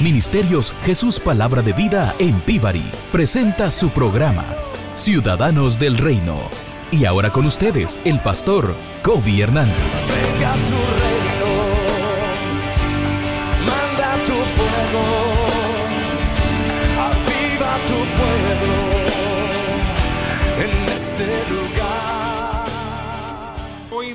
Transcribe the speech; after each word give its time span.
Ministerios 0.00 0.74
Jesús 0.84 1.20
Palabra 1.20 1.60
de 1.60 1.74
Vida 1.74 2.14
en 2.18 2.40
Pivari 2.40 2.90
presenta 3.12 3.70
su 3.70 3.90
programa 3.90 4.46
Ciudadanos 4.94 5.78
del 5.78 5.98
Reino. 5.98 6.48
Y 6.90 7.04
ahora 7.04 7.30
con 7.30 7.44
ustedes, 7.44 8.00
el 8.04 8.18
pastor 8.20 8.74
Kobe 9.02 9.42
Hernández. 9.42 9.76
Venga 10.08 10.52
tu 10.54 11.19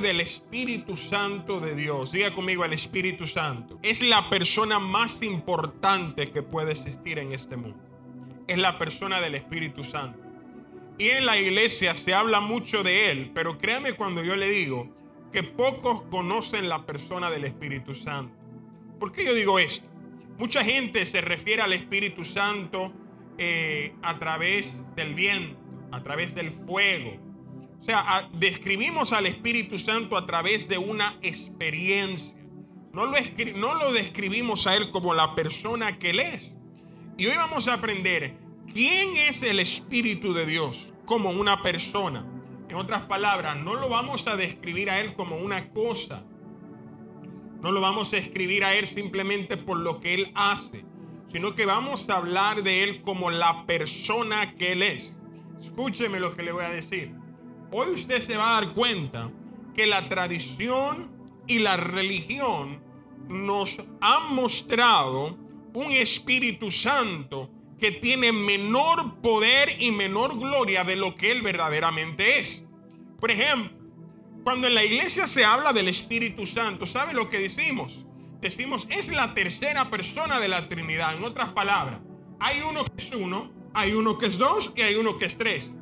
del 0.06 0.22
Espíritu 0.22 0.96
Santo 0.96 1.60
de 1.60 1.74
Dios. 1.76 2.12
Diga 2.12 2.32
conmigo, 2.32 2.64
el 2.64 2.74
Espíritu 2.74 3.26
Santo 3.26 3.80
es 3.82 4.04
la 4.04 4.30
persona 4.30 4.78
más 4.78 5.24
importante 5.24 6.30
que 6.30 6.44
puede 6.44 6.74
existir 6.74 7.18
en 7.18 7.34
este 7.34 7.58
mundo. 7.58 7.80
Es 8.48 8.60
la 8.60 8.78
persona 8.78 9.20
del 9.20 9.34
Espíritu 9.34 9.82
Santo. 9.82 10.20
Y 11.00 11.10
en 11.10 11.26
la 11.26 11.40
iglesia 11.40 11.96
se 11.96 12.14
habla 12.14 12.40
mucho 12.40 12.84
de 12.84 13.10
él, 13.10 13.32
pero 13.34 13.58
créame 13.58 13.94
cuando 13.94 14.24
yo 14.24 14.36
le 14.36 14.48
digo 14.48 14.88
que 15.32 15.42
pocos 15.42 16.04
conocen 16.04 16.70
la 16.70 16.86
persona 16.86 17.32
del 17.32 17.44
Espíritu 17.44 17.96
Santo. 17.96 18.38
¿Por 19.00 19.12
qué 19.12 19.26
yo 19.26 19.34
digo 19.34 19.58
esto? 19.58 19.90
Mucha 20.38 20.64
gente 20.64 21.04
se 21.08 21.22
refiere 21.22 21.64
al 21.64 21.74
Espíritu 21.74 22.24
Santo 22.24 22.94
eh, 23.40 23.96
a 24.04 24.20
través 24.20 24.86
del 24.96 25.16
viento, 25.16 25.60
a 25.92 26.04
través 26.04 26.36
del 26.36 26.52
fuego. 26.52 27.25
O 27.80 27.84
sea, 27.84 28.30
describimos 28.34 29.14
al 29.14 29.26
Espíritu 29.26 29.78
Santo 29.78 30.18
a 30.18 30.26
través 30.26 30.68
de 30.68 30.78
una 30.78 31.18
experiencia. 31.22 32.42
No 32.94 33.06
lo, 33.06 33.18
no 33.56 33.76
lo 33.76 33.92
describimos 33.94 34.68
a 34.68 34.76
Él 34.76 34.90
como 34.90 35.14
la 35.14 35.36
persona 35.36 36.00
que 36.00 36.12
Él 36.12 36.20
es. 36.20 36.58
Y 37.18 37.28
hoy 37.28 37.38
vamos 37.38 37.68
a 37.68 37.76
aprender 37.76 38.38
quién 38.74 39.18
es 39.18 39.44
el 39.44 39.60
Espíritu 39.60 40.34
de 40.34 40.46
Dios 40.46 40.94
como 41.06 41.30
una 41.30 41.62
persona. 41.62 42.26
En 42.70 42.76
otras 42.76 43.04
palabras, 43.04 43.58
no 43.58 43.76
lo 43.76 43.90
vamos 43.90 44.28
a 44.28 44.36
describir 44.36 44.90
a 44.90 45.00
Él 45.00 45.14
como 45.14 45.38
una 45.38 45.70
cosa. 45.70 46.24
No 47.62 47.72
lo 47.72 47.82
vamos 47.82 48.14
a 48.14 48.18
escribir 48.18 48.64
a 48.64 48.76
Él 48.76 48.88
simplemente 48.88 49.58
por 49.58 49.78
lo 49.78 50.00
que 50.00 50.14
Él 50.14 50.32
hace, 50.36 50.86
sino 51.28 51.56
que 51.56 51.66
vamos 51.66 52.10
a 52.10 52.18
hablar 52.18 52.64
de 52.64 52.84
Él 52.84 53.02
como 53.02 53.30
la 53.30 53.66
persona 53.66 54.56
que 54.56 54.74
Él 54.74 54.84
es. 54.84 55.18
Escúcheme 55.60 56.20
lo 56.20 56.34
que 56.36 56.44
le 56.44 56.52
voy 56.52 56.66
a 56.66 56.70
decir. 56.70 57.14
Hoy 57.72 57.90
usted 57.94 58.22
se 58.22 58.38
va 58.38 58.58
a 58.58 58.62
dar 58.62 58.74
cuenta 58.74 59.32
que 59.74 59.88
la 59.88 60.08
tradición 60.08 61.12
y 61.48 61.60
la 61.60 61.78
religión 61.78 62.82
nos 63.28 63.80
han 64.02 64.34
mostrado 64.34 65.38
un 65.74 65.92
Espíritu 65.92 66.72
Santo 66.72 67.50
que 67.80 67.92
tiene 67.92 68.32
menor 68.32 69.20
poder 69.22 69.82
y 69.82 69.92
menor 69.92 70.40
gloria 70.40 70.84
de 70.84 70.96
lo 70.96 71.16
que 71.16 71.32
Él 71.32 71.42
verdaderamente 71.42 72.40
es. 72.40 72.68
Por 73.20 73.32
ejemplo, 73.32 73.76
cuando 74.44 74.68
en 74.68 74.76
la 74.76 74.84
iglesia 74.84 75.28
se 75.28 75.44
habla 75.44 75.74
del 75.74 75.88
Espíritu 75.88 76.46
Santo, 76.46 76.86
¿sabe 76.86 77.14
lo 77.14 77.30
que 77.30 77.40
decimos? 77.40 78.06
Decimos, 78.40 78.88
es 78.90 79.10
la 79.10 79.34
tercera 79.34 79.90
persona 79.90 80.40
de 80.40 80.48
la 80.48 80.70
Trinidad. 80.70 81.18
En 81.18 81.24
otras 81.24 81.50
palabras, 81.54 82.00
hay 82.40 82.62
uno 82.62 82.86
que 82.86 82.94
es 82.98 83.12
uno, 83.14 83.52
hay 83.74 83.94
uno 83.94 84.18
que 84.18 84.28
es 84.28 84.38
dos 84.38 84.72
y 84.76 84.82
hay 84.82 84.96
uno 84.96 85.18
que 85.18 85.26
es 85.26 85.38
tres. 85.38 85.76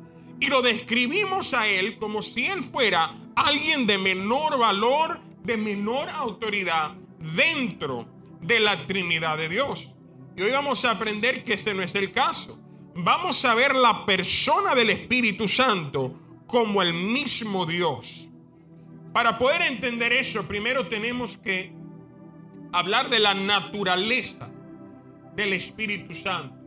Y 0.44 0.48
lo 0.48 0.60
describimos 0.60 1.54
a 1.54 1.66
Él 1.66 1.96
como 1.96 2.20
si 2.20 2.44
Él 2.44 2.62
fuera 2.62 3.14
alguien 3.34 3.86
de 3.86 3.96
menor 3.96 4.58
valor, 4.58 5.18
de 5.42 5.56
menor 5.56 6.10
autoridad 6.10 6.94
dentro 7.34 8.06
de 8.42 8.60
la 8.60 8.86
Trinidad 8.86 9.38
de 9.38 9.48
Dios. 9.48 9.94
Y 10.36 10.42
hoy 10.42 10.50
vamos 10.50 10.84
a 10.84 10.90
aprender 10.90 11.44
que 11.44 11.54
ese 11.54 11.72
no 11.72 11.82
es 11.82 11.94
el 11.94 12.12
caso. 12.12 12.60
Vamos 12.94 13.42
a 13.46 13.54
ver 13.54 13.74
la 13.74 14.04
persona 14.04 14.74
del 14.74 14.90
Espíritu 14.90 15.48
Santo 15.48 16.20
como 16.46 16.82
el 16.82 16.92
mismo 16.92 17.64
Dios. 17.64 18.28
Para 19.14 19.38
poder 19.38 19.62
entender 19.62 20.12
eso, 20.12 20.46
primero 20.46 20.88
tenemos 20.88 21.38
que 21.38 21.72
hablar 22.70 23.08
de 23.08 23.20
la 23.20 23.32
naturaleza 23.32 24.50
del 25.34 25.54
Espíritu 25.54 26.12
Santo. 26.12 26.63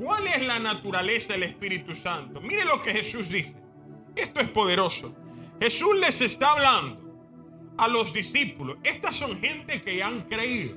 ¿Cuál 0.00 0.26
es 0.28 0.46
la 0.46 0.58
naturaleza 0.58 1.34
del 1.34 1.42
Espíritu 1.42 1.94
Santo? 1.94 2.40
Mire 2.40 2.64
lo 2.64 2.80
que 2.80 2.90
Jesús 2.90 3.28
dice. 3.28 3.58
Esto 4.16 4.40
es 4.40 4.48
poderoso. 4.48 5.14
Jesús 5.60 5.94
les 5.96 6.22
está 6.22 6.52
hablando 6.52 6.98
a 7.76 7.86
los 7.86 8.14
discípulos. 8.14 8.78
Estas 8.82 9.14
son 9.14 9.38
gente 9.38 9.82
que 9.82 10.02
han 10.02 10.22
creído. 10.22 10.76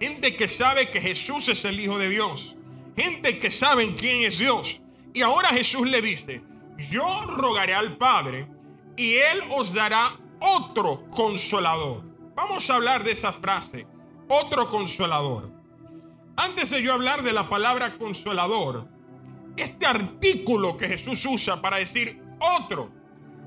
Gente 0.00 0.34
que 0.34 0.48
sabe 0.48 0.90
que 0.90 1.00
Jesús 1.00 1.48
es 1.48 1.64
el 1.64 1.78
Hijo 1.78 1.96
de 1.96 2.08
Dios. 2.08 2.56
Gente 2.96 3.38
que 3.38 3.52
saben 3.52 3.94
quién 3.94 4.24
es 4.24 4.38
Dios. 4.38 4.82
Y 5.14 5.22
ahora 5.22 5.50
Jesús 5.50 5.88
le 5.88 6.02
dice, 6.02 6.42
yo 6.90 7.22
rogaré 7.22 7.72
al 7.72 7.96
Padre 7.96 8.48
y 8.96 9.14
Él 9.14 9.42
os 9.50 9.74
dará 9.74 10.18
otro 10.40 11.06
consolador. 11.10 12.02
Vamos 12.34 12.68
a 12.68 12.74
hablar 12.74 13.04
de 13.04 13.12
esa 13.12 13.32
frase, 13.32 13.86
otro 14.28 14.68
consolador. 14.68 15.55
Antes 16.36 16.70
de 16.70 16.82
yo 16.82 16.92
hablar 16.92 17.22
de 17.22 17.32
la 17.32 17.48
palabra 17.48 17.96
consolador, 17.96 18.88
este 19.56 19.86
artículo 19.86 20.76
que 20.76 20.86
Jesús 20.86 21.24
usa 21.24 21.62
para 21.62 21.78
decir 21.78 22.22
otro, 22.38 22.90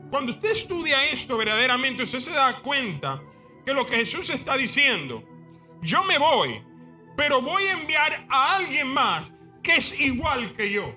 cuando 0.09 0.31
usted 0.31 0.51
estudia 0.51 1.03
esto 1.05 1.38
verdaderamente, 1.38 2.03
usted 2.03 2.19
se 2.19 2.31
da 2.31 2.59
cuenta 2.61 3.22
que 3.63 3.73
lo 3.73 3.85
que 3.85 3.97
Jesús 3.97 4.29
está 4.31 4.57
diciendo, 4.57 5.23
yo 5.83 6.03
me 6.03 6.17
voy, 6.17 6.63
pero 7.16 7.41
voy 7.41 7.66
a 7.66 7.73
enviar 7.73 8.25
a 8.27 8.55
alguien 8.55 8.88
más 8.88 9.33
que 9.61 9.75
es 9.75 10.00
igual 10.00 10.53
que 10.53 10.71
yo. 10.71 10.95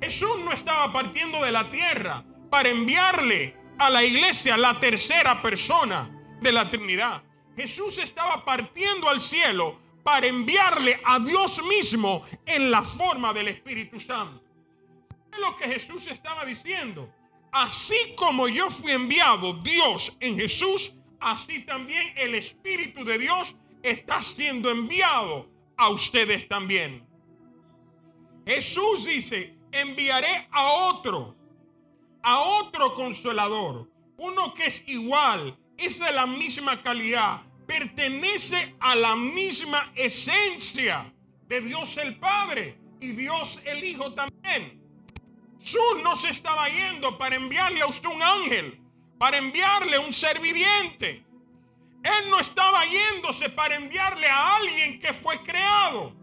Jesús 0.00 0.38
no 0.44 0.52
estaba 0.52 0.92
partiendo 0.92 1.42
de 1.44 1.52
la 1.52 1.70
tierra 1.70 2.24
para 2.50 2.70
enviarle 2.70 3.56
a 3.78 3.88
la 3.90 4.02
iglesia 4.02 4.56
la 4.56 4.80
tercera 4.80 5.40
persona 5.42 6.10
de 6.40 6.50
la 6.50 6.68
Trinidad. 6.68 7.22
Jesús 7.56 7.98
estaba 7.98 8.44
partiendo 8.44 9.08
al 9.08 9.20
cielo 9.20 9.78
para 10.08 10.26
enviarle 10.26 10.98
a 11.04 11.18
Dios 11.18 11.62
mismo 11.64 12.22
en 12.46 12.70
la 12.70 12.80
forma 12.80 13.34
del 13.34 13.48
Espíritu 13.48 14.00
Santo. 14.00 14.42
¿Sabe 15.06 15.42
lo 15.42 15.54
que 15.54 15.66
Jesús 15.66 16.06
estaba 16.06 16.46
diciendo? 16.46 17.12
Así 17.52 18.14
como 18.16 18.48
yo 18.48 18.70
fui 18.70 18.92
enviado 18.92 19.52
Dios 19.62 20.16
en 20.20 20.38
Jesús, 20.38 20.94
así 21.20 21.60
también 21.66 22.14
el 22.16 22.34
Espíritu 22.34 23.04
de 23.04 23.18
Dios 23.18 23.54
está 23.82 24.22
siendo 24.22 24.70
enviado 24.70 25.46
a 25.76 25.90
ustedes 25.90 26.48
también. 26.48 27.06
Jesús 28.46 29.04
dice, 29.04 29.58
enviaré 29.72 30.48
a 30.52 30.72
otro, 30.88 31.36
a 32.22 32.40
otro 32.40 32.94
consolador, 32.94 33.90
uno 34.16 34.54
que 34.54 34.68
es 34.68 34.82
igual, 34.86 35.58
es 35.76 35.98
de 35.98 36.10
la 36.14 36.26
misma 36.26 36.80
calidad, 36.80 37.42
pertenece 37.68 38.74
a 38.80 38.96
la 38.96 39.14
misma 39.14 39.92
esencia 39.94 41.12
de 41.46 41.60
Dios 41.60 41.98
el 41.98 42.16
Padre 42.16 42.78
y 42.98 43.08
Dios 43.08 43.60
el 43.66 43.84
Hijo 43.84 44.14
también. 44.14 44.82
Jesús 45.60 46.02
no 46.02 46.16
se 46.16 46.30
estaba 46.30 46.68
yendo 46.70 47.18
para 47.18 47.36
enviarle 47.36 47.82
a 47.82 47.86
usted 47.86 48.08
un 48.08 48.22
ángel, 48.22 48.80
para 49.18 49.36
enviarle 49.36 49.98
un 49.98 50.12
ser 50.12 50.40
viviente. 50.40 51.22
Él 52.02 52.30
no 52.30 52.40
estaba 52.40 52.86
yéndose 52.86 53.50
para 53.50 53.74
enviarle 53.76 54.26
a 54.26 54.56
alguien 54.56 54.98
que 54.98 55.12
fue 55.12 55.38
creado. 55.42 56.14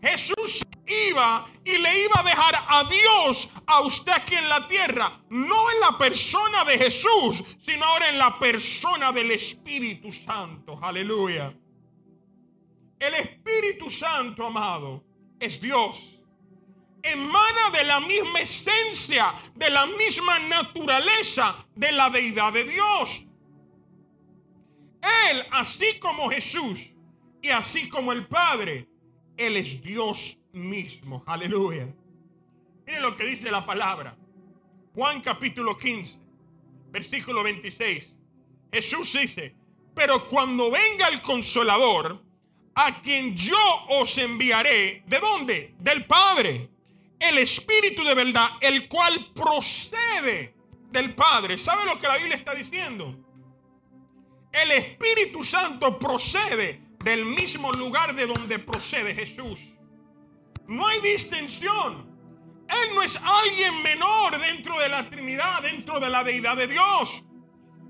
Jesús 0.00 0.64
iba 0.86 1.46
y 1.64 1.78
le 1.78 2.04
iba 2.04 2.20
a 2.20 2.22
dejar 2.22 2.54
a 2.68 2.84
Dios 2.84 3.50
a 3.66 3.80
usted 3.80 4.12
aquí 4.12 4.34
en 4.34 4.48
la 4.48 4.66
tierra, 4.68 5.12
no 5.30 5.70
en 5.72 5.80
la 5.80 5.98
persona 5.98 6.64
de 6.64 6.78
Jesús, 6.78 7.44
sino 7.60 7.84
ahora 7.84 8.08
en 8.08 8.18
la 8.18 8.38
persona 8.38 9.12
del 9.12 9.32
Espíritu 9.32 10.10
Santo. 10.10 10.78
Aleluya. 10.80 11.52
El 12.98 13.14
Espíritu 13.14 13.90
Santo, 13.90 14.46
amado, 14.46 15.04
es 15.38 15.60
Dios. 15.60 16.22
Emana 17.02 17.70
de 17.70 17.84
la 17.84 18.00
misma 18.00 18.40
esencia, 18.40 19.34
de 19.54 19.70
la 19.70 19.86
misma 19.86 20.38
naturaleza 20.38 21.66
de 21.74 21.92
la 21.92 22.10
deidad 22.10 22.52
de 22.52 22.64
Dios. 22.64 23.26
Él, 25.30 25.44
así 25.52 25.98
como 26.00 26.28
Jesús 26.28 26.94
y 27.42 27.50
así 27.50 27.88
como 27.88 28.12
el 28.12 28.26
Padre, 28.26 28.88
Él 29.36 29.56
es 29.56 29.82
Dios 29.82 30.40
mismo. 30.56 31.22
Aleluya. 31.26 31.86
Miren 32.86 33.02
lo 33.02 33.16
que 33.16 33.24
dice 33.24 33.50
la 33.50 33.64
palabra. 33.64 34.16
Juan 34.94 35.20
capítulo 35.20 35.76
15, 35.76 36.20
versículo 36.90 37.42
26. 37.42 38.18
Jesús 38.72 39.12
dice, 39.12 39.54
pero 39.94 40.26
cuando 40.26 40.70
venga 40.70 41.08
el 41.08 41.20
consolador, 41.22 42.22
a 42.74 43.02
quien 43.02 43.34
yo 43.36 43.56
os 43.88 44.18
enviaré, 44.18 45.02
¿de 45.06 45.18
dónde? 45.18 45.74
Del 45.78 46.04
Padre. 46.06 46.70
El 47.18 47.38
Espíritu 47.38 48.04
de 48.04 48.14
verdad, 48.14 48.48
el 48.60 48.88
cual 48.88 49.32
procede 49.34 50.54
del 50.90 51.14
Padre. 51.14 51.56
¿Sabe 51.56 51.86
lo 51.86 51.98
que 51.98 52.06
la 52.06 52.18
Biblia 52.18 52.36
está 52.36 52.54
diciendo? 52.54 53.16
El 54.52 54.70
Espíritu 54.72 55.42
Santo 55.42 55.98
procede 55.98 56.80
del 57.02 57.24
mismo 57.24 57.72
lugar 57.72 58.14
de 58.14 58.26
donde 58.26 58.58
procede 58.58 59.14
Jesús. 59.14 59.75
No 60.68 60.86
hay 60.86 61.00
distinción. 61.00 62.06
Él 62.68 62.94
no 62.94 63.02
es 63.02 63.16
alguien 63.22 63.82
menor 63.82 64.38
dentro 64.38 64.78
de 64.78 64.88
la 64.88 65.08
Trinidad, 65.08 65.62
dentro 65.62 66.00
de 66.00 66.10
la 66.10 66.24
deidad 66.24 66.56
de 66.56 66.66
Dios. 66.66 67.24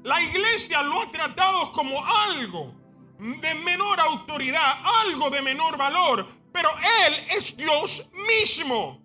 La 0.02 0.20
iglesia 0.22 0.82
lo 0.82 1.02
ha 1.02 1.10
tratado 1.10 1.72
como 1.72 2.04
algo 2.04 2.74
de 3.18 3.54
menor 3.54 3.98
autoridad, 4.00 4.82
algo 5.04 5.30
de 5.30 5.40
menor 5.40 5.78
valor, 5.78 6.26
pero 6.52 6.68
Él 7.06 7.14
es 7.30 7.56
Dios 7.56 8.10
mismo. 8.12 9.02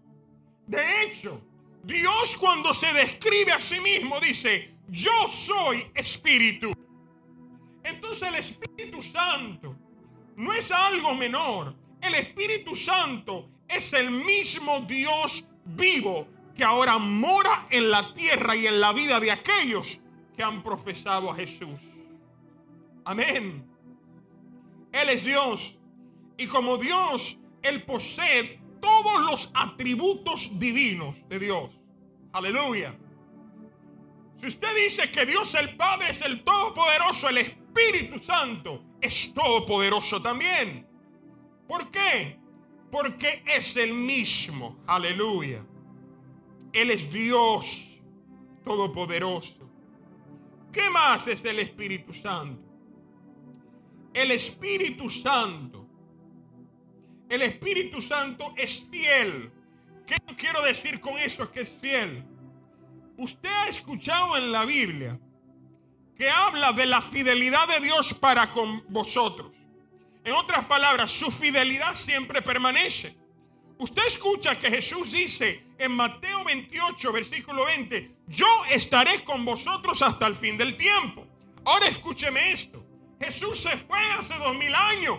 De 0.68 1.04
hecho, 1.04 1.42
Dios 1.84 2.36
cuando 2.38 2.74
se 2.74 2.92
describe 2.94 3.52
a 3.52 3.60
sí 3.60 3.80
mismo 3.80 4.20
dice, 4.20 4.78
yo 4.88 5.28
soy 5.30 5.90
espíritu. 5.96 6.74
Entonces 7.84 8.28
el 8.28 8.36
Espíritu 8.36 9.02
Santo 9.02 9.76
no 10.36 10.54
es 10.54 10.70
algo 10.72 11.16
menor. 11.16 11.76
El 12.02 12.16
Espíritu 12.16 12.76
Santo 12.76 13.50
es 13.76 13.94
el 13.94 14.12
mismo 14.12 14.82
Dios 14.82 15.46
vivo 15.66 16.28
que 16.56 16.64
ahora 16.64 16.98
mora 16.98 17.68
en 17.70 17.90
la 17.90 18.14
tierra 18.14 18.56
y 18.56 18.68
en 18.68 18.80
la 18.80 18.94
vida 18.94 19.20
de 19.20 19.32
aquellos 19.32 20.00
que 20.36 20.44
han 20.44 20.64
profesado 20.64 21.32
a 21.32 21.36
Jesús. 21.36 21.80
Amén. 23.06 23.66
Él 24.92 25.10
es 25.10 25.26
Dios. 25.26 25.80
Y 26.38 26.48
como 26.48 26.78
Dios, 26.78 27.38
Él 27.62 27.84
posee 27.84 28.60
todos 28.82 29.22
los 29.22 29.52
atributos 29.54 30.58
divinos 30.60 31.28
de 31.30 31.40
Dios. 31.40 31.70
Aleluya. 32.34 32.96
Si 34.38 34.48
usted 34.48 34.76
dice 34.76 35.12
que 35.12 35.26
Dios 35.26 35.54
el 35.54 35.76
Padre 35.78 36.10
es 36.10 36.22
el 36.22 36.44
Todopoderoso, 36.44 37.30
el 37.30 37.38
Espíritu 37.38 38.18
Santo 38.18 38.84
es 39.00 39.34
todopoderoso 39.34 40.22
también. 40.22 40.88
¿Por 41.68 41.92
qué? 41.92 42.41
Porque 42.92 43.44
es 43.48 43.78
el 43.78 43.94
mismo. 43.94 44.78
Aleluya. 44.86 45.66
Él 46.74 46.92
es 46.92 47.12
Dios 47.12 47.98
todopoderoso. 48.64 49.70
¿Qué 50.72 50.90
más 50.90 51.28
es 51.28 51.44
el 51.46 51.60
Espíritu 51.60 52.14
Santo? 52.14 52.62
El 54.14 54.32
Espíritu 54.32 55.10
Santo. 55.10 55.88
El 57.30 57.42
Espíritu 57.42 58.02
Santo 58.02 58.54
es 58.58 58.84
fiel. 58.90 59.52
¿Qué 60.06 60.18
quiero 60.36 60.62
decir 60.64 61.00
con 61.00 61.18
eso? 61.18 61.44
Es 61.44 61.50
que 61.50 61.62
es 61.62 61.70
fiel. 61.80 62.26
Usted 63.18 63.50
ha 63.50 63.68
escuchado 63.68 64.38
en 64.38 64.52
la 64.52 64.66
Biblia 64.66 65.20
que 66.18 66.30
habla 66.30 66.74
de 66.74 66.86
la 66.86 67.02
fidelidad 67.02 67.68
de 67.68 67.80
Dios 67.80 68.14
para 68.14 68.52
con 68.52 68.84
vosotros. 68.90 69.61
En 70.24 70.34
otras 70.34 70.66
palabras, 70.66 71.12
su 71.12 71.32
fidelidad 71.32 71.96
siempre 71.96 72.42
permanece. 72.42 73.16
Usted 73.80 74.06
escucha 74.06 74.58
que 74.60 74.70
Jesús 74.70 75.12
dice 75.12 75.64
en 75.80 75.94
Mateo 75.94 76.44
28, 76.44 77.12
versículo 77.12 77.66
20, 77.66 78.18
yo 78.28 78.46
estaré 78.70 79.24
con 79.24 79.44
vosotros 79.44 80.04
hasta 80.04 80.28
el 80.28 80.36
fin 80.36 80.58
del 80.58 80.78
tiempo. 80.78 81.26
Ahora 81.66 81.88
escúcheme 81.88 82.52
esto. 82.52 82.86
Jesús 83.20 83.60
se 83.60 83.76
fue 83.78 84.00
hace 84.12 84.36
dos 84.36 84.56
mil 84.56 84.74
años. 84.76 85.18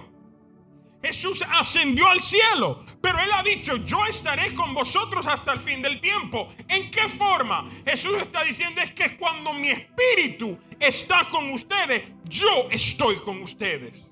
Jesús 1.02 1.42
ascendió 1.50 2.06
al 2.08 2.20
cielo, 2.20 2.78
pero 3.00 3.18
Él 3.18 3.32
ha 3.32 3.42
dicho, 3.42 3.74
yo 3.78 4.06
estaré 4.06 4.54
con 4.54 4.72
vosotros 4.72 5.26
hasta 5.26 5.52
el 5.52 5.58
fin 5.58 5.82
del 5.82 6.00
tiempo. 6.00 6.54
¿En 6.68 6.92
qué 6.92 7.08
forma? 7.08 7.68
Jesús 7.84 8.14
está 8.20 8.44
diciendo 8.44 8.80
es 8.80 8.92
que 8.92 9.16
cuando 9.16 9.52
mi 9.52 9.70
espíritu 9.70 10.56
está 10.78 11.28
con 11.28 11.50
ustedes, 11.50 12.04
yo 12.26 12.68
estoy 12.70 13.16
con 13.16 13.42
ustedes. 13.42 14.11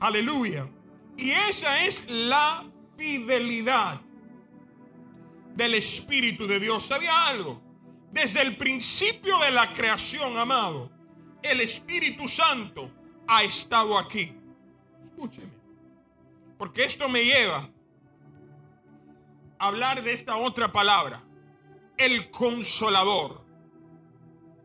Aleluya. 0.00 0.68
Y 1.16 1.30
esa 1.30 1.84
es 1.84 2.08
la 2.10 2.64
fidelidad 2.96 4.00
del 5.54 5.74
Espíritu 5.74 6.46
de 6.46 6.60
Dios. 6.60 6.84
¿Sabía 6.84 7.26
algo? 7.26 7.62
Desde 8.12 8.42
el 8.42 8.56
principio 8.56 9.38
de 9.40 9.50
la 9.50 9.72
creación, 9.72 10.36
amado, 10.36 10.90
el 11.42 11.60
Espíritu 11.60 12.28
Santo 12.28 12.90
ha 13.26 13.42
estado 13.42 13.98
aquí. 13.98 14.34
Escúcheme. 15.02 15.52
Porque 16.58 16.84
esto 16.84 17.08
me 17.08 17.24
lleva 17.24 17.68
a 19.58 19.66
hablar 19.66 20.02
de 20.02 20.12
esta 20.12 20.36
otra 20.36 20.70
palabra, 20.72 21.22
el 21.96 22.30
consolador. 22.30 23.44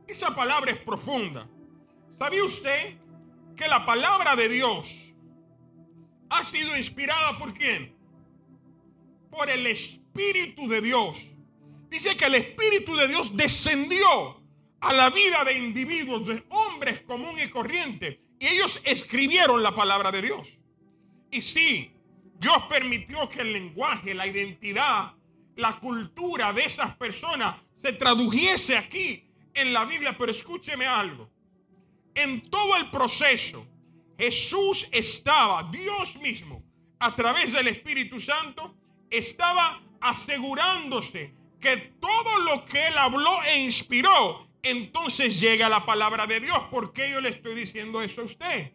Esa 0.08 0.36
palabra 0.36 0.72
es 0.72 0.78
profunda. 0.78 1.48
¿Sabía 2.16 2.44
usted 2.44 2.98
que 3.56 3.68
la 3.68 3.86
palabra 3.86 4.36
de 4.36 4.50
Dios 4.50 5.01
ha 6.32 6.44
sido 6.44 6.76
inspirada 6.78 7.38
por 7.38 7.54
quién? 7.54 7.94
Por 9.30 9.50
el 9.50 9.68
Espíritu 9.68 10.68
de 10.68 10.82
Dios. 10.82 11.34
Dice 11.90 12.16
que 12.16 12.26
el 12.26 12.36
Espíritu 12.36 12.96
de 12.96 13.10
Dios 13.10 13.36
descendió 13.36 14.42
a 14.80 14.94
la 14.94 15.10
vida 15.10 15.44
de 15.44 15.58
individuos, 15.58 16.28
de 16.28 16.44
hombres 16.50 17.02
comunes 17.02 17.48
y 17.48 17.52
corrientes, 17.52 18.18
y 18.40 18.48
ellos 18.48 18.80
escribieron 18.86 19.62
la 19.62 19.76
palabra 19.76 20.10
de 20.10 20.22
Dios. 20.22 20.58
Y 21.30 21.42
sí, 21.42 21.92
Dios 22.40 22.64
permitió 22.70 23.30
que 23.30 23.42
el 23.42 23.52
lenguaje, 23.52 24.14
la 24.14 24.26
identidad, 24.26 25.14
la 25.58 25.80
cultura 25.80 26.54
de 26.54 26.64
esas 26.64 26.96
personas 26.96 27.56
se 27.74 27.92
tradujese 27.94 28.78
aquí 28.78 29.28
en 29.54 29.74
la 29.74 29.84
Biblia, 29.84 30.16
pero 30.18 30.32
escúcheme 30.32 30.88
algo. 30.88 31.30
En 32.16 32.50
todo 32.50 32.78
el 32.78 32.90
proceso, 32.90 33.68
Jesús 34.22 34.88
estaba, 34.92 35.64
Dios 35.72 36.16
mismo, 36.18 36.64
a 37.00 37.16
través 37.16 37.54
del 37.54 37.70
Espíritu 37.70 38.20
Santo, 38.20 38.78
estaba 39.10 39.82
asegurándose 40.00 41.34
que 41.60 41.78
todo 42.00 42.38
lo 42.42 42.64
que 42.66 42.86
él 42.86 43.00
habló 43.00 43.42
e 43.42 43.64
inspiró, 43.64 44.48
entonces 44.62 45.40
llega 45.40 45.70
la 45.70 45.88
palabra 45.88 46.28
de 46.28 46.40
Dios. 46.40 46.60
¿Por 46.70 46.94
qué 46.94 47.10
yo 47.10 47.20
le 47.20 47.30
estoy 47.30 47.56
diciendo 47.56 48.00
eso 48.04 48.22
a 48.22 48.26
usted? 48.26 48.74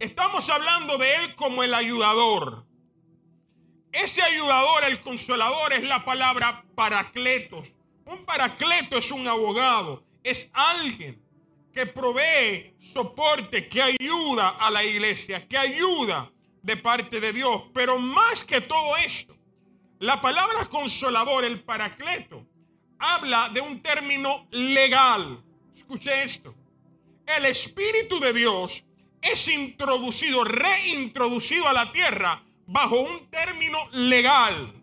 Estamos 0.00 0.48
hablando 0.48 0.96
de 0.96 1.14
él 1.16 1.34
como 1.34 1.62
el 1.62 1.74
ayudador. 1.74 2.64
Ese 3.92 4.22
ayudador, 4.22 4.84
el 4.84 5.02
consolador, 5.02 5.74
es 5.74 5.82
la 5.82 6.02
palabra 6.06 6.64
paracletos. 6.74 7.76
Un 8.06 8.24
paracleto 8.24 8.96
es 8.96 9.10
un 9.10 9.28
abogado, 9.28 10.02
es 10.24 10.48
alguien 10.54 11.22
que 11.72 11.86
provee 11.86 12.74
soporte, 12.78 13.68
que 13.68 13.82
ayuda 13.82 14.50
a 14.50 14.70
la 14.70 14.84
iglesia, 14.84 15.46
que 15.48 15.56
ayuda 15.56 16.30
de 16.62 16.76
parte 16.76 17.20
de 17.20 17.32
Dios. 17.32 17.64
Pero 17.72 17.98
más 17.98 18.44
que 18.44 18.60
todo 18.60 18.96
esto, 18.98 19.36
la 19.98 20.20
palabra 20.20 20.66
consolador, 20.66 21.44
el 21.44 21.62
paracleto, 21.62 22.46
habla 22.98 23.48
de 23.50 23.60
un 23.60 23.80
término 23.82 24.46
legal. 24.50 25.42
Escuche 25.74 26.22
esto. 26.22 26.54
El 27.26 27.46
Espíritu 27.46 28.18
de 28.20 28.32
Dios 28.32 28.84
es 29.20 29.48
introducido, 29.48 30.44
reintroducido 30.44 31.66
a 31.68 31.72
la 31.72 31.90
tierra 31.92 32.42
bajo 32.66 33.00
un 33.00 33.30
término 33.30 33.78
legal, 33.92 34.74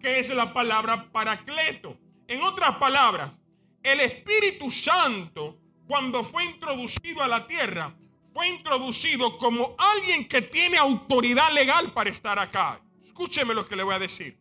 que 0.00 0.18
es 0.18 0.28
la 0.30 0.52
palabra 0.52 1.10
paracleto. 1.12 1.96
En 2.26 2.42
otras 2.42 2.76
palabras, 2.76 3.42
el 3.82 4.00
Espíritu 4.00 4.70
Santo, 4.70 5.58
cuando 5.86 6.24
fue 6.24 6.44
introducido 6.44 7.22
a 7.22 7.28
la 7.28 7.46
tierra, 7.46 7.94
fue 8.32 8.48
introducido 8.48 9.36
como 9.38 9.74
alguien 9.78 10.26
que 10.26 10.42
tiene 10.42 10.78
autoridad 10.78 11.52
legal 11.52 11.92
para 11.92 12.10
estar 12.10 12.38
acá. 12.38 12.80
Escúcheme 13.02 13.54
lo 13.54 13.66
que 13.66 13.76
le 13.76 13.82
voy 13.82 13.94
a 13.94 13.98
decir. 13.98 14.38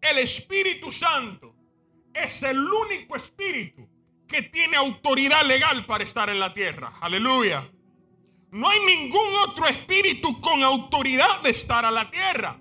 El 0.00 0.18
Espíritu 0.18 0.90
Santo 0.90 1.54
es 2.12 2.42
el 2.42 2.58
único 2.58 3.16
espíritu 3.16 3.88
que 4.26 4.42
tiene 4.42 4.76
autoridad 4.76 5.44
legal 5.44 5.84
para 5.86 6.04
estar 6.04 6.28
en 6.30 6.40
la 6.40 6.52
tierra. 6.52 6.92
Aleluya. 7.00 7.68
No 8.52 8.68
hay 8.68 8.80
ningún 8.80 9.34
otro 9.48 9.66
espíritu 9.66 10.40
con 10.40 10.62
autoridad 10.62 11.40
de 11.42 11.50
estar 11.50 11.84
a 11.84 11.90
la 11.90 12.10
tierra. 12.10 12.58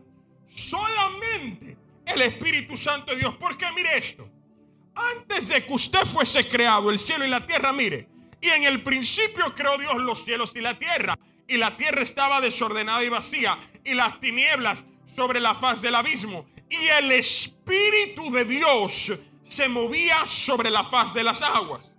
Solamente 0.48 1.78
el 2.06 2.22
Espíritu 2.22 2.78
Santo 2.78 3.12
de 3.12 3.20
Dios. 3.20 3.36
Porque 3.40 3.66
mire 3.76 3.98
esto. 3.98 4.29
Antes 5.00 5.48
de 5.48 5.66
que 5.66 5.74
usted 5.74 6.06
fuese 6.06 6.48
creado, 6.48 6.90
el 6.90 7.00
cielo 7.00 7.26
y 7.26 7.30
la 7.30 7.46
tierra, 7.46 7.72
mire. 7.72 8.08
Y 8.42 8.50
en 8.50 8.64
el 8.64 8.84
principio 8.84 9.54
creó 9.56 9.78
Dios 9.78 9.98
los 9.98 10.24
cielos 10.24 10.56
y 10.56 10.62
la 10.62 10.78
tierra. 10.78 11.18
Y 11.48 11.58
la 11.58 11.78
tierra 11.78 12.02
estaba 12.02 12.42
desordenada 12.42 13.04
y 13.04 13.10
vacía. 13.10 13.58
Y 13.84 13.94
las 13.94 14.20
tinieblas 14.20 14.86
sobre 15.06 15.40
la 15.40 15.56
faz 15.56 15.82
del 15.82 15.96
abismo. 15.96 16.46
Y 16.70 16.88
el 16.88 17.12
Espíritu 17.12 18.32
de 18.32 18.46
Dios 18.46 19.12
se 19.44 19.68
movía 19.70 20.26
sobre 20.28 20.70
la 20.70 20.84
faz 20.84 21.14
de 21.14 21.24
las 21.24 21.42
aguas. 21.42 21.96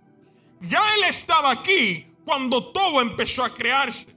Ya 0.61 0.81
Él 0.95 1.03
estaba 1.05 1.51
aquí 1.51 2.05
cuando 2.23 2.71
todo 2.71 3.01
empezó 3.01 3.43
a 3.43 3.53
crearse. 3.53 4.07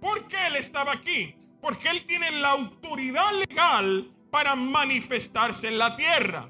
¿Por 0.00 0.28
qué 0.28 0.46
Él 0.46 0.56
estaba 0.56 0.92
aquí? 0.92 1.34
Porque 1.60 1.88
Él 1.88 2.06
tiene 2.06 2.30
la 2.30 2.52
autoridad 2.52 3.32
legal 3.32 4.08
para 4.30 4.54
manifestarse 4.54 5.68
en 5.68 5.78
la 5.78 5.96
tierra. 5.96 6.48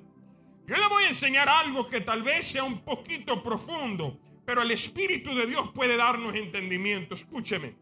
Yo 0.69 0.77
le 0.77 0.87
voy 0.87 1.05
a 1.05 1.09
enseñar 1.09 1.49
algo 1.49 1.89
que 1.89 2.03
tal 2.03 2.23
vez 2.23 2.49
sea 2.49 2.63
un 2.63 2.81
poquito 2.81 3.43
profundo, 3.43 4.21
Pero 4.45 4.63
el 4.63 4.71
Espíritu 4.71 5.35
de 5.35 5.47
Dios 5.47 5.71
puede 5.75 5.97
darnos 5.99 6.35
entendimiento. 6.35 7.15
Escúcheme. 7.15 7.77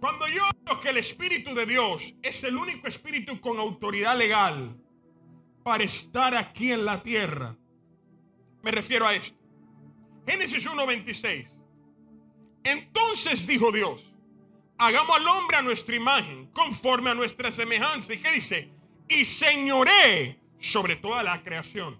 Cuando 0.00 0.28
yo 0.28 0.44
hablo 0.44 0.80
que 0.80 0.90
el 0.90 0.98
Espíritu 0.98 1.54
de 1.54 1.64
Dios 1.64 2.14
es 2.22 2.44
el 2.44 2.58
único 2.58 2.86
espíritu 2.86 3.40
con 3.40 3.58
autoridad 3.58 4.18
legal 4.18 4.76
para 5.62 5.82
estar 5.82 6.34
aquí 6.34 6.72
en 6.72 6.84
la 6.84 7.02
tierra, 7.02 7.56
me 8.62 8.70
refiero 8.70 9.06
a 9.06 9.14
esto. 9.14 9.38
Génesis 10.26 10.66
1:26. 10.66 11.58
Entonces 12.64 13.46
dijo 13.46 13.72
Dios, 13.72 14.12
hagamos 14.76 15.16
al 15.16 15.26
hombre 15.26 15.56
a 15.56 15.62
nuestra 15.62 15.96
imagen, 15.96 16.50
conforme 16.52 17.10
a 17.10 17.14
nuestra 17.14 17.50
semejanza. 17.50 18.12
¿Y 18.12 18.18
qué 18.18 18.32
dice? 18.32 18.70
Y 19.08 19.24
señoré 19.24 20.43
sobre 20.64 20.96
toda 20.96 21.22
la 21.22 21.42
creación. 21.42 21.98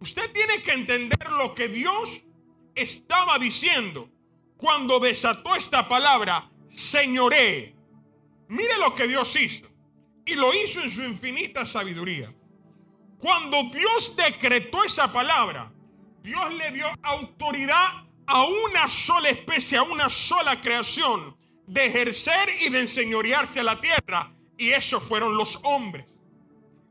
Usted 0.00 0.32
tiene 0.32 0.60
que 0.62 0.72
entender 0.72 1.30
lo 1.32 1.54
que 1.54 1.68
Dios 1.68 2.24
estaba 2.74 3.38
diciendo 3.38 4.08
cuando 4.56 4.98
desató 4.98 5.54
esta 5.54 5.88
palabra, 5.88 6.50
señoré. 6.68 7.74
Mire 8.48 8.78
lo 8.78 8.94
que 8.94 9.06
Dios 9.06 9.34
hizo. 9.36 9.66
Y 10.24 10.34
lo 10.34 10.54
hizo 10.54 10.80
en 10.80 10.90
su 10.90 11.02
infinita 11.02 11.66
sabiduría. 11.66 12.32
Cuando 13.18 13.64
Dios 13.64 14.16
decretó 14.16 14.84
esa 14.84 15.12
palabra, 15.12 15.70
Dios 16.22 16.54
le 16.54 16.70
dio 16.72 16.86
autoridad 17.02 18.04
a 18.26 18.44
una 18.44 18.88
sola 18.88 19.28
especie, 19.28 19.76
a 19.76 19.82
una 19.82 20.08
sola 20.08 20.60
creación, 20.60 21.36
de 21.66 21.86
ejercer 21.86 22.48
y 22.60 22.70
de 22.70 22.80
enseñorearse 22.80 23.60
a 23.60 23.64
la 23.64 23.80
tierra. 23.80 24.32
Y 24.56 24.70
esos 24.70 25.02
fueron 25.02 25.36
los 25.36 25.58
hombres. 25.64 26.06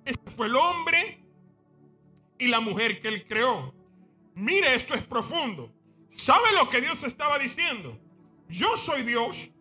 Este 0.05 0.31
fue 0.31 0.47
el 0.47 0.55
hombre 0.55 1.19
y 2.37 2.47
la 2.47 2.59
mujer 2.59 2.99
que 2.99 3.07
él 3.07 3.25
creó. 3.25 3.73
Mire, 4.35 4.75
esto 4.75 4.93
es 4.93 5.01
profundo. 5.01 5.71
¿Sabe 6.09 6.51
lo 6.53 6.67
que 6.69 6.81
Dios 6.81 7.03
estaba 7.03 7.39
diciendo? 7.39 7.97
Yo 8.49 8.75
soy 8.77 9.03
Dios, 9.03 9.51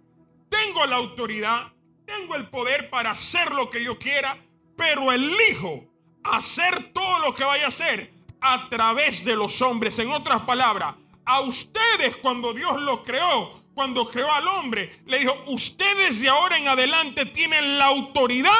tengo 0.49 0.84
la 0.87 0.96
autoridad, 0.96 1.72
tengo 2.04 2.34
el 2.34 2.49
poder 2.50 2.90
para 2.90 3.12
hacer 3.12 3.52
lo 3.52 3.70
que 3.70 3.82
yo 3.82 3.99
quiera, 3.99 4.37
pero 4.76 5.12
elijo 5.12 5.84
hacer 6.25 6.92
todo 6.92 7.20
lo 7.20 7.34
que 7.34 7.44
vaya 7.44 7.66
a 7.66 7.68
hacer 7.68 8.12
a 8.40 8.68
través 8.68 9.25
de 9.25 9.37
los 9.37 9.62
hombres. 9.62 9.99
En 9.99 10.11
otras 10.11 10.40
palabras, 10.40 10.94
a 11.25 11.40
ustedes 11.40 12.16
cuando 12.18 12.52
Dios 12.52 12.80
lo 12.80 13.02
creó, 13.02 13.62
cuando 13.75 14.11
creó 14.11 14.30
al 14.32 14.46
hombre, 14.49 14.90
le 15.06 15.20
dijo, 15.20 15.34
ustedes 15.46 16.20
de 16.20 16.28
ahora 16.28 16.58
en 16.58 16.68
adelante 16.68 17.25
tienen 17.26 17.78
la 17.78 17.87
autoridad 17.87 18.52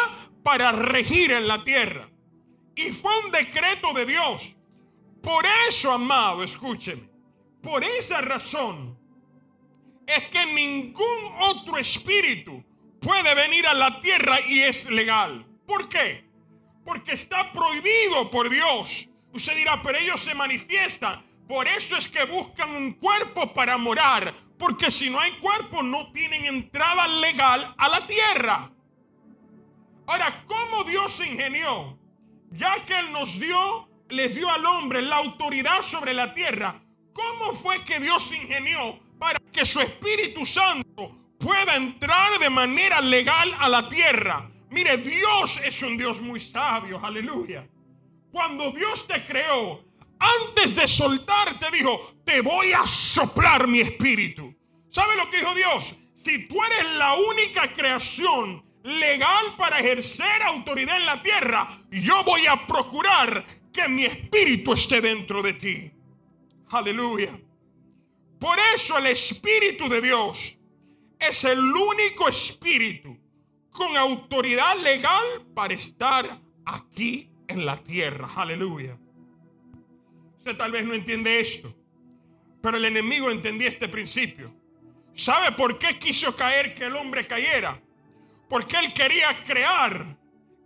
para 0.43 0.73
regir 0.73 1.33
en 1.33 1.47
la 1.47 1.63
tierra. 1.63 2.09
Y 2.75 2.91
fue 2.91 3.13
un 3.25 3.31
decreto 3.31 3.93
de 3.93 4.07
Dios. 4.07 4.57
Por 5.23 5.45
eso, 5.69 5.93
amado, 5.93 6.43
escúcheme, 6.43 7.09
por 7.63 7.85
esa 7.85 8.21
razón 8.21 8.99
es 10.07 10.25
que 10.25 10.47
ningún 10.47 11.33
otro 11.41 11.79
espíritu 11.79 12.65
puede 13.01 13.35
venir 13.35 13.67
a 13.67 13.75
la 13.75 14.01
tierra 14.01 14.41
y 14.41 14.61
es 14.61 14.91
legal. 14.91 15.47
¿Por 15.67 15.89
qué? 15.89 16.25
Porque 16.85 17.13
está 17.13 17.53
prohibido 17.53 18.31
por 18.31 18.51
Dios. 18.51 19.09
Usted 19.33 19.57
dirá, 19.57 19.81
pero 19.83 19.99
ellos 19.99 20.21
se 20.21 20.35
manifiestan. 20.35 21.23
Por 21.47 21.69
eso 21.69 21.97
es 21.97 22.09
que 22.09 22.25
buscan 22.25 22.75
un 22.75 22.93
cuerpo 22.93 23.53
para 23.55 23.79
morar. 23.79 24.35
Porque 24.59 24.91
si 24.91 25.09
no 25.11 25.21
hay 25.21 25.33
cuerpo, 25.33 25.83
no 25.83 26.11
tienen 26.13 26.45
entrada 26.45 27.07
legal 27.07 27.75
a 27.79 27.89
la 27.89 28.07
tierra. 28.07 28.71
Ahora, 30.07 30.45
¿cómo 30.47 30.85
Dios 30.85 31.21
ingenió? 31.21 31.99
Ya 32.51 32.75
que 32.85 32.99
Él 32.99 33.13
nos 33.13 33.39
dio, 33.39 33.89
les 34.09 34.35
dio 34.35 34.51
al 34.51 34.65
hombre 34.67 35.03
la 35.03 35.17
autoridad 35.17 35.83
sobre 35.83 36.13
la 36.13 36.35
tierra. 36.35 36.75
¿Cómo 37.13 37.53
fue 37.53 37.85
que 37.85 38.01
Dios 38.01 38.33
ingenió 38.33 38.99
para 39.19 39.39
que 39.53 39.65
su 39.65 39.81
Espíritu 39.81 40.45
Santo 40.45 41.17
pueda 41.39 41.77
entrar 41.77 42.39
de 42.39 42.51
manera 42.51 43.01
legal 43.01 43.55
a 43.59 43.69
la 43.69 43.89
tierra? 43.89 44.49
Mire, 44.71 44.97
Dios 44.99 45.61
es 45.65 45.83
un 45.83 45.97
Dios 45.97 46.21
muy 46.21 46.41
sabio, 46.41 46.99
aleluya. 47.05 47.67
Cuando 48.31 48.73
Dios 48.73 49.07
te 49.07 49.23
creó, 49.25 49.85
antes 50.19 50.75
de 50.75 50.89
soltarte 50.89 51.71
dijo, 51.71 52.01
te 52.25 52.41
voy 52.41 52.73
a 52.73 52.87
soplar 52.87 53.67
mi 53.67 53.81
espíritu. 53.81 54.55
¿Sabe 54.91 55.17
lo 55.17 55.29
que 55.31 55.39
dijo 55.39 55.55
Dios? 55.55 55.95
Si 56.15 56.47
tú 56.49 56.63
eres 56.65 56.85
la 56.95 57.15
única 57.15 57.73
creación 57.73 58.65
legal 58.83 59.57
para 59.57 59.79
ejercer 59.81 60.43
autoridad 60.43 60.97
en 60.97 61.07
la 61.07 61.23
tierra, 61.23 61.69
yo 61.91 62.25
voy 62.25 62.47
a 62.47 62.67
procurar 62.67 63.45
que 63.73 63.89
mi 63.89 64.05
espíritu 64.05 64.73
esté 64.73 65.01
dentro 65.01 65.43
de 65.43 65.53
ti. 65.55 65.93
Aleluya. 66.69 67.39
Por 68.39 68.59
eso 68.75 68.99
el 68.99 69.07
Espíritu 69.07 69.89
de 69.89 70.01
Dios 70.01 70.59
es 71.19 71.45
el 71.45 71.61
único 71.61 72.29
espíritu 72.29 73.17
con 73.71 73.97
autoridad 73.97 74.77
legal 74.79 75.47
para 75.55 75.75
estar 75.75 76.41
aquí 76.65 77.31
en 77.47 77.65
la 77.65 77.77
tierra. 77.83 78.29
Aleluya. 78.35 78.99
Usted 80.39 80.57
tal 80.57 80.73
vez 80.73 80.85
no 80.85 80.93
entiende 80.93 81.39
esto, 81.39 81.73
pero 82.61 82.79
el 82.79 82.85
enemigo 82.85 83.31
entendía 83.31 83.69
este 83.69 83.89
principio. 83.89 84.53
¿Sabe 85.15 85.53
por 85.53 85.79
qué 85.79 85.99
quiso 85.99 86.35
caer 86.35 86.75
que 86.75 86.87
el 86.87 86.97
hombre 86.97 87.27
cayera? 87.27 87.81
Porque 88.53 88.77
él 88.77 88.93
quería 88.93 89.43
crear 89.45 90.05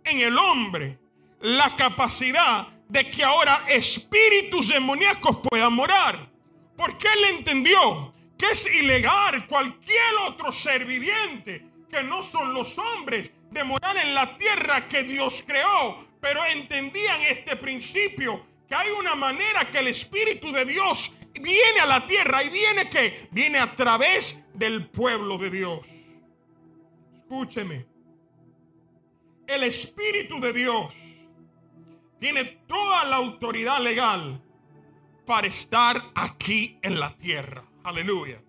en 0.03 0.19
el 0.19 0.37
hombre 0.37 0.99
la 1.39 1.73
capacidad 1.77 2.67
de 2.89 3.09
que 3.09 3.23
ahora 3.23 3.63
espíritus 3.69 4.67
demoníacos 4.67 5.37
puedan 5.37 5.71
morar. 5.71 6.29
Porque 6.75 7.07
él 7.07 7.37
entendió 7.37 8.13
que 8.37 8.47
es 8.51 8.65
ilegal 8.73 9.47
cualquier 9.47 10.15
otro 10.27 10.51
ser 10.51 10.83
viviente 10.83 11.65
que 11.89 12.03
no 12.03 12.23
son 12.23 12.53
los 12.53 12.77
hombres 12.77 13.31
de 13.51 13.63
morar 13.63 13.95
en 13.95 14.13
la 14.13 14.37
tierra 14.37 14.85
que 14.89 15.03
Dios 15.03 15.45
creó. 15.47 15.97
Pero 16.19 16.43
entendían 16.43 17.21
este 17.21 17.55
principio, 17.55 18.45
que 18.67 18.75
hay 18.75 18.89
una 18.89 19.15
manera 19.15 19.63
que 19.71 19.79
el 19.79 19.87
Espíritu 19.87 20.51
de 20.51 20.65
Dios 20.65 21.15
viene 21.35 21.79
a 21.79 21.85
la 21.85 22.05
tierra 22.05 22.43
y 22.43 22.49
viene 22.49 22.89
que 22.89 23.29
viene 23.31 23.59
a 23.59 23.73
través 23.77 24.41
del 24.53 24.89
pueblo 24.89 25.37
de 25.37 25.51
Dios. 25.51 25.96
Escúcheme. 27.29 27.85
El 29.47 29.63
Espíritu 29.63 30.39
de 30.39 30.53
Dios 30.53 30.95
tiene 32.19 32.45
toda 32.67 33.03
la 33.03 33.17
autoridad 33.17 33.81
legal 33.81 34.41
para 35.25 35.45
estar 35.45 36.01
aquí 36.15 36.79
en 36.81 36.97
la 36.97 37.09
tierra. 37.17 37.65
Aleluya. 37.83 38.41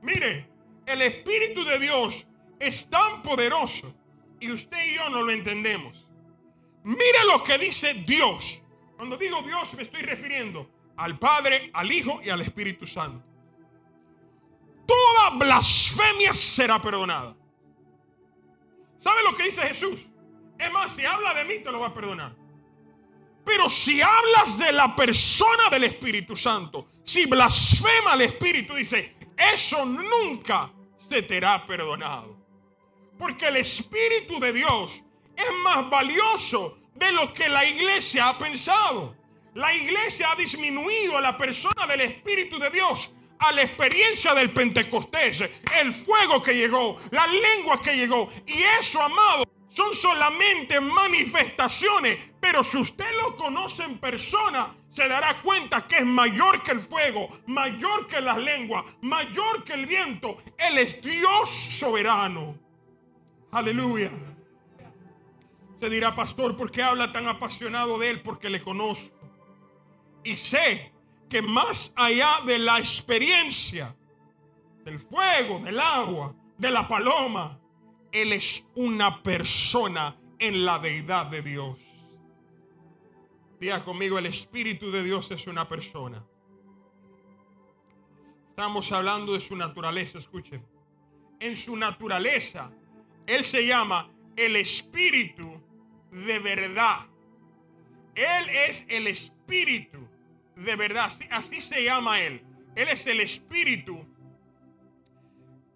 Mire, 0.00 0.48
el 0.86 1.02
Espíritu 1.02 1.64
de 1.64 1.78
Dios 1.78 2.26
es 2.58 2.88
tan 2.88 3.20
poderoso 3.22 3.94
y 4.40 4.50
usted 4.50 4.82
y 4.86 4.94
yo 4.94 5.10
no 5.10 5.22
lo 5.22 5.30
entendemos. 5.30 6.08
Mire 6.82 7.24
lo 7.30 7.44
que 7.44 7.58
dice 7.58 7.92
Dios. 8.06 8.62
Cuando 8.96 9.18
digo 9.18 9.42
Dios 9.42 9.74
me 9.74 9.82
estoy 9.82 10.00
refiriendo 10.00 10.70
al 10.96 11.18
Padre, 11.18 11.70
al 11.74 11.92
Hijo 11.92 12.22
y 12.24 12.30
al 12.30 12.40
Espíritu 12.40 12.86
Santo. 12.86 13.22
Toda 14.86 15.30
blasfemia 15.36 16.32
será 16.32 16.80
perdonada. 16.80 17.36
¿Sabe 19.04 19.22
lo 19.22 19.34
que 19.36 19.42
dice 19.42 19.60
Jesús? 19.60 20.06
Es 20.58 20.72
más, 20.72 20.94
si 20.94 21.04
habla 21.04 21.34
de 21.34 21.44
mí, 21.44 21.62
te 21.62 21.70
lo 21.70 21.80
va 21.80 21.88
a 21.88 21.94
perdonar. 21.94 22.34
Pero 23.44 23.68
si 23.68 24.00
hablas 24.00 24.56
de 24.56 24.72
la 24.72 24.96
persona 24.96 25.68
del 25.70 25.84
Espíritu 25.84 26.34
Santo, 26.34 26.86
si 27.02 27.26
blasfema 27.26 28.12
al 28.12 28.22
Espíritu, 28.22 28.74
dice, 28.74 29.14
eso 29.36 29.84
nunca 29.84 30.72
se 30.96 31.20
te 31.20 31.36
hará 31.36 31.66
perdonado. 31.66 32.34
Porque 33.18 33.48
el 33.48 33.56
Espíritu 33.56 34.40
de 34.40 34.54
Dios 34.54 35.02
es 35.36 35.52
más 35.62 35.90
valioso 35.90 36.78
de 36.94 37.12
lo 37.12 37.30
que 37.34 37.50
la 37.50 37.62
iglesia 37.66 38.30
ha 38.30 38.38
pensado. 38.38 39.14
La 39.52 39.74
iglesia 39.74 40.32
ha 40.32 40.36
disminuido 40.36 41.18
a 41.18 41.20
la 41.20 41.36
persona 41.36 41.86
del 41.86 42.00
Espíritu 42.00 42.58
de 42.58 42.70
Dios 42.70 43.12
a 43.38 43.52
la 43.52 43.62
experiencia 43.62 44.34
del 44.34 44.52
Pentecostés, 44.52 45.44
el 45.80 45.92
fuego 45.92 46.42
que 46.42 46.54
llegó, 46.54 46.98
la 47.10 47.26
lengua 47.26 47.80
que 47.80 47.96
llegó. 47.96 48.30
Y 48.46 48.62
eso, 48.80 49.02
amado, 49.02 49.44
son 49.68 49.92
solamente 49.94 50.80
manifestaciones. 50.80 52.32
Pero 52.40 52.62
si 52.62 52.78
usted 52.78 53.10
lo 53.22 53.36
conoce 53.36 53.84
en 53.84 53.98
persona, 53.98 54.72
se 54.92 55.08
dará 55.08 55.34
cuenta 55.42 55.86
que 55.88 55.98
es 55.98 56.06
mayor 56.06 56.62
que 56.62 56.72
el 56.72 56.80
fuego, 56.80 57.28
mayor 57.46 58.06
que 58.06 58.20
las 58.20 58.38
lenguas, 58.38 58.84
mayor 59.02 59.64
que 59.64 59.74
el 59.74 59.86
viento. 59.86 60.36
Él 60.56 60.78
es 60.78 61.02
Dios 61.02 61.50
soberano. 61.50 62.56
Aleluya. 63.50 64.10
Se 65.80 65.90
dirá, 65.90 66.14
pastor, 66.14 66.56
¿por 66.56 66.70
qué 66.70 66.82
habla 66.82 67.12
tan 67.12 67.26
apasionado 67.26 67.98
de 67.98 68.10
él? 68.10 68.22
Porque 68.22 68.48
le 68.48 68.62
conozco. 68.62 69.14
Y 70.22 70.36
sé 70.36 70.93
que 71.34 71.42
más 71.42 71.92
allá 71.96 72.42
de 72.46 72.60
la 72.60 72.78
experiencia, 72.78 73.92
del 74.84 75.00
fuego, 75.00 75.58
del 75.58 75.80
agua, 75.80 76.32
de 76.56 76.70
la 76.70 76.86
paloma, 76.86 77.58
él 78.12 78.32
es 78.32 78.64
una 78.76 79.20
persona 79.20 80.16
en 80.38 80.64
la 80.64 80.78
deidad 80.78 81.26
de 81.26 81.42
Dios. 81.42 82.20
Diga 83.58 83.84
conmigo, 83.84 84.16
el 84.16 84.26
Espíritu 84.26 84.92
de 84.92 85.02
Dios 85.02 85.28
es 85.32 85.48
una 85.48 85.68
persona. 85.68 86.24
Estamos 88.48 88.92
hablando 88.92 89.32
de 89.32 89.40
su 89.40 89.56
naturaleza, 89.56 90.18
escuchen. 90.18 90.64
En 91.40 91.56
su 91.56 91.76
naturaleza, 91.76 92.70
Él 93.26 93.42
se 93.42 93.66
llama 93.66 94.08
el 94.36 94.54
Espíritu 94.54 95.60
de 96.12 96.38
verdad. 96.38 97.08
Él 98.14 98.48
es 98.68 98.86
el 98.88 99.08
Espíritu 99.08 100.13
de 100.56 100.76
verdad. 100.76 101.06
Así, 101.06 101.24
así 101.30 101.60
se 101.60 101.84
llama 101.84 102.20
Él. 102.20 102.42
Él 102.74 102.88
es 102.88 103.06
el 103.06 103.20
Espíritu 103.20 104.06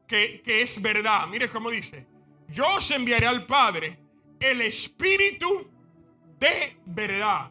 que, 0.07 0.41
que 0.43 0.63
es 0.63 0.81
verdad. 0.81 1.27
Mire 1.29 1.49
cómo 1.49 1.71
dice. 1.71 2.07
Yo 2.49 2.67
os 2.77 2.91
enviaré 2.91 3.27
al 3.27 3.47
Padre 3.47 3.99
el 4.41 4.61
Espíritu 4.63 5.71
de 6.39 6.77
verdad. 6.87 7.51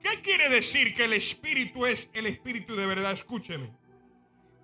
¿Qué 0.00 0.20
quiere 0.20 0.48
decir 0.50 0.92
que 0.92 1.04
el 1.04 1.14
Espíritu 1.14 1.86
es 1.86 2.10
el 2.12 2.26
Espíritu 2.26 2.76
de 2.76 2.86
verdad? 2.86 3.12
Escúcheme. 3.12 3.72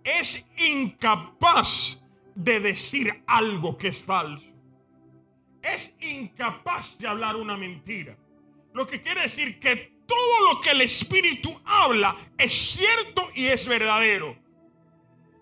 Es 0.04 0.46
incapaz 0.56 2.02
de 2.34 2.60
decir 2.60 3.22
algo 3.26 3.76
que 3.76 3.88
es 3.88 4.04
falso. 4.04 4.52
Es 5.62 5.94
incapaz 6.00 6.98
de 6.98 7.06
hablar 7.06 7.36
una 7.36 7.56
mentira. 7.56 8.16
Lo 8.72 8.86
que 8.86 9.02
quiere 9.02 9.22
decir 9.22 9.58
que 9.58 9.99
todo 10.10 10.52
lo 10.52 10.60
que 10.60 10.70
el 10.70 10.80
Espíritu 10.80 11.60
habla 11.64 12.16
es 12.36 12.52
cierto 12.52 13.30
y 13.32 13.46
es 13.46 13.68
verdadero. 13.68 14.36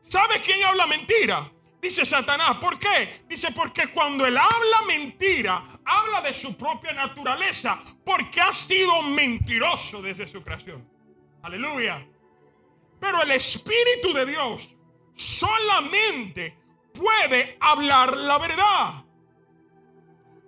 ¿Sabe 0.02 0.42
quién 0.44 0.62
habla 0.62 0.86
mentira? 0.86 1.50
Dice 1.80 2.04
Satanás, 2.04 2.58
¿por 2.58 2.78
qué? 2.78 3.24
Dice 3.26 3.50
porque 3.52 3.86
cuando 3.88 4.26
él 4.26 4.36
habla 4.36 4.82
mentira, 4.86 5.64
habla 5.86 6.20
de 6.20 6.34
su 6.34 6.54
propia 6.54 6.92
naturaleza, 6.92 7.80
porque 8.04 8.42
ha 8.42 8.52
sido 8.52 9.00
mentiroso 9.00 10.02
desde 10.02 10.28
su 10.28 10.42
creación. 10.42 10.86
Aleluya. 11.42 12.06
Pero 13.00 13.22
el 13.22 13.30
Espíritu 13.30 14.12
de 14.12 14.26
Dios 14.26 14.76
solamente 15.14 16.58
puede 16.92 17.56
hablar 17.58 18.14
la 18.18 18.38
verdad. 18.38 19.04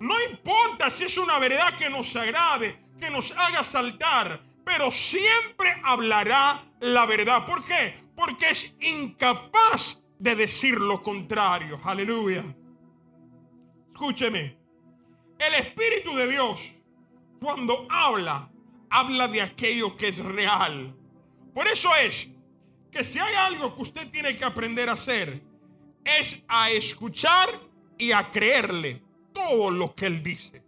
No 0.01 0.21
importa 0.25 0.91
si 0.91 1.05
es 1.05 1.17
una 1.17 1.39
verdad 1.39 1.73
que 1.79 1.89
nos 1.89 2.15
agrade, 2.17 2.90
que 3.01 3.11
nos 3.11 3.33
haga 3.37 3.65
saltar, 3.65 4.41
pero 4.65 4.91
siempre 4.91 5.75
hablará 5.83 6.63
la 6.81 7.07
verdad. 7.07 7.47
¿Por 7.47 7.65
qué? 7.65 7.95
Porque 8.15 8.51
es 8.51 8.77
incapaz 8.81 10.05
de 10.19 10.37
decir 10.37 10.79
lo 10.79 11.03
contrario. 11.03 11.81
Aleluya. 11.83 12.45
Escúcheme. 13.93 14.57
El 15.39 15.55
Espíritu 15.55 16.15
de 16.15 16.31
Dios, 16.31 16.77
cuando 17.41 17.89
habla, 17.91 18.51
habla 18.91 19.27
de 19.29 19.41
aquello 19.41 19.97
que 19.97 20.09
es 20.09 20.23
real. 20.23 20.95
Por 21.55 21.67
eso 21.67 21.89
es 21.97 22.29
que 22.91 23.03
si 23.03 23.19
hay 23.19 23.35
algo 23.35 23.75
que 23.75 23.83
usted 23.83 24.11
tiene 24.11 24.37
que 24.37 24.45
aprender 24.45 24.89
a 24.91 24.93
hacer, 24.93 25.43
es 26.05 26.45
a 26.49 26.71
escuchar 26.71 27.49
y 27.97 28.13
a 28.13 28.31
creerle 28.31 29.03
todo 29.33 29.71
lo 29.71 29.95
que 29.95 30.07
Él 30.07 30.23
dice. 30.23 30.63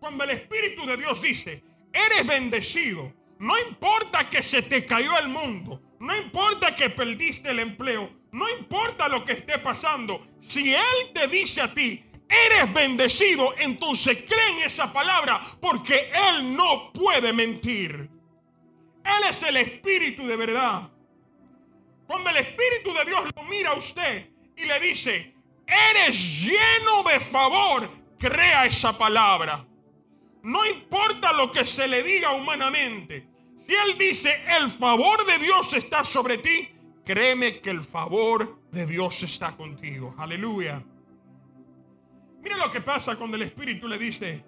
Cuando 0.00 0.24
el 0.24 0.30
Espíritu 0.30 0.86
de 0.86 0.96
Dios 0.96 1.20
dice, 1.20 1.62
eres 1.92 2.26
bendecido, 2.26 3.12
no 3.38 3.58
importa 3.68 4.28
que 4.28 4.42
se 4.42 4.62
te 4.62 4.84
cayó 4.86 5.16
el 5.18 5.28
mundo, 5.28 5.80
no 6.00 6.16
importa 6.16 6.74
que 6.74 6.88
perdiste 6.88 7.50
el 7.50 7.58
empleo, 7.58 8.10
no 8.32 8.48
importa 8.48 9.08
lo 9.08 9.24
que 9.24 9.32
esté 9.32 9.58
pasando, 9.58 10.26
si 10.38 10.74
Él 10.74 11.12
te 11.12 11.28
dice 11.28 11.60
a 11.60 11.74
ti, 11.74 12.02
eres 12.26 12.72
bendecido, 12.72 13.54
entonces 13.58 14.24
cree 14.26 14.58
en 14.58 14.66
esa 14.66 14.90
palabra 14.90 15.40
porque 15.60 16.10
Él 16.30 16.56
no 16.56 16.92
puede 16.92 17.32
mentir. 17.34 18.08
Él 19.04 19.24
es 19.28 19.42
el 19.42 19.58
Espíritu 19.58 20.26
de 20.26 20.36
verdad. 20.36 20.90
Cuando 22.06 22.30
el 22.30 22.38
Espíritu 22.38 22.92
de 22.94 23.04
Dios 23.04 23.24
lo 23.36 23.42
mira 23.44 23.70
a 23.70 23.74
usted 23.74 24.30
y 24.56 24.64
le 24.64 24.80
dice, 24.80 25.34
eres 25.66 26.42
lleno 26.42 27.02
de 27.02 27.20
favor, 27.20 27.90
crea 28.18 28.66
esa 28.66 28.96
palabra. 28.96 29.66
No 30.42 30.64
importa 30.66 31.32
lo 31.32 31.52
que 31.52 31.66
se 31.66 31.86
le 31.86 32.02
diga 32.02 32.32
humanamente. 32.32 33.28
Si 33.56 33.74
Él 33.74 33.98
dice, 33.98 34.32
el 34.56 34.70
favor 34.70 35.26
de 35.26 35.38
Dios 35.38 35.72
está 35.74 36.02
sobre 36.02 36.38
ti, 36.38 36.68
créeme 37.04 37.60
que 37.60 37.70
el 37.70 37.82
favor 37.82 38.58
de 38.70 38.86
Dios 38.86 39.22
está 39.22 39.56
contigo. 39.56 40.14
Aleluya. 40.16 40.82
Mira 42.42 42.56
lo 42.56 42.70
que 42.70 42.80
pasa 42.80 43.16
cuando 43.16 43.36
el 43.36 43.42
Espíritu 43.42 43.86
le 43.86 43.98
dice, 43.98 44.42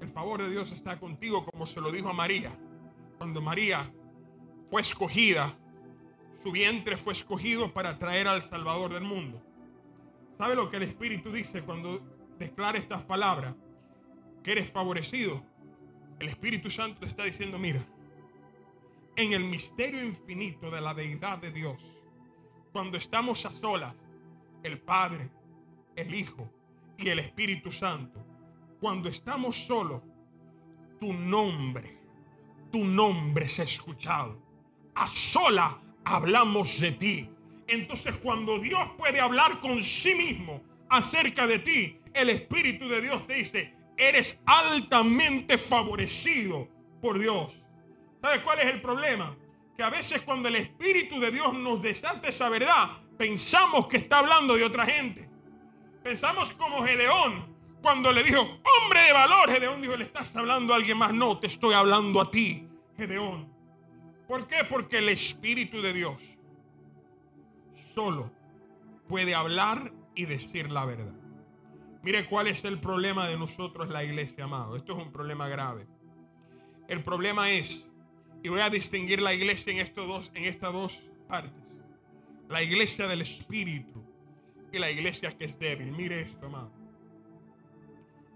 el 0.00 0.08
favor 0.08 0.40
de 0.40 0.50
Dios 0.50 0.70
está 0.70 0.98
contigo, 0.98 1.44
como 1.44 1.66
se 1.66 1.80
lo 1.80 1.90
dijo 1.90 2.08
a 2.08 2.12
María. 2.12 2.56
Cuando 3.18 3.40
María 3.40 3.92
fue 4.70 4.82
escogida, 4.82 5.52
su 6.42 6.52
vientre 6.52 6.96
fue 6.96 7.12
escogido 7.12 7.72
para 7.72 7.98
traer 7.98 8.28
al 8.28 8.42
Salvador 8.42 8.92
del 8.92 9.04
mundo. 9.04 9.42
¿Sabe 10.30 10.54
lo 10.54 10.70
que 10.70 10.76
el 10.76 10.84
Espíritu 10.84 11.30
dice 11.30 11.62
cuando 11.62 12.00
declara 12.38 12.78
estas 12.78 13.02
palabras? 13.02 13.54
Que 14.42 14.52
eres 14.52 14.70
favorecido. 14.70 15.44
El 16.18 16.28
Espíritu 16.28 16.70
Santo 16.70 17.06
está 17.06 17.24
diciendo, 17.24 17.58
mira, 17.58 17.84
en 19.16 19.32
el 19.32 19.44
misterio 19.44 20.04
infinito 20.04 20.70
de 20.70 20.80
la 20.80 20.94
deidad 20.94 21.38
de 21.38 21.52
Dios, 21.52 21.80
cuando 22.72 22.96
estamos 22.96 23.44
a 23.44 23.52
solas, 23.52 23.94
el 24.62 24.80
Padre, 24.80 25.30
el 25.96 26.14
Hijo 26.14 26.50
y 26.96 27.08
el 27.08 27.18
Espíritu 27.18 27.70
Santo, 27.70 28.24
cuando 28.80 29.08
estamos 29.08 29.56
solos, 29.56 30.02
tu 30.98 31.12
nombre, 31.12 31.98
tu 32.70 32.84
nombre 32.84 33.44
ha 33.44 33.62
escuchado. 33.62 34.40
A 34.94 35.06
sola 35.08 35.80
hablamos 36.04 36.80
de 36.80 36.92
ti. 36.92 37.28
Entonces 37.66 38.14
cuando 38.16 38.58
Dios 38.58 38.88
puede 38.96 39.20
hablar 39.20 39.60
con 39.60 39.82
sí 39.82 40.14
mismo 40.14 40.62
acerca 40.88 41.46
de 41.46 41.58
ti, 41.58 41.98
el 42.14 42.30
Espíritu 42.30 42.88
de 42.88 43.02
Dios 43.02 43.26
te 43.26 43.34
dice, 43.34 43.74
eres 44.08 44.40
altamente 44.46 45.56
favorecido 45.58 46.68
por 47.00 47.18
Dios. 47.18 47.62
¿Sabes 48.20 48.40
cuál 48.40 48.58
es 48.60 48.66
el 48.66 48.80
problema? 48.82 49.36
Que 49.76 49.82
a 49.82 49.90
veces 49.90 50.22
cuando 50.22 50.48
el 50.48 50.56
Espíritu 50.56 51.18
de 51.20 51.30
Dios 51.30 51.54
nos 51.54 51.80
desata 51.80 52.28
esa 52.28 52.48
verdad, 52.48 52.90
pensamos 53.16 53.86
que 53.86 53.98
está 53.98 54.18
hablando 54.18 54.56
de 54.56 54.64
otra 54.64 54.84
gente. 54.86 55.28
Pensamos 56.02 56.52
como 56.52 56.82
Gedeón, 56.82 57.52
cuando 57.80 58.12
le 58.12 58.22
dijo, 58.22 58.40
hombre 58.40 59.00
de 59.00 59.12
valor, 59.12 59.50
Gedeón 59.50 59.80
dijo, 59.80 59.96
le 59.96 60.04
estás 60.04 60.34
hablando 60.36 60.72
a 60.72 60.76
alguien 60.76 60.98
más. 60.98 61.12
No, 61.12 61.38
te 61.38 61.46
estoy 61.46 61.74
hablando 61.74 62.20
a 62.20 62.30
ti, 62.30 62.68
Gedeón. 62.96 63.52
¿Por 64.26 64.46
qué? 64.46 64.64
Porque 64.68 64.98
el 64.98 65.08
Espíritu 65.08 65.80
de 65.80 65.92
Dios 65.92 66.38
solo 67.74 68.32
puede 69.08 69.34
hablar 69.34 69.92
y 70.14 70.24
decir 70.24 70.72
la 70.72 70.84
verdad. 70.84 71.21
Mire 72.02 72.26
cuál 72.26 72.48
es 72.48 72.64
el 72.64 72.80
problema 72.80 73.28
de 73.28 73.38
nosotros, 73.38 73.88
la 73.88 74.02
iglesia, 74.02 74.44
amado. 74.44 74.76
Esto 74.76 74.92
es 74.92 75.04
un 75.04 75.12
problema 75.12 75.48
grave. 75.48 75.86
El 76.88 77.02
problema 77.02 77.50
es 77.50 77.92
y 78.42 78.48
voy 78.48 78.60
a 78.60 78.70
distinguir 78.70 79.22
la 79.22 79.32
iglesia 79.32 79.72
en, 79.72 79.78
estos 79.78 80.06
dos, 80.06 80.32
en 80.34 80.44
estas 80.44 80.72
dos 80.72 81.10
partes. 81.28 81.62
La 82.48 82.62
iglesia 82.62 83.06
del 83.06 83.22
Espíritu 83.22 84.02
y 84.72 84.78
la 84.78 84.90
iglesia 84.90 85.36
que 85.36 85.44
es 85.44 85.58
débil. 85.58 85.92
Mire 85.92 86.22
esto, 86.22 86.46
amado. 86.46 86.72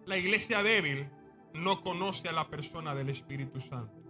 La 0.07 0.17
iglesia 0.17 0.63
débil 0.63 1.09
no 1.55 1.83
conoce 1.83 2.29
a 2.29 2.33
la 2.33 2.49
persona 2.49 2.95
del 2.95 3.09
Espíritu 3.09 3.59
Santo. 3.59 4.01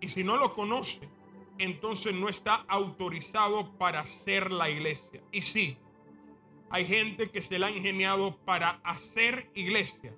Y 0.00 0.08
si 0.08 0.24
no 0.24 0.36
lo 0.36 0.52
conoce, 0.52 1.08
entonces 1.58 2.12
no 2.12 2.28
está 2.28 2.56
autorizado 2.66 3.78
para 3.78 4.04
ser 4.04 4.50
la 4.50 4.68
iglesia. 4.68 5.22
Y 5.30 5.42
sí, 5.42 5.78
hay 6.72 6.86
gente 6.86 7.30
que 7.30 7.42
se 7.42 7.58
la 7.58 7.66
ha 7.66 7.70
ingeniado 7.70 8.38
para 8.46 8.80
hacer 8.82 9.50
iglesia, 9.54 10.16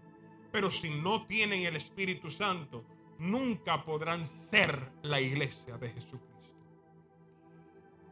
pero 0.53 0.71
si 0.71 0.89
no 0.89 1.27
tienen 1.27 1.63
el 1.63 1.75
Espíritu 1.75 2.31
Santo, 2.31 2.85
nunca 3.19 3.85
podrán 3.85 4.25
ser 4.25 4.93
la 5.03 5.21
iglesia 5.21 5.77
de 5.79 5.91
Jesucristo. 5.91 6.55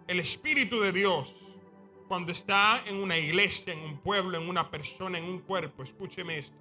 El 0.09 0.19
Espíritu 0.19 0.81
de 0.81 0.91
Dios, 0.91 1.55
cuando 2.09 2.33
está 2.33 2.83
en 2.85 2.97
una 2.97 3.17
iglesia, 3.17 3.75
en 3.75 3.79
un 3.79 3.99
pueblo, 3.99 4.37
en 4.39 4.49
una 4.49 4.69
persona, 4.69 5.19
en 5.19 5.25
un 5.25 5.39
cuerpo, 5.39 5.85
escúcheme 5.85 6.39
esto, 6.39 6.59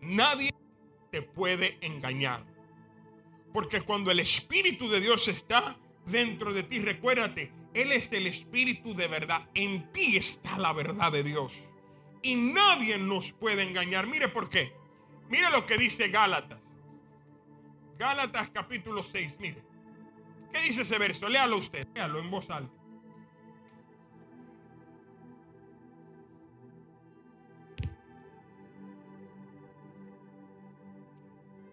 nadie 0.00 0.50
te 1.12 1.22
puede 1.22 1.78
engañar. 1.82 2.44
Porque 3.52 3.80
cuando 3.82 4.10
el 4.10 4.18
Espíritu 4.18 4.88
de 4.88 5.00
Dios 5.00 5.28
está 5.28 5.78
dentro 6.04 6.52
de 6.52 6.64
ti, 6.64 6.80
recuérdate, 6.80 7.52
Él 7.74 7.92
es 7.92 8.12
el 8.12 8.26
Espíritu 8.26 8.94
de 8.94 9.06
verdad. 9.08 9.48
En 9.54 9.90
ti 9.92 10.16
está 10.16 10.58
la 10.58 10.72
verdad 10.72 11.10
de 11.10 11.22
Dios. 11.22 11.70
Y 12.22 12.34
nadie 12.34 12.98
nos 12.98 13.32
puede 13.32 13.62
engañar. 13.62 14.06
Mire 14.06 14.28
por 14.28 14.50
qué. 14.50 14.72
Mire 15.28 15.50
lo 15.50 15.64
que 15.64 15.78
dice 15.78 16.08
Gálatas. 16.08 16.76
Gálatas 17.98 18.50
capítulo 18.50 19.02
6, 19.02 19.40
mire. 19.40 19.62
¿Qué 20.52 20.60
dice 20.60 20.82
ese 20.82 20.98
verso? 20.98 21.28
Léalo 21.28 21.56
usted, 21.56 21.86
léalo 21.94 22.18
en 22.18 22.30
voz 22.30 22.50
alta. 22.50 22.82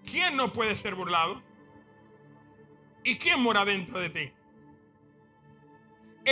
¿Quién 0.06 0.38
no 0.38 0.52
puede 0.54 0.76
ser 0.76 0.96
burlado? 0.96 1.44
¿Y 3.04 3.18
quién 3.18 3.42
mora 3.42 3.66
dentro 3.66 4.00
de 4.00 4.10
ti? 4.10 4.39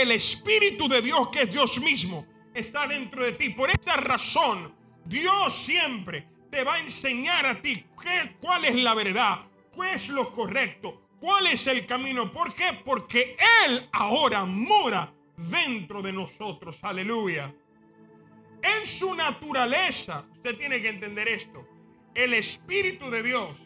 El 0.02 0.12
Espíritu 0.12 0.88
de 0.88 1.02
Dios, 1.02 1.28
que 1.28 1.42
es 1.42 1.50
Dios 1.50 1.80
mismo, 1.80 2.26
está 2.54 2.86
dentro 2.86 3.24
de 3.24 3.32
ti. 3.32 3.50
Por 3.50 3.68
esa 3.70 3.96
razón, 3.96 4.72
Dios 5.04 5.54
siempre 5.54 6.26
te 6.50 6.62
va 6.64 6.74
a 6.74 6.80
enseñar 6.80 7.46
a 7.46 7.60
ti 7.60 7.84
qué, 8.00 8.36
cuál 8.40 8.64
es 8.64 8.76
la 8.76 8.94
verdad, 8.94 9.46
qué 9.74 9.94
es 9.94 10.08
lo 10.08 10.32
correcto, 10.32 11.02
cuál 11.20 11.48
es 11.48 11.66
el 11.66 11.84
camino. 11.84 12.30
¿Por 12.30 12.54
qué? 12.54 12.78
Porque 12.84 13.36
Él 13.66 13.88
ahora 13.92 14.44
mora 14.44 15.12
dentro 15.36 16.00
de 16.00 16.12
nosotros. 16.12 16.78
Aleluya. 16.82 17.52
En 18.62 18.86
su 18.86 19.14
naturaleza, 19.14 20.24
usted 20.32 20.56
tiene 20.56 20.80
que 20.80 20.88
entender 20.88 21.28
esto, 21.28 21.66
el 22.14 22.34
Espíritu 22.34 23.10
de 23.10 23.22
Dios 23.22 23.58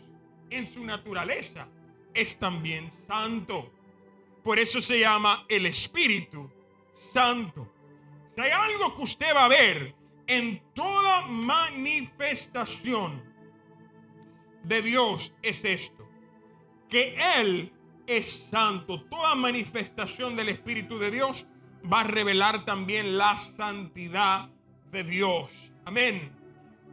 en 0.51 0.69
su 0.69 0.85
naturaleza 0.85 1.67
es 2.15 2.39
también 2.39 2.91
santo. 2.91 3.73
Por 4.43 4.59
eso 4.59 4.81
se 4.81 5.01
llama 5.01 5.45
el 5.49 5.67
Espíritu 5.67 6.51
Santo. 6.95 7.73
Si 8.35 8.41
hay 8.41 8.51
algo 8.51 8.97
que 8.97 9.03
usted 9.03 9.35
va 9.35 9.45
a 9.45 9.49
ver 9.49 9.95
en 10.27 10.63
toda 10.75 11.23
manifestación 11.29 13.23
de 14.65 14.83
Dios 14.83 15.35
es 15.43 15.65
esto, 15.65 16.09
que 16.89 17.17
Él 17.39 17.73
es 18.07 18.49
santo. 18.51 19.05
Toda 19.05 19.35
manifestación 19.35 20.37
del 20.37 20.49
Espíritu 20.49 20.99
de 20.99 21.11
Dios 21.11 21.47
va 21.91 22.01
a 22.01 22.05
revelar 22.05 22.65
también 22.65 23.19
la 23.19 23.37
santidad 23.37 24.51
de 24.91 25.05
Dios. 25.05 25.73
Amén. 25.85 26.33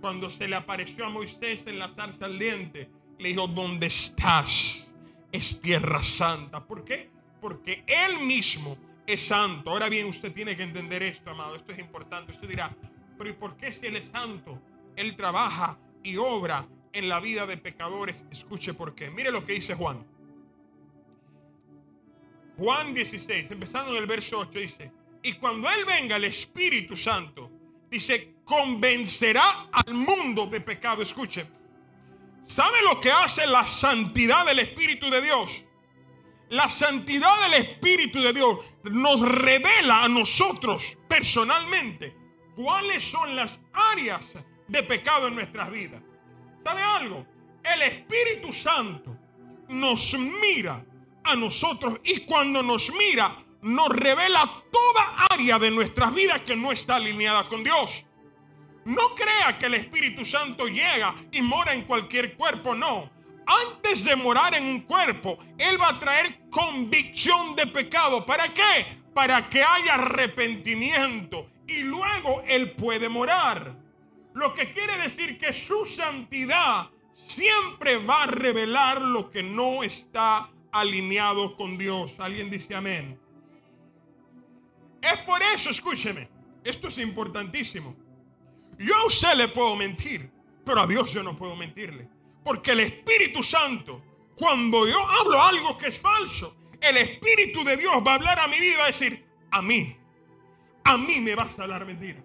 Cuando 0.01 0.29
se 0.29 0.47
le 0.47 0.55
apareció 0.55 1.05
a 1.05 1.09
Moisés 1.09 1.67
en 1.67 1.79
la 1.79 1.89
zarza 1.89 2.25
ardiente, 2.25 2.89
le 3.17 3.29
dijo, 3.29 3.47
¿dónde 3.47 3.87
estás? 3.87 4.93
Es 5.31 5.61
tierra 5.61 6.01
santa. 6.01 6.65
¿Por 6.65 6.83
qué? 6.83 7.11
Porque 7.41 7.83
Él 7.87 8.19
mismo 8.19 8.77
es 9.05 9.27
santo. 9.27 9.69
Ahora 9.69 9.89
bien, 9.89 10.05
usted 10.07 10.33
tiene 10.33 10.55
que 10.55 10.63
entender 10.63 11.03
esto, 11.03 11.31
amado. 11.31 11.55
Esto 11.55 11.71
es 11.71 11.79
importante. 11.79 12.31
Usted 12.31 12.47
dirá, 12.47 12.75
pero 13.17 13.29
¿y 13.29 13.33
por 13.33 13.57
qué 13.57 13.71
si 13.71 13.87
Él 13.87 13.95
es 13.95 14.05
santo? 14.05 14.61
Él 14.95 15.15
trabaja 15.15 15.77
y 16.03 16.17
obra 16.17 16.67
en 16.93 17.09
la 17.09 17.19
vida 17.19 17.45
de 17.45 17.57
pecadores. 17.57 18.25
Escuche 18.31 18.73
por 18.73 18.95
qué. 18.95 19.09
Mire 19.09 19.31
lo 19.31 19.45
que 19.45 19.53
dice 19.53 19.75
Juan. 19.75 20.05
Juan 22.57 22.93
16, 22.93 23.51
empezando 23.51 23.91
en 23.91 23.97
el 23.97 24.05
verso 24.05 24.39
8, 24.39 24.59
dice, 24.59 24.91
y 25.23 25.33
cuando 25.33 25.69
Él 25.69 25.85
venga, 25.85 26.17
el 26.17 26.25
Espíritu 26.25 26.95
Santo, 26.95 27.49
dice, 27.89 28.35
convencerá 28.43 29.69
al 29.71 29.93
mundo 29.93 30.45
de 30.47 30.59
pecado. 30.59 31.01
Escuche, 31.01 31.45
¿sabe 32.41 32.81
lo 32.83 32.99
que 32.99 33.11
hace 33.11 33.47
la 33.47 33.65
santidad 33.65 34.45
del 34.45 34.59
Espíritu 34.59 35.09
de 35.09 35.21
Dios? 35.21 35.65
La 36.49 36.67
santidad 36.67 37.43
del 37.43 37.53
Espíritu 37.65 38.19
de 38.21 38.33
Dios 38.33 38.59
nos 38.83 39.21
revela 39.21 40.03
a 40.03 40.09
nosotros 40.09 40.97
personalmente 41.07 42.15
cuáles 42.55 43.03
son 43.03 43.35
las 43.35 43.59
áreas 43.71 44.35
de 44.67 44.83
pecado 44.83 45.27
en 45.27 45.35
nuestras 45.35 45.69
vidas. 45.69 46.01
¿Sabe 46.63 46.81
algo? 46.81 47.25
El 47.63 47.83
Espíritu 47.83 48.51
Santo 48.51 49.15
nos 49.67 50.17
mira 50.17 50.83
a 51.23 51.35
nosotros 51.35 51.99
y 52.03 52.21
cuando 52.21 52.63
nos 52.63 52.91
mira 52.93 53.35
nos 53.61 53.89
revela 53.89 54.63
toda 54.71 55.27
área 55.29 55.59
de 55.59 55.69
nuestras 55.69 56.13
vidas 56.15 56.41
que 56.41 56.55
no 56.55 56.71
está 56.71 56.95
alineada 56.95 57.43
con 57.43 57.63
Dios. 57.63 58.05
No 58.85 59.13
crea 59.15 59.57
que 59.59 59.67
el 59.67 59.75
Espíritu 59.75 60.25
Santo 60.25 60.67
llega 60.67 61.13
y 61.31 61.43
mora 61.43 61.73
en 61.73 61.83
cualquier 61.83 62.35
cuerpo, 62.35 62.73
no. 62.73 63.11
Antes 63.49 64.03
de 64.03 64.15
morar 64.15 64.53
en 64.53 64.63
un 64.63 64.81
cuerpo, 64.81 65.35
Él 65.57 65.81
va 65.81 65.89
a 65.89 65.99
traer 65.99 66.39
convicción 66.51 67.55
de 67.55 67.65
pecado. 67.65 68.23
¿Para 68.23 68.47
qué? 68.53 68.85
Para 69.11 69.49
que 69.49 69.63
haya 69.63 69.95
arrepentimiento 69.95 71.49
y 71.65 71.79
luego 71.79 72.43
Él 72.47 72.73
puede 72.73 73.09
morar. 73.09 73.75
Lo 74.35 74.53
que 74.53 74.71
quiere 74.71 74.99
decir 74.99 75.39
que 75.39 75.51
su 75.51 75.83
santidad 75.83 76.91
siempre 77.11 77.97
va 77.97 78.23
a 78.23 78.27
revelar 78.27 79.01
lo 79.01 79.31
que 79.31 79.41
no 79.41 79.81
está 79.81 80.51
alineado 80.71 81.57
con 81.57 81.75
Dios. 81.75 82.19
Alguien 82.19 82.51
dice 82.51 82.75
amén. 82.75 83.19
Es 85.01 85.17
por 85.21 85.41
eso, 85.41 85.71
escúcheme, 85.71 86.29
esto 86.63 86.87
es 86.87 86.99
importantísimo. 86.99 87.95
Yo 88.77 88.95
a 88.95 89.07
usted 89.07 89.33
le 89.33 89.47
puedo 89.47 89.75
mentir, 89.75 90.29
pero 90.63 90.81
a 90.81 90.87
Dios 90.87 91.11
yo 91.11 91.23
no 91.23 91.35
puedo 91.35 91.55
mentirle. 91.55 92.18
Porque 92.43 92.71
el 92.71 92.81
Espíritu 92.81 93.43
Santo, 93.43 94.01
cuando 94.35 94.87
yo 94.87 94.99
hablo 95.07 95.41
algo 95.41 95.77
que 95.77 95.87
es 95.87 95.99
falso, 95.99 96.55
el 96.81 96.97
Espíritu 96.97 97.63
de 97.63 97.77
Dios 97.77 97.95
va 98.05 98.13
a 98.13 98.15
hablar 98.15 98.39
a 98.39 98.47
mi 98.47 98.59
vida 98.59 98.73
y 98.73 98.77
va 98.77 98.83
a 98.83 98.87
decir, 98.87 99.25
a 99.51 99.61
mí, 99.61 99.97
a 100.83 100.97
mí 100.97 101.19
me 101.19 101.35
vas 101.35 101.59
a 101.59 101.63
hablar 101.63 101.85
mentira. 101.85 102.23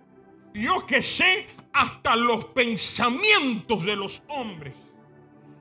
Yo 0.54 0.86
que 0.86 1.02
sé 1.02 1.46
hasta 1.72 2.14
los 2.14 2.44
pensamientos 2.46 3.82
de 3.84 3.96
los 3.96 4.22
hombres. 4.28 4.74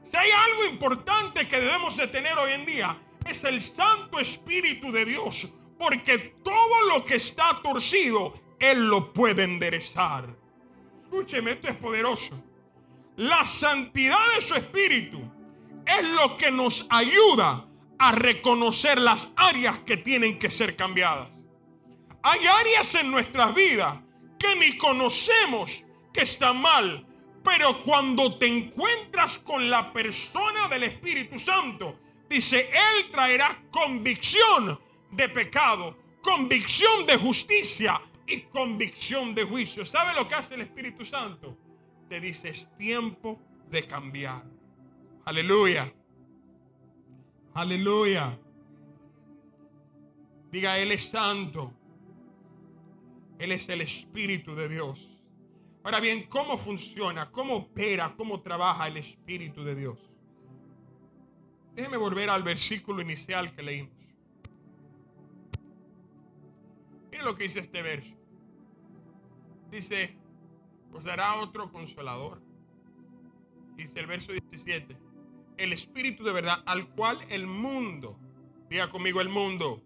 Si 0.04 0.16
hay 0.16 0.30
algo 0.30 0.66
importante 0.66 1.48
que 1.48 1.60
debemos 1.60 1.98
de 1.98 2.08
tener 2.08 2.38
hoy 2.38 2.52
en 2.54 2.66
día, 2.66 2.98
es 3.28 3.44
el 3.44 3.62
Santo 3.62 4.20
Espíritu 4.20 4.92
de 4.92 5.06
Dios. 5.06 5.54
Porque 5.80 6.18
todo 6.44 6.90
lo 6.90 7.04
que 7.04 7.16
está 7.16 7.60
torcido, 7.64 8.40
Él 8.60 8.88
lo 8.88 9.12
puede 9.12 9.44
enderezar. 9.44 10.28
Escúcheme, 11.00 11.52
esto 11.52 11.68
es 11.70 11.76
poderoso. 11.76 12.44
La 13.18 13.46
santidad 13.46 14.34
de 14.34 14.42
su 14.42 14.56
Espíritu 14.56 15.22
es 15.86 16.04
lo 16.10 16.36
que 16.36 16.50
nos 16.50 16.88
ayuda 16.90 17.68
a 18.00 18.12
reconocer 18.12 19.00
las 19.00 19.32
áreas 19.36 19.78
que 19.80 19.98
tienen 19.98 20.40
que 20.40 20.50
ser 20.50 20.76
cambiadas. 20.76 21.30
Hay 22.24 22.40
áreas 22.48 22.96
en 22.96 23.12
nuestras 23.12 23.54
vidas 23.54 24.00
que 24.40 24.56
ni 24.56 24.78
conocemos 24.78 25.84
que 26.12 26.22
están 26.22 26.60
mal, 26.60 27.06
pero 27.44 27.84
cuando 27.84 28.36
te 28.40 28.48
encuentras 28.48 29.38
con 29.38 29.70
la 29.70 29.94
persona 29.94 30.68
del 30.68 30.84
Espíritu 30.84 31.38
Santo, 31.38 32.00
dice, 32.28 32.68
Él 32.72 33.12
traerá 33.12 33.62
convicción 33.70 34.80
de 35.12 35.30
pecado, 35.30 35.96
convicción 36.22 37.06
de 37.06 37.18
justicia 37.18 38.02
y 38.26 38.42
convicción 38.42 39.36
de 39.36 39.44
juicio. 39.44 39.86
¿Sabe 39.86 40.16
lo 40.16 40.28
que 40.28 40.34
hace 40.34 40.56
el 40.56 40.62
Espíritu 40.62 41.06
Santo? 41.06 41.56
Te 42.14 42.22
dice, 42.22 42.50
es 42.50 42.70
tiempo 42.78 43.42
de 43.72 43.88
cambiar. 43.88 44.46
Aleluya. 45.26 45.92
Aleluya. 47.56 48.40
Diga, 50.52 50.78
Él 50.78 50.92
es 50.92 51.10
santo. 51.10 51.74
Él 53.40 53.52
es 53.52 53.68
el 53.68 53.82
Espíritu 53.82 54.54
de 54.54 54.70
Dios. 54.70 55.24
Ahora 55.84 56.00
bien, 56.00 56.28
¿cómo 56.30 56.56
funciona? 56.56 57.32
¿Cómo 57.32 57.56
opera? 57.56 58.14
¿Cómo 58.16 58.44
trabaja 58.44 58.88
el 58.88 58.98
Espíritu 58.98 59.64
de 59.64 59.74
Dios? 59.74 60.14
Déjeme 61.74 61.98
volver 61.98 62.30
al 62.30 62.44
versículo 62.44 63.02
inicial 63.02 63.56
que 63.56 63.64
leímos. 63.64 63.98
Mire 67.10 67.24
lo 67.24 67.36
que 67.36 67.46
dice 67.46 67.62
este 67.62 67.82
verso. 67.82 68.14
Dice, 69.72 70.16
os 70.94 71.04
dará 71.04 71.36
otro 71.36 71.72
consolador. 71.72 72.42
Dice 73.76 74.00
el 74.00 74.08
verso 74.08 74.32
17. 74.32 74.98
El 75.58 75.74
Espíritu 75.74 76.24
de 76.24 76.34
verdad 76.34 76.64
al 76.66 76.88
cual 76.90 77.20
el 77.30 77.48
mundo, 77.48 78.20
diga 78.70 78.90
conmigo 78.90 79.22
el 79.22 79.30
mundo, 79.30 79.82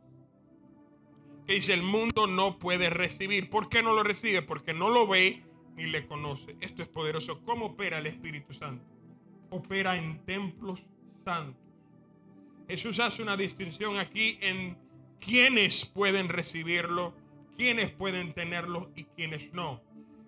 que 1.45 1.53
dice 1.53 1.73
el 1.73 1.83
mundo 1.83 2.27
no 2.27 2.59
puede 2.59 2.89
recibir. 2.89 3.49
¿Por 3.49 3.69
qué 3.69 3.81
no 3.81 3.93
lo 3.93 4.03
recibe? 4.03 4.41
Porque 4.41 4.73
no 4.73 4.89
lo 4.89 5.07
ve 5.07 5.43
ni 5.75 5.85
le 5.85 6.05
conoce. 6.07 6.57
Esto 6.59 6.81
es 6.81 6.89
poderoso. 6.89 7.41
¿Cómo 7.45 7.67
opera 7.67 7.99
el 7.99 8.07
Espíritu 8.07 8.53
Santo? 8.53 8.85
Opera 9.49 9.97
en 9.97 10.25
templos 10.25 10.89
santos. 11.23 11.63
Jesús 12.67 12.99
hace 12.99 13.21
una 13.21 13.37
distinción 13.37 13.97
aquí 13.97 14.37
en 14.41 14.77
quiénes 15.21 15.85
pueden 15.85 16.27
recibirlo, 16.27 17.13
quiénes 17.57 17.91
pueden 17.91 18.33
tenerlo 18.33 18.91
y 18.95 19.05
quiénes 19.05 19.53
no. 19.53 19.81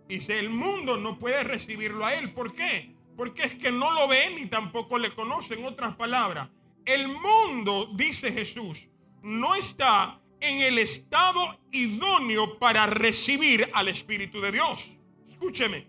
Dice, 0.10 0.40
el 0.40 0.50
mundo 0.50 0.98
no 0.98 1.20
puede 1.20 1.44
recibirlo 1.44 2.04
a 2.04 2.16
él. 2.16 2.34
¿Por 2.34 2.56
qué? 2.56 2.96
Porque 3.16 3.44
es 3.44 3.54
que 3.54 3.72
no 3.72 3.92
lo 3.92 4.08
ven 4.08 4.38
ni 4.38 4.48
tampoco 4.48 4.98
le 4.98 5.12
conocen. 5.12 5.60
En 5.60 5.66
otras 5.66 5.96
palabras, 5.96 6.50
el 6.84 7.08
mundo, 7.08 7.92
dice 7.94 8.32
Jesús, 8.32 8.88
no 9.22 9.54
está 9.54 10.20
en 10.42 10.62
el 10.62 10.80
estado 10.80 11.60
idóneo 11.72 12.58
para 12.58 12.88
recibir 12.88 13.70
al 13.74 13.88
Espíritu 13.88 14.42
de 14.42 14.52
Dios. 14.52 14.98
Escúcheme, 15.28 15.86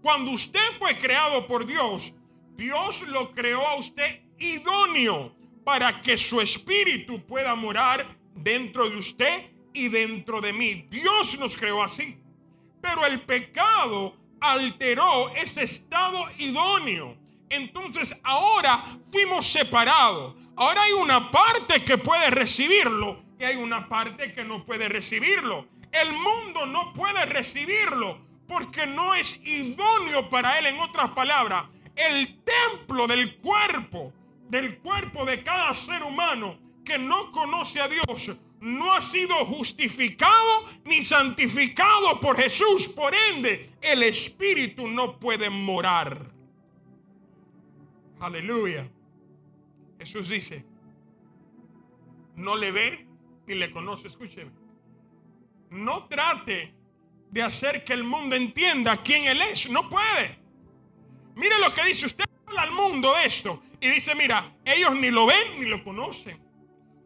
cuando 0.00 0.30
usted 0.30 0.72
fue 0.72 0.96
creado 0.96 1.46
por 1.46 1.66
Dios, 1.66 2.14
Dios 2.56 3.06
lo 3.08 3.32
creó 3.34 3.66
a 3.66 3.74
usted 3.74 4.22
idóneo 4.38 5.36
para 5.64 6.00
que 6.00 6.16
su 6.16 6.40
espíritu 6.40 7.26
pueda 7.26 7.54
morar 7.54 8.06
dentro 8.34 8.88
de 8.88 8.96
usted 8.96 9.50
y 9.74 9.88
dentro 9.88 10.40
de 10.40 10.54
mí. 10.54 10.86
Dios 10.88 11.38
nos 11.38 11.58
creó 11.58 11.82
así. 11.82 12.16
Pero 12.80 13.06
el 13.06 13.20
pecado 13.22 14.16
alteró 14.40 15.30
ese 15.36 15.64
estado 15.64 16.26
idóneo. 16.38 17.16
Entonces 17.48 18.20
ahora 18.22 18.84
fuimos 19.10 19.46
separados. 19.46 20.34
Ahora 20.56 20.82
hay 20.82 20.92
una 20.92 21.30
parte 21.30 21.84
que 21.84 21.98
puede 21.98 22.30
recibirlo 22.30 23.22
y 23.38 23.44
hay 23.44 23.56
una 23.56 23.88
parte 23.88 24.32
que 24.32 24.44
no 24.44 24.64
puede 24.64 24.88
recibirlo. 24.88 25.66
El 25.92 26.12
mundo 26.12 26.66
no 26.66 26.92
puede 26.92 27.24
recibirlo 27.26 28.18
porque 28.46 28.86
no 28.86 29.14
es 29.14 29.40
idóneo 29.44 30.28
para 30.30 30.58
él. 30.58 30.66
En 30.66 30.78
otras 30.78 31.10
palabras, 31.10 31.64
el 31.96 32.38
templo 32.44 33.06
del 33.06 33.36
cuerpo, 33.38 34.12
del 34.48 34.78
cuerpo 34.78 35.24
de 35.24 35.42
cada 35.42 35.74
ser 35.74 36.02
humano 36.02 36.58
que 36.84 36.98
no 36.98 37.30
conoce 37.30 37.80
a 37.80 37.88
Dios, 37.88 38.36
no 38.60 38.92
ha 38.92 39.00
sido 39.00 39.34
justificado 39.46 40.66
ni 40.84 41.02
santificado 41.02 42.20
por 42.20 42.36
Jesús. 42.36 42.88
Por 42.88 43.14
ende, 43.14 43.70
el 43.80 44.02
Espíritu 44.02 44.86
no 44.86 45.18
puede 45.18 45.48
morar. 45.48 46.30
Aleluya. 48.20 48.88
Jesús 49.98 50.28
dice, 50.28 50.64
no 52.36 52.56
le 52.56 52.70
ve 52.70 53.06
ni 53.46 53.54
le 53.54 53.70
conoce. 53.70 54.08
Escúcheme. 54.08 54.50
No 55.70 56.06
trate 56.06 56.74
de 57.30 57.42
hacer 57.42 57.84
que 57.84 57.94
el 57.94 58.04
mundo 58.04 58.36
entienda 58.36 59.02
quién 59.02 59.24
Él 59.24 59.40
es. 59.40 59.70
No 59.70 59.88
puede. 59.88 60.38
Mire 61.34 61.58
lo 61.60 61.72
que 61.72 61.84
dice. 61.84 62.06
Usted 62.06 62.24
habla 62.46 62.62
al 62.62 62.72
mundo 62.72 63.16
esto 63.24 63.62
y 63.80 63.88
dice, 63.88 64.14
mira, 64.14 64.54
ellos 64.64 64.94
ni 64.96 65.10
lo 65.10 65.26
ven 65.26 65.60
ni 65.60 65.66
lo 65.66 65.82
conocen. 65.82 66.49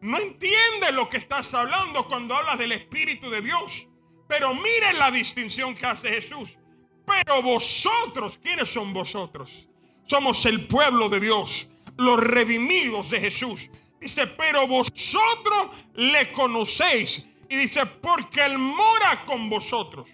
No 0.05 0.19
entiende 0.19 0.91
lo 0.91 1.09
que 1.09 1.17
estás 1.17 1.51
hablando 1.55 2.05
cuando 2.05 2.35
hablas 2.35 2.59
del 2.59 2.73
Espíritu 2.73 3.27
de 3.31 3.41
Dios. 3.41 3.87
Pero 4.27 4.53
mire 4.53 4.93
la 4.93 5.09
distinción 5.09 5.73
que 5.73 5.87
hace 5.87 6.09
Jesús. 6.09 6.59
Pero 7.07 7.41
vosotros, 7.41 8.37
¿quiénes 8.37 8.69
son 8.69 8.93
vosotros? 8.93 9.67
Somos 10.05 10.45
el 10.45 10.67
pueblo 10.67 11.09
de 11.09 11.19
Dios, 11.19 11.69
los 11.97 12.19
redimidos 12.19 13.09
de 13.09 13.19
Jesús. 13.19 13.71
Dice, 13.99 14.27
pero 14.27 14.67
vosotros 14.67 15.69
le 15.95 16.31
conocéis. 16.33 17.25
Y 17.49 17.55
dice, 17.57 17.87
porque 17.87 18.45
Él 18.45 18.59
mora 18.59 19.25
con 19.25 19.49
vosotros. 19.49 20.07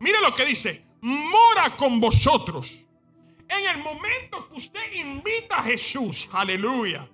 Mire 0.00 0.20
lo 0.20 0.34
que 0.34 0.44
dice, 0.44 0.84
mora 1.00 1.74
con 1.78 1.98
vosotros. 1.98 2.84
En 3.48 3.66
el 3.68 3.78
momento 3.78 4.46
que 4.50 4.56
usted 4.56 4.92
invita 4.92 5.60
a 5.60 5.62
Jesús, 5.62 6.28
aleluya, 6.30 7.08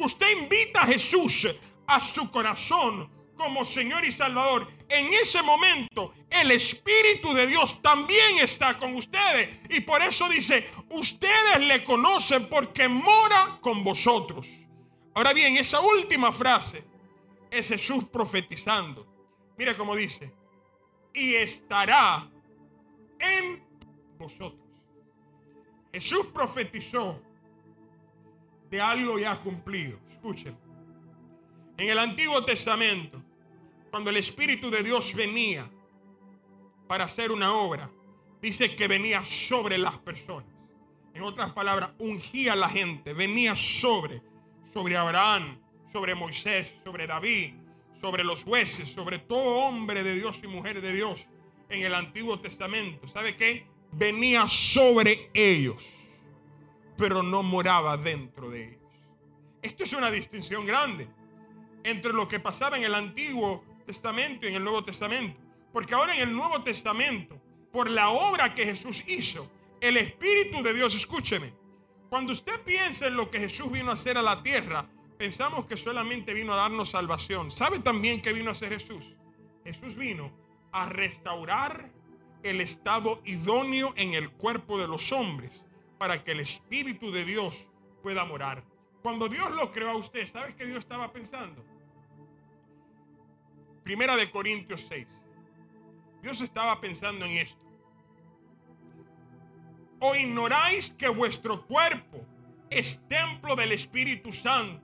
que 0.00 0.06
usted 0.06 0.30
invita 0.30 0.80
a 0.80 0.86
Jesús 0.86 1.46
a 1.86 2.00
su 2.00 2.30
corazón 2.30 3.10
como 3.36 3.66
Señor 3.66 4.02
y 4.04 4.10
Salvador, 4.10 4.66
en 4.88 5.12
ese 5.12 5.42
momento 5.42 6.14
el 6.30 6.50
Espíritu 6.52 7.34
de 7.34 7.46
Dios 7.46 7.82
también 7.82 8.38
está 8.38 8.78
con 8.78 8.94
ustedes. 8.94 9.60
Y 9.68 9.80
por 9.80 10.00
eso 10.00 10.26
dice, 10.30 10.66
ustedes 10.88 11.60
le 11.60 11.84
conocen 11.84 12.48
porque 12.48 12.88
mora 12.88 13.58
con 13.60 13.84
vosotros. 13.84 14.46
Ahora 15.14 15.34
bien, 15.34 15.58
esa 15.58 15.80
última 15.80 16.32
frase 16.32 16.82
es 17.50 17.68
Jesús 17.68 18.04
profetizando. 18.04 19.06
Mira 19.58 19.76
cómo 19.76 19.94
dice, 19.94 20.34
y 21.12 21.34
estará 21.34 22.26
en 23.18 23.62
vosotros. 24.18 24.66
Jesús 25.92 26.26
profetizó 26.32 27.20
de 28.70 28.80
algo 28.80 29.18
ya 29.18 29.36
cumplido. 29.36 29.98
Escuchen. 30.08 30.56
En 31.76 31.88
el 31.88 31.98
Antiguo 31.98 32.44
Testamento, 32.44 33.22
cuando 33.90 34.10
el 34.10 34.16
Espíritu 34.16 34.70
de 34.70 34.82
Dios 34.82 35.14
venía 35.14 35.68
para 36.86 37.04
hacer 37.04 37.32
una 37.32 37.54
obra, 37.54 37.90
dice 38.40 38.74
que 38.76 38.88
venía 38.88 39.24
sobre 39.24 39.78
las 39.78 39.98
personas. 39.98 40.50
En 41.14 41.22
otras 41.22 41.50
palabras, 41.50 41.90
ungía 41.98 42.52
a 42.52 42.56
la 42.56 42.68
gente, 42.68 43.12
venía 43.12 43.56
sobre, 43.56 44.22
sobre 44.72 44.96
Abraham, 44.96 45.58
sobre 45.92 46.14
Moisés, 46.14 46.80
sobre 46.84 47.06
David, 47.06 47.54
sobre 48.00 48.24
los 48.24 48.44
jueces, 48.44 48.88
sobre 48.88 49.18
todo 49.18 49.66
hombre 49.66 50.02
de 50.02 50.14
Dios 50.14 50.40
y 50.42 50.46
mujer 50.46 50.80
de 50.80 50.92
Dios 50.92 51.26
en 51.68 51.82
el 51.82 51.94
Antiguo 51.94 52.38
Testamento. 52.40 53.06
¿Sabe 53.06 53.36
qué? 53.36 53.66
Venía 53.92 54.48
sobre 54.48 55.30
ellos, 55.34 55.82
pero 57.00 57.22
no 57.22 57.42
moraba 57.42 57.96
dentro 57.96 58.50
de 58.50 58.68
ellos. 58.68 58.82
Esto 59.62 59.84
es 59.84 59.92
una 59.94 60.10
distinción 60.10 60.66
grande 60.66 61.08
entre 61.82 62.12
lo 62.12 62.28
que 62.28 62.40
pasaba 62.40 62.76
en 62.76 62.84
el 62.84 62.94
Antiguo 62.94 63.64
Testamento 63.86 64.44
y 64.44 64.50
en 64.50 64.56
el 64.56 64.64
Nuevo 64.64 64.84
Testamento. 64.84 65.40
Porque 65.72 65.94
ahora 65.94 66.14
en 66.14 66.28
el 66.28 66.36
Nuevo 66.36 66.62
Testamento, 66.62 67.40
por 67.72 67.88
la 67.88 68.10
obra 68.10 68.54
que 68.54 68.66
Jesús 68.66 69.02
hizo, 69.06 69.50
el 69.80 69.96
Espíritu 69.96 70.62
de 70.62 70.74
Dios, 70.74 70.94
escúcheme, 70.94 71.54
cuando 72.10 72.32
usted 72.32 72.60
piensa 72.64 73.06
en 73.06 73.16
lo 73.16 73.30
que 73.30 73.40
Jesús 73.40 73.72
vino 73.72 73.90
a 73.90 73.94
hacer 73.94 74.18
a 74.18 74.22
la 74.22 74.42
tierra, 74.42 74.86
pensamos 75.16 75.64
que 75.64 75.78
solamente 75.78 76.34
vino 76.34 76.52
a 76.52 76.56
darnos 76.56 76.90
salvación. 76.90 77.50
¿Sabe 77.50 77.78
también 77.78 78.20
qué 78.20 78.34
vino 78.34 78.50
a 78.50 78.52
hacer 78.52 78.74
Jesús? 78.74 79.16
Jesús 79.64 79.96
vino 79.96 80.30
a 80.70 80.84
restaurar 80.84 81.90
el 82.42 82.60
estado 82.60 83.22
idóneo 83.24 83.94
en 83.96 84.12
el 84.12 84.30
cuerpo 84.30 84.78
de 84.78 84.86
los 84.86 85.12
hombres 85.12 85.64
para 86.00 86.24
que 86.24 86.32
el 86.32 86.40
Espíritu 86.40 87.12
de 87.12 87.26
Dios 87.26 87.68
pueda 88.02 88.24
morar. 88.24 88.64
Cuando 89.02 89.28
Dios 89.28 89.50
lo 89.50 89.70
creó 89.70 89.90
a 89.90 89.96
usted, 89.96 90.26
¿sabe 90.26 90.54
qué 90.56 90.64
Dios 90.64 90.78
estaba 90.78 91.12
pensando? 91.12 91.62
Primera 93.84 94.16
de 94.16 94.30
Corintios 94.30 94.86
6. 94.88 95.26
Dios 96.22 96.40
estaba 96.40 96.80
pensando 96.80 97.26
en 97.26 97.32
esto. 97.32 97.60
¿O 99.98 100.14
ignoráis 100.14 100.90
que 100.92 101.10
vuestro 101.10 101.66
cuerpo 101.66 102.24
es 102.70 103.06
templo 103.06 103.54
del 103.54 103.72
Espíritu 103.72 104.32
Santo, 104.32 104.82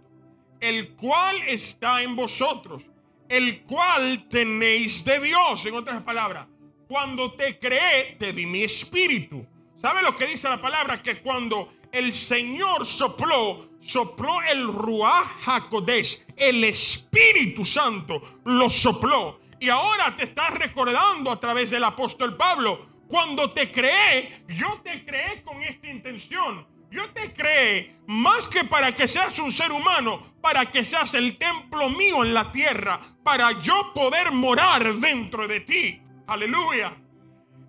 el 0.61 0.96
cual 0.96 1.40
está 1.48 2.02
en 2.02 2.14
vosotros, 2.14 2.90
el 3.31 3.62
cual 3.62 4.29
tenéis 4.29 5.02
de 5.02 5.18
Dios? 5.20 5.64
En 5.64 5.76
otras 5.76 6.02
palabras, 6.02 6.46
cuando 6.87 7.33
te 7.33 7.59
creé, 7.59 8.16
te 8.18 8.35
di 8.35 8.44
mi 8.44 8.64
espíritu. 8.64 9.46
¿Sabe 9.77 10.03
lo 10.03 10.17
que 10.17 10.27
dice 10.27 10.49
la 10.49 10.61
palabra? 10.61 11.03
Que 11.03 11.19
cuando 11.19 11.73
el 11.93 12.12
Señor 12.12 12.87
sopló, 12.87 13.77
sopló 13.81 14.43
el 14.43 14.67
Ruach 14.67 15.27
HaKodesh, 15.45 16.27
el 16.37 16.65
Espíritu 16.65 17.65
Santo 17.65 18.21
lo 18.45 18.71
sopló. 18.71 19.41
Y 19.61 19.69
ahora 19.69 20.15
te 20.17 20.25
estás 20.25 20.51
recordando 20.53 21.31
a 21.31 21.41
través 21.41 21.71
del 21.71 21.85
apóstol 21.85 22.37
Pablo, 22.37 22.79
cuando 23.09 23.53
te 23.53 23.71
creé, 23.71 24.45
yo 24.49 24.81
te 24.83 25.05
creé 25.05 25.43
con 25.43 25.62
esta 25.62 25.89
intención. 25.89 26.67
Yo 26.91 27.09
te 27.11 27.33
creé 27.33 27.97
más 28.07 28.47
que 28.47 28.65
para 28.65 28.95
que 28.95 29.09
seas 29.09 29.39
un 29.41 29.51
ser 29.51 29.73
humano, 29.73 30.35
para 30.41 30.71
que 30.71 30.85
seas 30.85 31.15
el 31.15 31.37
templo 31.37 31.91
mío 31.91 32.25
en 32.25 32.33
la 32.33 32.51
tierra, 32.53 33.01
para 33.25 33.61
yo 33.61 33.93
poder 33.93 34.31
morar 34.31 34.95
dentro 34.95 35.49
de 35.49 35.61
ti. 35.61 36.01
Aleluya. 36.29 36.97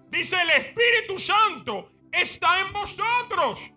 Dice 0.10 0.42
el 0.42 0.50
Espíritu 0.52 1.18
Santo 1.18 1.97
está 2.22 2.62
en 2.62 2.74
vosotros. 2.74 3.72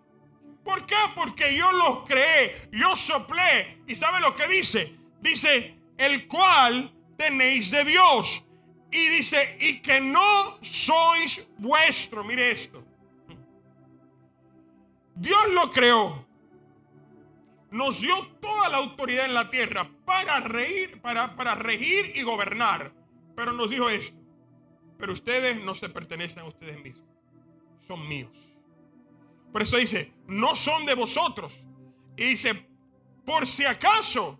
¿Por 0.63 0.85
qué? 0.85 0.95
Porque 1.15 1.55
yo 1.55 1.71
los 1.71 2.03
creé, 2.05 2.69
yo 2.71 2.95
soplé. 2.95 3.81
¿Y 3.87 3.95
sabe 3.95 4.19
lo 4.19 4.35
que 4.35 4.47
dice? 4.47 4.95
Dice, 5.19 5.75
el 5.97 6.27
cual 6.27 6.93
tenéis 7.17 7.71
de 7.71 7.83
Dios. 7.83 8.43
Y 8.91 9.07
dice, 9.07 9.57
y 9.59 9.81
que 9.81 10.01
no 10.01 10.59
sois 10.61 11.49
vuestro. 11.57 12.23
Mire 12.23 12.51
esto. 12.51 12.83
Dios 15.15 15.49
lo 15.51 15.71
creó. 15.71 16.25
Nos 17.71 18.01
dio 18.01 18.27
toda 18.41 18.69
la 18.69 18.77
autoridad 18.77 19.25
en 19.25 19.33
la 19.33 19.49
tierra 19.49 19.89
para 20.05 20.41
reír, 20.41 21.01
para, 21.01 21.35
para 21.35 21.55
regir 21.55 22.11
y 22.15 22.21
gobernar. 22.21 22.91
Pero 23.35 23.53
nos 23.53 23.69
dijo 23.69 23.89
esto. 23.89 24.19
Pero 24.97 25.13
ustedes 25.13 25.63
no 25.63 25.73
se 25.73 25.89
pertenecen 25.89 26.43
a 26.43 26.45
ustedes 26.45 26.77
mismos. 26.83 27.10
Son 27.87 28.07
míos. 28.07 28.31
Por 29.51 29.61
eso 29.61 29.77
dice, 29.77 30.13
no 30.27 30.55
son 30.55 30.85
de 30.85 30.95
vosotros. 30.95 31.65
Y 32.15 32.23
dice, 32.25 32.67
por 33.25 33.45
si 33.45 33.65
acaso, 33.65 34.39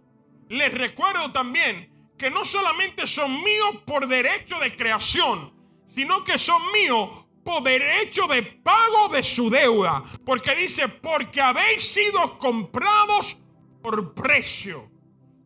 les 0.49 0.73
recuerdo 0.73 1.31
también 1.31 1.91
que 2.17 2.29
no 2.29 2.45
solamente 2.45 3.07
son 3.07 3.43
míos 3.43 3.77
por 3.85 4.07
derecho 4.07 4.59
de 4.59 4.75
creación, 4.75 5.53
sino 5.85 6.23
que 6.23 6.37
son 6.37 6.61
míos 6.71 7.25
por 7.43 7.63
derecho 7.63 8.27
de 8.27 8.43
pago 8.43 9.09
de 9.09 9.23
su 9.23 9.49
deuda. 9.49 10.03
Porque 10.25 10.55
dice, 10.55 10.87
porque 10.87 11.41
habéis 11.41 11.83
sido 11.83 12.37
comprados 12.37 13.37
por 13.81 14.13
precio. 14.13 14.89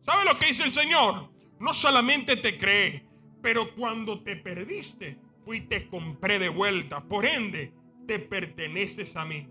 ¿Sabe 0.02 0.24
lo 0.24 0.38
que 0.38 0.46
dice 0.46 0.64
el 0.64 0.72
Señor? 0.72 1.30
No 1.58 1.72
solamente 1.72 2.36
te 2.36 2.58
creé, 2.58 3.08
pero 3.42 3.74
cuando 3.74 4.22
te 4.22 4.36
perdiste, 4.36 5.18
fui 5.44 5.58
y 5.58 5.60
te 5.62 5.88
compré 5.88 6.38
de 6.38 6.48
vuelta. 6.48 7.02
Por 7.02 7.24
ende, 7.24 7.72
te 8.06 8.18
perteneces 8.18 9.16
a 9.16 9.24
mí. 9.24 9.48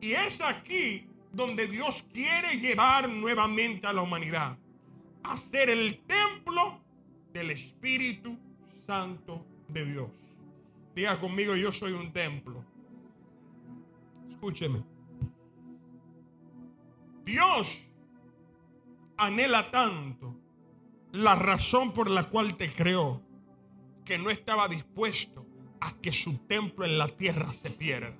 Y 0.00 0.12
es 0.12 0.40
aquí 0.40 1.08
donde 1.32 1.66
Dios 1.66 2.04
quiere 2.12 2.58
llevar 2.58 3.08
nuevamente 3.08 3.86
a 3.86 3.92
la 3.92 4.02
humanidad. 4.02 4.56
A 5.22 5.36
ser 5.36 5.70
el 5.70 5.98
templo 6.06 6.80
del 7.32 7.50
Espíritu 7.50 8.38
Santo 8.86 9.44
de 9.68 9.84
Dios. 9.84 10.10
Diga 10.94 11.20
conmigo, 11.20 11.56
yo 11.56 11.72
soy 11.72 11.92
un 11.92 12.12
templo. 12.12 12.64
Escúcheme. 14.28 14.82
Dios 17.24 17.86
anhela 19.16 19.70
tanto 19.70 20.36
la 21.12 21.34
razón 21.34 21.92
por 21.92 22.08
la 22.10 22.24
cual 22.24 22.56
te 22.56 22.72
creó, 22.72 23.22
que 24.04 24.18
no 24.18 24.30
estaba 24.30 24.68
dispuesto 24.68 25.45
que 25.94 26.12
su 26.12 26.38
templo 26.46 26.84
en 26.84 26.98
la 26.98 27.08
tierra 27.08 27.52
se 27.52 27.70
pierda. 27.70 28.16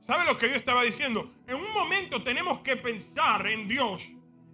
¿Sabe 0.00 0.24
lo 0.24 0.38
que 0.38 0.46
Dios 0.46 0.56
estaba 0.56 0.82
diciendo? 0.82 1.30
En 1.46 1.56
un 1.56 1.72
momento 1.72 2.22
tenemos 2.22 2.60
que 2.60 2.76
pensar 2.76 3.46
en 3.46 3.68
Dios 3.68 4.10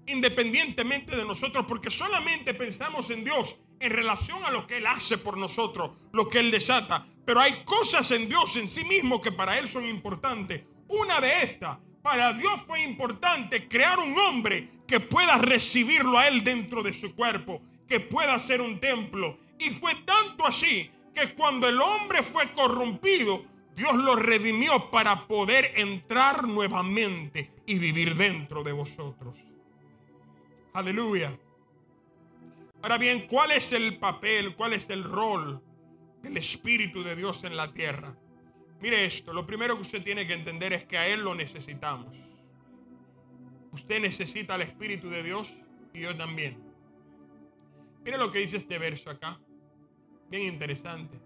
independientemente 0.07 1.17
de 1.17 1.25
nosotros, 1.25 1.67
porque 1.67 1.91
solamente 1.91 2.55
pensamos 2.55 3.11
en 3.11 3.25
Dios 3.25 3.57
en 3.81 3.91
relación 3.91 4.45
a 4.45 4.51
lo 4.51 4.67
que 4.67 4.79
Él 4.79 4.87
hace 4.87 5.19
por 5.19 5.37
nosotros, 5.37 5.91
lo 6.13 6.29
que 6.29 6.39
Él 6.39 6.51
desata. 6.51 7.05
Pero 7.25 7.41
hay 7.41 7.65
cosas 7.65 8.11
en 8.13 8.29
Dios 8.29 8.57
en 8.57 8.71
sí 8.71 8.85
mismo 8.85 9.21
que 9.21 9.33
para 9.33 9.59
Él 9.59 9.69
son 9.69 9.85
importantes. 9.85 10.63
Una 10.89 11.21
de 11.21 11.43
estas, 11.43 11.79
para 12.03 12.33
Dios 12.33 12.63
fue 12.63 12.83
importante 12.83 13.67
crear 13.67 13.99
un 13.99 14.17
hombre 14.19 14.69
que 14.87 15.01
pueda 15.01 15.37
recibirlo 15.39 16.19
a 16.19 16.29
Él 16.29 16.45
dentro 16.45 16.83
de 16.83 16.93
su 16.93 17.15
cuerpo, 17.15 17.61
que 17.89 17.99
pueda 18.01 18.39
ser 18.39 18.61
un 18.61 18.79
templo. 18.79 19.39
Y 19.59 19.71
fue 19.71 19.95
tanto 20.05 20.47
así 20.47 20.91
que 21.17 21.35
cuando 21.35 21.67
el 21.67 21.81
hombre 21.81 22.23
fue 22.23 22.53
corrompido, 22.53 23.43
Dios 23.75 23.97
lo 23.97 24.17
redimió 24.17 24.91
para 24.91 25.27
poder 25.27 25.73
entrar 25.77 26.47
nuevamente 26.47 27.51
y 27.65 27.79
vivir 27.79 28.15
dentro 28.17 28.63
de 28.63 28.73
vosotros. 28.73 29.47
Aleluya. 30.75 31.37
Ahora 32.83 32.99
bien, 32.99 33.27
¿cuál 33.27 33.53
es 33.53 33.73
el 33.73 33.99
papel, 33.99 34.55
cuál 34.55 34.75
es 34.75 34.91
el 34.91 35.05
rol 35.05 35.63
del 36.23 36.37
Espíritu 36.37 37.03
de 37.03 37.17
Dios 37.17 37.45
en 37.45 37.57
la 37.57 37.73
tierra? 37.73 38.15
Mire 38.81 39.07
esto, 39.07 39.33
lo 39.33 39.47
primero 39.47 39.75
que 39.75 39.83
usted 39.83 40.05
tiene 40.05 40.27
que 40.27 40.35
entender 40.35 40.75
es 40.75 40.85
que 40.85 40.99
a 40.99 41.09
Él 41.09 41.23
lo 41.23 41.35
necesitamos. 41.35 42.15
Usted 43.73 44.01
necesita 44.01 44.55
al 44.55 44.63
Espíritu 44.63 45.09
de 45.09 45.23
Dios 45.23 45.55
y 45.95 46.01
yo 46.01 46.15
también. 46.15 46.59
Mire 48.05 48.19
lo 48.19 48.31
que 48.31 48.41
dice 48.41 48.59
este 48.59 48.79
verso 48.79 49.09
acá. 49.09 49.41
Bien 50.31 50.43
interesante. 50.43 51.19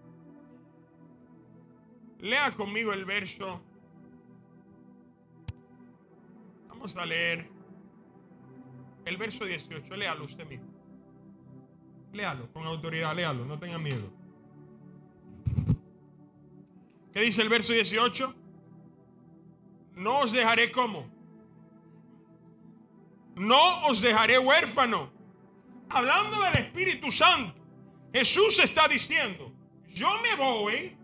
Lea 2.19 2.51
conmigo 2.51 2.93
el 2.93 3.05
verso. 3.05 3.61
Vamos 6.67 6.95
a 6.95 7.05
leer 7.05 7.49
el 9.05 9.17
verso 9.17 9.45
18. 9.45 9.95
Léalo 9.95 10.25
usted 10.25 10.47
mismo. 10.47 10.67
Léalo 12.13 12.51
con 12.51 12.65
autoridad, 12.65 13.15
léalo, 13.15 13.45
no 13.45 13.57
tenga 13.57 13.77
miedo. 13.77 14.11
¿Qué 17.13 17.21
dice 17.21 17.41
el 17.41 17.49
verso 17.49 17.73
18? 17.73 18.35
No 19.95 20.19
os 20.19 20.31
dejaré 20.31 20.71
como. 20.71 21.09
No 23.35 23.85
os 23.87 24.01
dejaré 24.01 24.37
huérfano. 24.39 25.11
Hablando 25.89 26.41
del 26.41 26.55
Espíritu 26.55 27.11
Santo, 27.11 27.60
Jesús 28.13 28.59
está 28.59 28.87
diciendo, 28.87 29.51
yo 29.87 30.09
me 30.21 30.35
voy, 30.35 30.97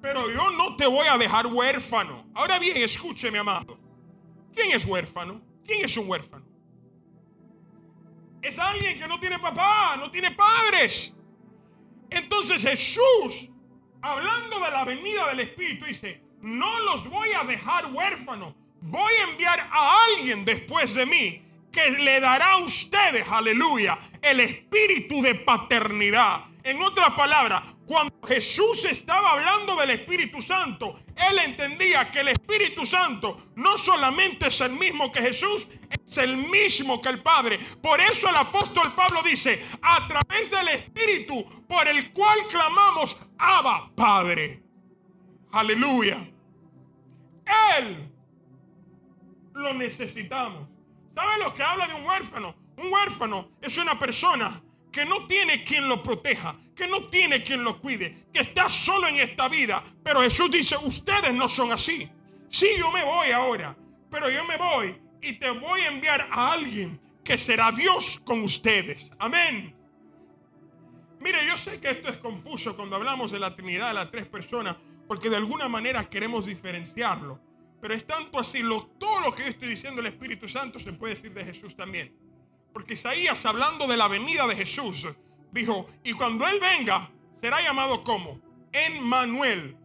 pero 0.00 0.30
yo 0.30 0.50
no 0.50 0.76
te 0.76 0.86
voy 0.86 1.06
a 1.06 1.18
dejar 1.18 1.46
huérfano. 1.46 2.26
Ahora 2.34 2.58
bien, 2.58 2.76
escúcheme, 2.76 3.38
amado. 3.38 3.78
¿Quién 4.54 4.72
es 4.72 4.84
huérfano? 4.84 5.40
¿Quién 5.64 5.84
es 5.84 5.96
un 5.96 6.08
huérfano? 6.08 6.44
Es 8.42 8.58
alguien 8.58 8.98
que 8.98 9.06
no 9.06 9.18
tiene 9.20 9.38
papá, 9.38 9.96
no 9.96 10.10
tiene 10.10 10.32
padres. 10.32 11.14
Entonces 12.10 12.62
Jesús, 12.62 13.50
hablando 14.00 14.60
de 14.60 14.70
la 14.70 14.84
venida 14.84 15.28
del 15.28 15.40
Espíritu, 15.40 15.86
dice, 15.86 16.22
no 16.40 16.80
los 16.80 17.08
voy 17.08 17.28
a 17.40 17.44
dejar 17.44 17.86
huérfanos. 17.92 18.54
Voy 18.80 19.14
a 19.14 19.30
enviar 19.30 19.60
a 19.60 20.04
alguien 20.04 20.44
después 20.44 20.94
de 20.94 21.06
mí 21.06 21.42
que 21.70 21.90
le 21.92 22.20
dará 22.20 22.52
a 22.52 22.56
ustedes, 22.58 23.26
aleluya, 23.28 23.98
el 24.20 24.40
espíritu 24.40 25.22
de 25.22 25.36
paternidad. 25.36 26.44
En 26.64 26.80
otras 26.80 27.10
palabras, 27.14 27.62
cuando 27.86 28.14
Jesús 28.24 28.84
estaba 28.84 29.32
hablando 29.32 29.74
del 29.74 29.90
Espíritu 29.90 30.40
Santo, 30.40 31.00
él 31.16 31.38
entendía 31.40 32.08
que 32.10 32.20
el 32.20 32.28
Espíritu 32.28 32.86
Santo 32.86 33.36
no 33.56 33.76
solamente 33.76 34.46
es 34.46 34.60
el 34.60 34.72
mismo 34.72 35.10
que 35.10 35.20
Jesús, 35.20 35.66
es 35.90 36.18
el 36.18 36.36
mismo 36.36 37.02
que 37.02 37.08
el 37.08 37.20
Padre. 37.20 37.58
Por 37.82 38.00
eso 38.00 38.28
el 38.28 38.36
apóstol 38.36 38.92
Pablo 38.94 39.22
dice, 39.24 39.60
a 39.82 40.06
través 40.06 40.50
del 40.50 40.68
Espíritu 40.68 41.44
por 41.66 41.88
el 41.88 42.12
cual 42.12 42.46
clamamos, 42.48 43.20
Abba 43.38 43.90
Padre. 43.96 44.62
Aleluya. 45.50 46.18
Él 47.76 48.08
lo 49.52 49.74
necesitamos. 49.74 50.68
¿Sabe 51.14 51.44
lo 51.44 51.54
que 51.54 51.62
habla 51.62 51.88
de 51.88 51.94
un 51.94 52.04
huérfano? 52.04 52.54
Un 52.76 52.92
huérfano 52.92 53.50
es 53.60 53.76
una 53.76 53.98
persona 53.98 54.61
que 54.92 55.04
no 55.06 55.26
tiene 55.26 55.64
quien 55.64 55.88
lo 55.88 56.02
proteja, 56.02 56.54
que 56.76 56.86
no 56.86 57.06
tiene 57.06 57.42
quien 57.42 57.64
lo 57.64 57.80
cuide, 57.80 58.26
que 58.32 58.40
está 58.40 58.68
solo 58.68 59.08
en 59.08 59.16
esta 59.16 59.48
vida. 59.48 59.82
Pero 60.04 60.20
Jesús 60.20 60.50
dice, 60.50 60.76
ustedes 60.76 61.32
no 61.34 61.48
son 61.48 61.72
así. 61.72 62.08
Sí, 62.50 62.68
yo 62.78 62.90
me 62.92 63.02
voy 63.02 63.30
ahora, 63.30 63.74
pero 64.10 64.28
yo 64.28 64.44
me 64.44 64.58
voy 64.58 65.00
y 65.22 65.32
te 65.34 65.50
voy 65.50 65.80
a 65.80 65.88
enviar 65.88 66.28
a 66.30 66.52
alguien 66.52 67.00
que 67.24 67.38
será 67.38 67.72
Dios 67.72 68.20
con 68.24 68.42
ustedes. 68.42 69.10
Amén. 69.18 69.74
Mire, 71.20 71.46
yo 71.46 71.56
sé 71.56 71.80
que 71.80 71.90
esto 71.90 72.10
es 72.10 72.18
confuso 72.18 72.76
cuando 72.76 72.96
hablamos 72.96 73.30
de 73.30 73.38
la 73.38 73.54
Trinidad 73.54 73.88
de 73.88 73.94
las 73.94 74.10
tres 74.10 74.26
personas, 74.26 74.76
porque 75.06 75.30
de 75.30 75.36
alguna 75.36 75.68
manera 75.68 76.04
queremos 76.10 76.46
diferenciarlo. 76.46 77.40
Pero 77.80 77.94
es 77.94 78.04
tanto 78.06 78.38
así, 78.38 78.62
lo, 78.62 78.86
todo 78.98 79.20
lo 79.20 79.34
que 79.34 79.44
yo 79.44 79.48
estoy 79.48 79.68
diciendo 79.68 80.02
del 80.02 80.12
Espíritu 80.12 80.46
Santo 80.46 80.78
se 80.78 80.92
puede 80.92 81.14
decir 81.14 81.32
de 81.32 81.44
Jesús 81.44 81.74
también. 81.76 82.14
Porque 82.72 82.94
Isaías, 82.94 83.44
hablando 83.46 83.86
de 83.86 83.96
la 83.96 84.08
venida 84.08 84.46
de 84.46 84.56
Jesús, 84.56 85.06
dijo, 85.50 85.86
y 86.04 86.12
cuando 86.14 86.46
Él 86.46 86.58
venga, 86.60 87.10
será 87.34 87.60
llamado 87.60 88.02
como 88.04 88.40
Emmanuel. 88.72 89.76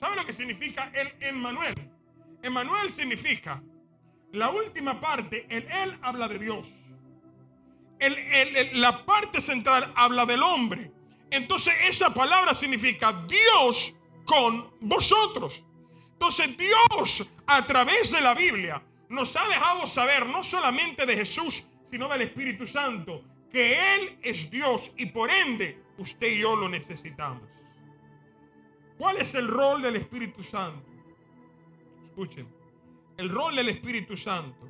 ¿Sabe 0.00 0.16
lo 0.16 0.26
que 0.26 0.32
significa 0.32 0.90
el 0.94 1.12
Emmanuel? 1.20 1.74
Emmanuel 2.42 2.92
significa, 2.92 3.62
la 4.32 4.50
última 4.50 5.00
parte, 5.00 5.46
el 5.48 5.64
Él 5.70 5.98
habla 6.02 6.28
de 6.28 6.38
Dios. 6.38 6.68
El, 7.98 8.16
el- 8.16 8.80
la 8.80 9.04
parte 9.04 9.40
central 9.40 9.92
habla 9.96 10.24
del 10.26 10.42
hombre. 10.42 10.92
Entonces 11.30 11.74
esa 11.88 12.14
palabra 12.14 12.54
significa 12.54 13.12
Dios 13.28 13.94
con 14.24 14.70
vosotros. 14.80 15.64
Entonces 16.12 16.56
Dios 16.56 17.28
a 17.46 17.64
través 17.66 18.12
de 18.12 18.20
la 18.20 18.34
Biblia 18.34 18.82
nos 19.08 19.34
ha 19.36 19.46
dejado 19.48 19.86
saber 19.86 20.26
no 20.26 20.42
solamente 20.44 21.06
de 21.06 21.16
Jesús, 21.16 21.66
sino 21.88 22.08
del 22.08 22.22
Espíritu 22.22 22.66
Santo, 22.66 23.24
que 23.50 23.94
Él 23.94 24.18
es 24.22 24.50
Dios 24.50 24.92
y 24.96 25.06
por 25.06 25.30
ende 25.30 25.82
usted 25.96 26.32
y 26.32 26.40
yo 26.40 26.56
lo 26.56 26.68
necesitamos. 26.68 27.50
¿Cuál 28.98 29.16
es 29.18 29.34
el 29.34 29.48
rol 29.48 29.80
del 29.80 29.96
Espíritu 29.96 30.42
Santo? 30.42 30.86
Escuchen, 32.04 32.48
el 33.16 33.30
rol 33.30 33.56
del 33.56 33.68
Espíritu 33.68 34.16
Santo 34.16 34.68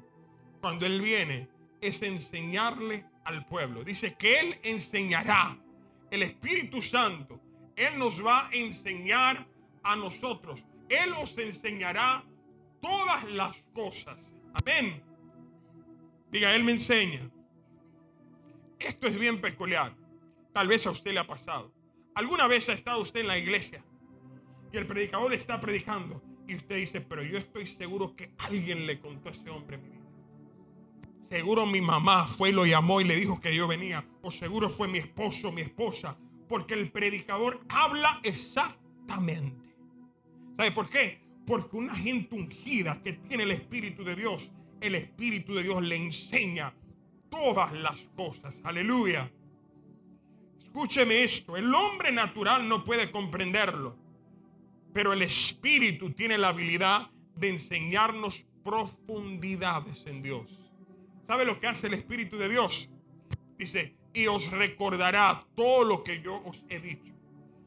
cuando 0.60 0.86
Él 0.86 1.00
viene 1.00 1.48
es 1.80 2.02
enseñarle 2.02 3.04
al 3.24 3.46
pueblo. 3.46 3.82
Dice 3.82 4.14
que 4.16 4.38
Él 4.40 4.58
enseñará. 4.62 5.58
El 6.10 6.22
Espíritu 6.22 6.80
Santo, 6.80 7.40
Él 7.76 7.98
nos 7.98 8.24
va 8.24 8.48
a 8.48 8.52
enseñar 8.52 9.46
a 9.82 9.96
nosotros. 9.96 10.64
Él 10.88 11.12
os 11.20 11.36
enseñará 11.38 12.24
todas 12.80 13.24
las 13.32 13.58
cosas. 13.74 14.34
Amén. 14.54 15.02
Diga, 16.30 16.54
Él 16.54 16.64
me 16.64 16.72
enseña. 16.72 17.30
Esto 18.78 19.06
es 19.06 19.18
bien 19.18 19.40
peculiar. 19.40 19.94
Tal 20.52 20.68
vez 20.68 20.86
a 20.86 20.90
usted 20.90 21.12
le 21.12 21.20
ha 21.20 21.26
pasado. 21.26 21.72
¿Alguna 22.14 22.46
vez 22.46 22.68
ha 22.68 22.72
estado 22.72 23.00
usted 23.00 23.20
en 23.20 23.28
la 23.28 23.38
iglesia 23.38 23.84
y 24.72 24.76
el 24.76 24.86
predicador 24.86 25.32
está 25.32 25.60
predicando 25.60 26.22
y 26.46 26.56
usted 26.56 26.76
dice, 26.76 27.00
pero 27.00 27.22
yo 27.22 27.38
estoy 27.38 27.66
seguro 27.66 28.16
que 28.16 28.32
alguien 28.38 28.86
le 28.86 29.00
contó 29.00 29.28
a 29.28 29.32
ese 29.32 29.48
hombre 29.50 29.78
mi 29.78 29.90
vida? 29.90 29.98
Seguro 31.22 31.66
mi 31.66 31.80
mamá 31.80 32.26
fue 32.26 32.50
y 32.50 32.52
lo 32.52 32.64
llamó 32.64 33.00
y 33.00 33.04
le 33.04 33.16
dijo 33.16 33.40
que 33.40 33.54
yo 33.54 33.68
venía. 33.68 34.06
O 34.22 34.30
seguro 34.30 34.68
fue 34.68 34.88
mi 34.88 34.98
esposo, 34.98 35.52
mi 35.52 35.60
esposa. 35.62 36.18
Porque 36.48 36.74
el 36.74 36.90
predicador 36.90 37.60
habla 37.68 38.20
exactamente. 38.22 39.76
¿Sabe 40.56 40.72
por 40.72 40.88
qué? 40.88 41.20
Porque 41.46 41.76
una 41.76 41.94
gente 41.94 42.34
ungida 42.34 43.00
que 43.02 43.12
tiene 43.12 43.42
el 43.42 43.50
Espíritu 43.50 44.04
de 44.04 44.16
Dios, 44.16 44.52
el 44.80 44.94
Espíritu 44.94 45.54
de 45.54 45.62
Dios 45.62 45.82
le 45.82 45.96
enseña 45.96 46.74
todas 47.30 47.72
las 47.72 48.08
cosas. 48.16 48.60
Aleluya. 48.64 49.30
Escúcheme 50.58 51.22
esto, 51.22 51.56
el 51.56 51.74
hombre 51.74 52.12
natural 52.12 52.68
no 52.68 52.84
puede 52.84 53.10
comprenderlo, 53.10 53.96
pero 54.92 55.12
el 55.12 55.22
Espíritu 55.22 56.12
tiene 56.12 56.36
la 56.36 56.48
habilidad 56.48 57.10
de 57.36 57.50
enseñarnos 57.50 58.46
profundidades 58.62 60.06
en 60.06 60.22
Dios. 60.22 60.70
¿Sabe 61.24 61.44
lo 61.44 61.58
que 61.58 61.66
hace 61.66 61.86
el 61.86 61.94
Espíritu 61.94 62.36
de 62.36 62.48
Dios? 62.48 62.90
Dice, 63.56 63.96
y 64.12 64.26
os 64.26 64.50
recordará 64.50 65.46
todo 65.54 65.84
lo 65.84 66.02
que 66.02 66.20
yo 66.22 66.42
os 66.44 66.64
he 66.68 66.80
dicho. 66.80 67.14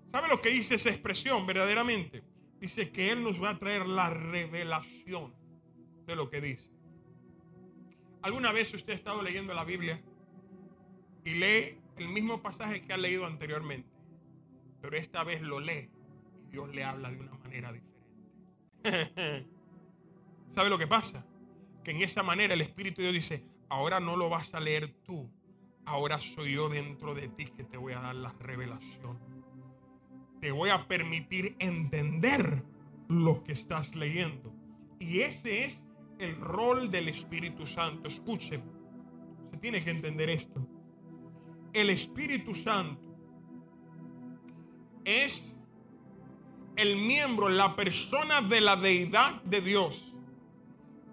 ¿Sabe 0.07 0.28
lo 0.28 0.41
que 0.41 0.49
dice 0.49 0.76
esa 0.76 0.89
expresión 0.89 1.45
verdaderamente? 1.45 2.24
Dice 2.59 2.91
que 2.91 3.12
Él 3.12 3.24
nos 3.24 3.41
va 3.41 3.51
a 3.51 3.59
traer 3.59 3.88
la 3.88 4.09
revelación 4.09 5.34
de 6.05 6.16
lo 6.16 6.30
que 6.30 6.41
dice. 6.41 6.71
¿Alguna 8.22 8.52
vez 8.52 8.74
usted 8.74 8.94
ha 8.94 8.96
estado 8.96 9.22
leyendo 9.22 9.54
la 9.54 9.64
Biblia 9.64 10.02
y 11.24 11.34
lee 11.36 11.78
el 11.98 12.10
mismo 12.10 12.42
pasaje 12.42 12.84
que 12.84 12.94
ha 12.94 12.98
leído 12.98 13.26
anteriormente, 13.26 13.90
pero 14.82 14.98
esta 14.98 15.24
vez 15.24 15.42
lo 15.42 15.60
lee 15.60 15.90
y 16.48 16.52
Dios 16.52 16.70
le 16.74 16.84
habla 16.84 17.10
de 17.10 17.20
una 17.20 17.34
manera 17.36 17.72
diferente. 17.72 17.92
¿Sabe 20.50 20.70
lo 20.70 20.78
que 20.78 20.88
pasa? 20.88 21.26
Que 21.84 21.92
en 21.92 22.02
esa 22.02 22.24
manera 22.24 22.54
el 22.54 22.62
Espíritu 22.62 23.02
Dios 23.02 23.14
dice, 23.14 23.46
ahora 23.70 24.00
no 24.00 24.18
lo 24.18 24.30
vas 24.30 24.54
a 24.54 24.60
leer 24.60 24.94
tú, 25.04 25.32
ahora 25.86 26.20
soy 26.20 26.54
yo 26.54 26.70
dentro 26.70 27.14
de 27.16 27.28
ti 27.30 27.46
que 27.46 27.64
te 27.64 27.78
voy 27.78 27.94
a 27.94 28.02
dar 28.02 28.16
la 28.16 28.34
revelación. 28.34 29.20
Te 30.40 30.52
voy 30.52 30.70
a 30.70 30.88
permitir 30.88 31.56
entender 31.60 32.64
lo 33.08 33.44
que 33.44 33.52
estás 33.52 33.96
leyendo. 33.96 34.52
Y 35.00 35.22
ese 35.22 35.66
es 35.66 35.84
el 36.22 36.40
rol 36.40 36.90
del 36.90 37.10
Espíritu 37.10 37.66
Santo. 37.66 38.08
Escuchen, 38.08 38.64
se 39.52 39.58
tiene 39.58 39.84
que 39.84 39.92
entender 39.92 40.30
esto. 40.30 40.66
El 41.74 41.90
Espíritu 41.90 42.54
Santo 42.54 43.02
es 45.04 45.58
el 46.76 46.98
miembro, 46.98 47.50
la 47.50 47.76
persona 47.76 48.42
de 48.42 48.62
la 48.62 48.76
deidad 48.76 49.42
de 49.44 49.62
Dios 49.62 50.14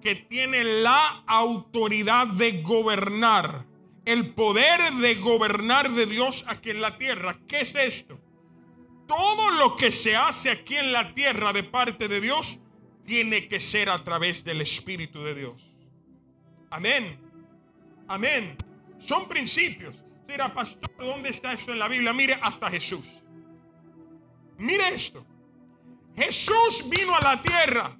que 0.00 0.14
tiene 0.14 0.62
la 0.62 1.24
autoridad 1.26 2.28
de 2.28 2.62
gobernar, 2.62 3.66
el 4.04 4.32
poder 4.34 4.92
de 4.94 5.16
gobernar 5.16 5.90
de 5.90 6.06
Dios 6.06 6.44
aquí 6.46 6.70
en 6.70 6.80
la 6.80 6.96
tierra. 6.96 7.38
¿Qué 7.48 7.62
es 7.62 7.74
esto? 7.74 8.18
Todo 9.06 9.50
lo 9.52 9.76
que 9.76 9.90
se 9.90 10.14
hace 10.16 10.50
aquí 10.50 10.76
en 10.76 10.92
la 10.92 11.14
tierra 11.14 11.52
de 11.52 11.64
parte 11.64 12.08
de 12.08 12.20
Dios 12.20 12.60
tiene 13.08 13.48
que 13.48 13.58
ser 13.58 13.88
a 13.88 14.04
través 14.04 14.44
del 14.44 14.60
Espíritu 14.60 15.22
de 15.22 15.34
Dios. 15.34 15.74
Amén. 16.68 17.18
Amén. 18.06 18.54
Son 18.98 19.26
principios. 19.26 20.04
Mira, 20.28 20.52
pastor, 20.52 20.90
¿dónde 20.98 21.30
está 21.30 21.54
eso 21.54 21.72
en 21.72 21.78
la 21.78 21.88
Biblia? 21.88 22.12
Mire 22.12 22.38
hasta 22.42 22.70
Jesús. 22.70 23.22
Mire 24.58 24.88
esto. 24.88 25.24
Jesús 26.16 26.90
vino 26.90 27.16
a 27.16 27.20
la 27.20 27.40
tierra 27.40 27.96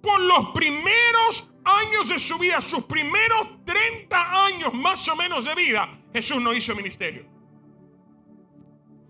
por 0.00 0.18
los 0.20 0.48
primeros 0.54 1.50
años 1.62 2.08
de 2.08 2.18
su 2.18 2.38
vida, 2.38 2.62
sus 2.62 2.84
primeros 2.84 3.62
30 3.66 4.46
años 4.46 4.72
más 4.72 5.06
o 5.08 5.16
menos 5.16 5.44
de 5.44 5.54
vida, 5.54 5.86
Jesús 6.14 6.40
no 6.40 6.54
hizo 6.54 6.74
ministerio. 6.74 7.26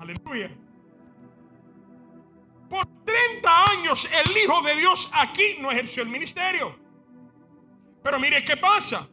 Aleluya. 0.00 0.50
Por 2.68 2.86
30 3.04 3.64
años 3.72 4.08
el 4.12 4.36
Hijo 4.36 4.62
de 4.62 4.76
Dios 4.76 5.10
aquí 5.12 5.56
no 5.60 5.70
ejerció 5.70 6.02
el 6.02 6.08
ministerio. 6.08 6.78
Pero 8.02 8.18
mire 8.18 8.44
qué 8.44 8.56
pasa. 8.56 9.08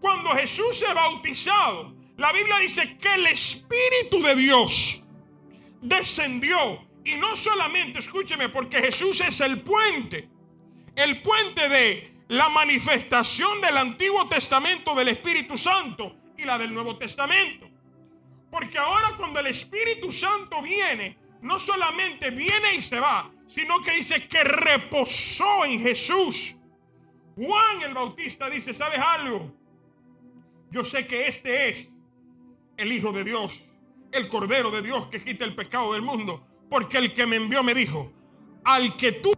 Cuando 0.00 0.30
Jesús 0.30 0.76
se 0.76 0.92
bautizado, 0.94 1.94
la 2.16 2.32
Biblia 2.32 2.58
dice 2.58 2.96
que 2.98 3.14
el 3.14 3.26
Espíritu 3.26 4.22
de 4.22 4.34
Dios 4.36 5.04
descendió. 5.80 6.86
Y 7.04 7.16
no 7.16 7.34
solamente, 7.36 8.00
escúcheme, 8.00 8.48
porque 8.48 8.80
Jesús 8.80 9.20
es 9.20 9.40
el 9.40 9.62
puente. 9.62 10.28
El 10.94 11.22
puente 11.22 11.68
de 11.68 12.18
la 12.28 12.48
manifestación 12.48 13.60
del 13.60 13.76
Antiguo 13.76 14.28
Testamento 14.28 14.94
del 14.94 15.08
Espíritu 15.08 15.56
Santo 15.56 16.16
y 16.36 16.44
la 16.44 16.58
del 16.58 16.72
Nuevo 16.74 16.96
Testamento. 16.96 17.68
Porque 18.50 18.78
ahora 18.78 19.14
cuando 19.16 19.40
el 19.40 19.46
Espíritu 19.46 20.10
Santo 20.10 20.62
viene, 20.62 21.16
no 21.42 21.58
solamente 21.58 22.30
viene 22.30 22.74
y 22.76 22.82
se 22.82 22.98
va, 22.98 23.30
sino 23.46 23.80
que 23.80 23.92
dice 23.92 24.28
que 24.28 24.44
reposó 24.44 25.64
en 25.64 25.80
Jesús. 25.80 26.56
Juan 27.36 27.82
el 27.82 27.94
Bautista 27.94 28.50
dice, 28.50 28.74
¿sabes 28.74 28.98
algo? 28.98 29.54
Yo 30.70 30.84
sé 30.84 31.06
que 31.06 31.28
este 31.28 31.68
es 31.68 31.96
el 32.76 32.92
Hijo 32.92 33.12
de 33.12 33.24
Dios, 33.24 33.66
el 34.12 34.28
Cordero 34.28 34.70
de 34.70 34.82
Dios 34.82 35.06
que 35.08 35.22
quita 35.22 35.44
el 35.44 35.54
pecado 35.54 35.92
del 35.92 36.02
mundo. 36.02 36.44
Porque 36.68 36.98
el 36.98 37.14
que 37.14 37.26
me 37.26 37.36
envió 37.36 37.62
me 37.62 37.74
dijo, 37.74 38.12
al 38.64 38.96
que 38.96 39.12
tú, 39.12 39.32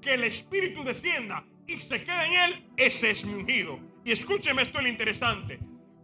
que 0.00 0.14
el 0.14 0.24
Espíritu 0.24 0.84
descienda 0.84 1.44
y 1.66 1.80
se 1.80 2.02
quede 2.04 2.26
en 2.26 2.32
él, 2.32 2.70
ese 2.76 3.10
es 3.10 3.24
mi 3.24 3.34
ungido. 3.34 3.80
Y 4.04 4.12
escúcheme 4.12 4.62
esto 4.62 4.78
es 4.78 4.84
lo 4.84 4.90
interesante. 4.90 5.58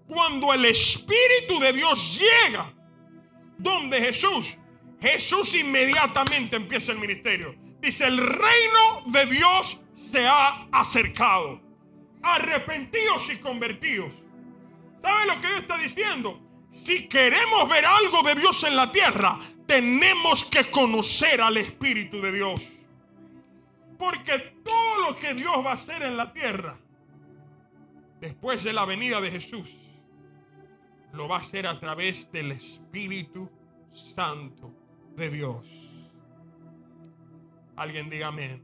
Cuando 0.08 0.52
el 0.52 0.64
Espíritu 0.64 1.60
de 1.60 1.72
Dios 1.72 2.18
llega 2.18 2.72
donde 3.58 4.00
Jesús, 4.00 4.58
Jesús 5.00 5.54
inmediatamente 5.54 6.56
empieza 6.56 6.92
el 6.92 6.98
ministerio. 6.98 7.54
Dice, 7.80 8.06
el 8.06 8.18
reino 8.18 9.02
de 9.06 9.26
Dios 9.26 9.80
se 9.96 10.26
ha 10.26 10.68
acercado. 10.70 11.60
Arrepentidos 12.22 13.32
y 13.32 13.38
convertidos. 13.38 14.12
¿Sabe 15.00 15.26
lo 15.26 15.40
que 15.40 15.46
Dios 15.46 15.60
está 15.60 15.78
diciendo? 15.78 16.38
Si 16.70 17.08
queremos 17.08 17.68
ver 17.68 17.86
algo 17.86 18.22
de 18.22 18.34
Dios 18.34 18.62
en 18.64 18.76
la 18.76 18.92
tierra, 18.92 19.38
tenemos 19.66 20.44
que 20.44 20.70
conocer 20.70 21.40
al 21.40 21.56
Espíritu 21.56 22.20
de 22.20 22.32
Dios. 22.32 22.80
Porque 23.98 24.38
todo 24.62 24.98
lo 25.00 25.16
que 25.16 25.32
Dios 25.32 25.64
va 25.64 25.70
a 25.70 25.74
hacer 25.74 26.02
en 26.02 26.16
la 26.18 26.32
tierra, 26.32 26.78
después 28.20 28.62
de 28.64 28.74
la 28.74 28.84
venida 28.84 29.20
de 29.20 29.30
Jesús, 29.30 29.74
lo 31.12 31.26
va 31.26 31.36
a 31.36 31.40
hacer 31.40 31.66
a 31.66 31.80
través 31.80 32.30
del 32.30 32.52
Espíritu 32.52 33.50
Santo 33.92 34.79
de 35.20 35.30
Dios. 35.30 35.66
Alguien 37.76 38.08
diga 38.08 38.28
amén. 38.28 38.62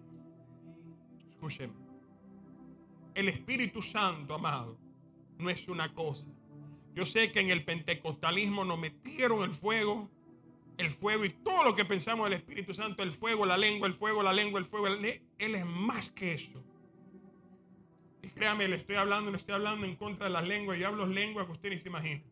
Escúcheme. 1.30 1.74
El 3.14 3.28
Espíritu 3.28 3.82
Santo, 3.82 4.34
amado, 4.34 4.76
no 5.38 5.50
es 5.50 5.68
una 5.68 5.92
cosa. 5.94 6.24
Yo 6.94 7.04
sé 7.04 7.30
que 7.30 7.40
en 7.40 7.50
el 7.50 7.64
pentecostalismo 7.64 8.64
nos 8.64 8.78
metieron 8.78 9.42
el 9.42 9.54
fuego, 9.54 10.10
el 10.78 10.90
fuego 10.90 11.26
y 11.26 11.30
todo 11.30 11.62
lo 11.62 11.76
que 11.76 11.84
pensamos 11.84 12.24
del 12.24 12.38
Espíritu 12.38 12.72
Santo, 12.72 13.02
el 13.02 13.12
fuego, 13.12 13.44
la 13.44 13.58
lengua, 13.58 13.86
el 13.86 13.94
fuego, 13.94 14.22
la 14.22 14.32
lengua, 14.32 14.58
el 14.58 14.64
fuego. 14.64 14.86
Él 14.86 15.54
es 15.54 15.66
más 15.66 16.08
que 16.10 16.32
eso. 16.32 16.64
Y 18.22 18.28
créame, 18.28 18.66
le 18.66 18.76
estoy 18.76 18.96
hablando, 18.96 19.30
le 19.30 19.36
estoy 19.36 19.54
hablando 19.54 19.86
en 19.86 19.94
contra 19.96 20.26
de 20.26 20.32
las 20.32 20.46
lenguas. 20.46 20.78
Yo 20.78 20.88
hablo 20.88 21.06
lenguas 21.06 21.46
que 21.46 21.52
usted 21.52 21.70
ni 21.70 21.78
se 21.78 21.88
imagina. 21.88 22.22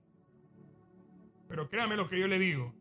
Pero 1.47 1.69
créame 1.69 1.97
lo 1.97 2.09
que 2.09 2.19
yo 2.19 2.27
le 2.27 2.39
digo. 2.39 2.75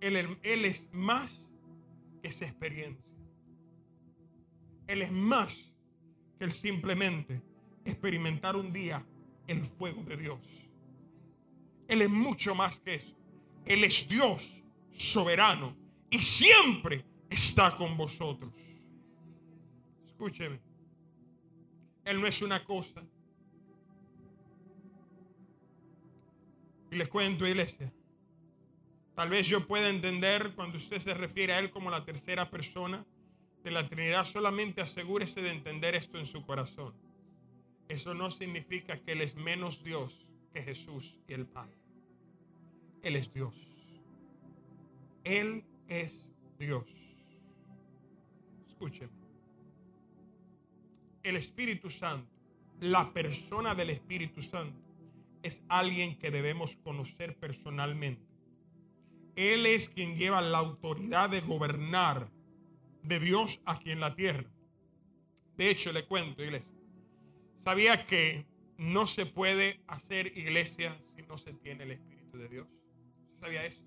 Él, 0.00 0.64
es 0.64 0.88
más 0.92 1.50
que 2.22 2.28
esa 2.28 2.46
experiencia. 2.46 3.04
Él 4.86 5.02
es 5.02 5.10
más 5.10 5.72
que 6.38 6.44
el 6.44 6.52
simplemente 6.52 7.42
experimentar 7.84 8.56
un 8.56 8.72
día 8.72 9.04
el 9.46 9.62
fuego 9.62 10.02
de 10.04 10.16
Dios. 10.16 10.38
Él 11.88 12.02
es 12.02 12.10
mucho 12.10 12.54
más 12.54 12.80
que 12.80 12.94
eso. 12.94 13.16
Él 13.64 13.84
es 13.84 14.08
Dios 14.08 14.62
soberano 14.90 15.76
y 16.10 16.18
siempre 16.18 17.04
está 17.30 17.74
con 17.74 17.96
vosotros. 17.96 18.52
Escúcheme. 20.06 20.60
Él 22.04 22.20
no 22.20 22.26
es 22.26 22.42
una 22.42 22.64
cosa. 22.64 23.02
Y 26.90 26.96
les 26.96 27.08
cuento, 27.08 27.46
iglesia. 27.46 27.92
Tal 29.16 29.30
vez 29.30 29.48
yo 29.48 29.66
pueda 29.66 29.88
entender 29.88 30.52
cuando 30.54 30.76
usted 30.76 30.98
se 30.98 31.14
refiere 31.14 31.54
a 31.54 31.58
Él 31.58 31.70
como 31.70 31.90
la 31.90 32.04
tercera 32.04 32.50
persona 32.50 33.06
de 33.64 33.70
la 33.70 33.88
Trinidad. 33.88 34.26
Solamente 34.26 34.82
asegúrese 34.82 35.40
de 35.40 35.52
entender 35.52 35.94
esto 35.94 36.18
en 36.18 36.26
su 36.26 36.44
corazón. 36.44 36.94
Eso 37.88 38.12
no 38.12 38.30
significa 38.30 39.00
que 39.00 39.12
Él 39.12 39.22
es 39.22 39.34
menos 39.34 39.82
Dios 39.82 40.26
que 40.52 40.62
Jesús 40.62 41.16
y 41.26 41.32
el 41.32 41.46
Padre. 41.46 41.78
Él 43.00 43.16
es 43.16 43.32
Dios. 43.32 43.54
Él 45.24 45.64
es 45.88 46.26
Dios. 46.58 46.90
Escúcheme. 48.66 49.12
El 51.22 51.36
Espíritu 51.36 51.88
Santo, 51.88 52.30
la 52.80 53.14
persona 53.14 53.74
del 53.74 53.88
Espíritu 53.88 54.42
Santo, 54.42 54.78
es 55.42 55.62
alguien 55.68 56.18
que 56.18 56.30
debemos 56.30 56.76
conocer 56.76 57.34
personalmente. 57.38 58.25
Él 59.36 59.66
es 59.66 59.90
quien 59.90 60.16
lleva 60.16 60.40
la 60.40 60.58
autoridad 60.58 61.28
de 61.28 61.42
gobernar 61.42 62.28
de 63.02 63.20
Dios 63.20 63.60
aquí 63.66 63.90
en 63.90 64.00
la 64.00 64.16
tierra. 64.16 64.50
De 65.56 65.70
hecho, 65.70 65.92
le 65.92 66.04
cuento, 66.06 66.42
iglesia. 66.42 66.74
¿Sabía 67.56 68.04
que 68.06 68.46
no 68.78 69.06
se 69.06 69.26
puede 69.26 69.80
hacer 69.86 70.26
iglesia 70.38 70.98
si 71.02 71.22
no 71.22 71.38
se 71.38 71.52
tiene 71.52 71.84
el 71.84 71.92
Espíritu 71.92 72.38
de 72.38 72.48
Dios? 72.48 72.66
¿Sabía 73.40 73.64
eso? 73.64 73.82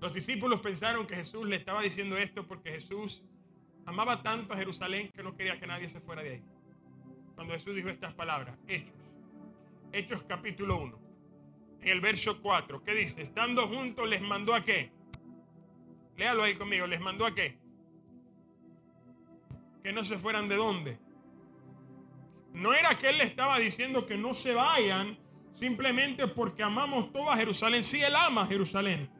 Los 0.00 0.12
discípulos 0.12 0.60
pensaron 0.60 1.06
que 1.06 1.16
Jesús 1.16 1.46
le 1.46 1.56
estaba 1.56 1.80
diciendo 1.82 2.16
esto 2.16 2.46
porque 2.46 2.70
Jesús 2.70 3.22
amaba 3.86 4.22
tanto 4.22 4.52
a 4.52 4.56
Jerusalén 4.56 5.10
que 5.14 5.22
no 5.22 5.36
quería 5.36 5.58
que 5.58 5.66
nadie 5.66 5.88
se 5.88 6.00
fuera 6.00 6.22
de 6.22 6.34
ahí. 6.34 6.42
Cuando 7.34 7.54
Jesús 7.54 7.76
dijo 7.76 7.88
estas 7.88 8.14
palabras, 8.14 8.58
Hechos, 8.66 8.94
Hechos 9.92 10.22
capítulo 10.24 10.78
1, 10.78 11.05
en 11.80 11.88
el 11.88 12.00
verso 12.00 12.40
4, 12.40 12.82
¿qué 12.82 12.94
dice? 12.94 13.22
Estando 13.22 13.66
juntos 13.68 14.08
les 14.08 14.20
mandó 14.20 14.54
a 14.54 14.62
qué? 14.62 14.92
Léalo 16.16 16.42
ahí 16.42 16.54
conmigo, 16.54 16.86
les 16.86 17.00
mandó 17.00 17.26
a 17.26 17.34
qué? 17.34 17.58
Que 19.82 19.92
no 19.92 20.04
se 20.04 20.18
fueran 20.18 20.48
de 20.48 20.56
dónde? 20.56 20.98
No 22.52 22.72
era 22.72 22.96
que 22.98 23.10
él 23.10 23.18
le 23.18 23.24
estaba 23.24 23.58
diciendo 23.58 24.06
que 24.06 24.16
no 24.16 24.32
se 24.32 24.54
vayan, 24.54 25.18
simplemente 25.52 26.26
porque 26.26 26.62
amamos 26.62 27.12
toda 27.12 27.36
Jerusalén. 27.36 27.84
Sí, 27.84 28.02
Él 28.02 28.16
ama 28.16 28.46
Jerusalén, 28.46 29.10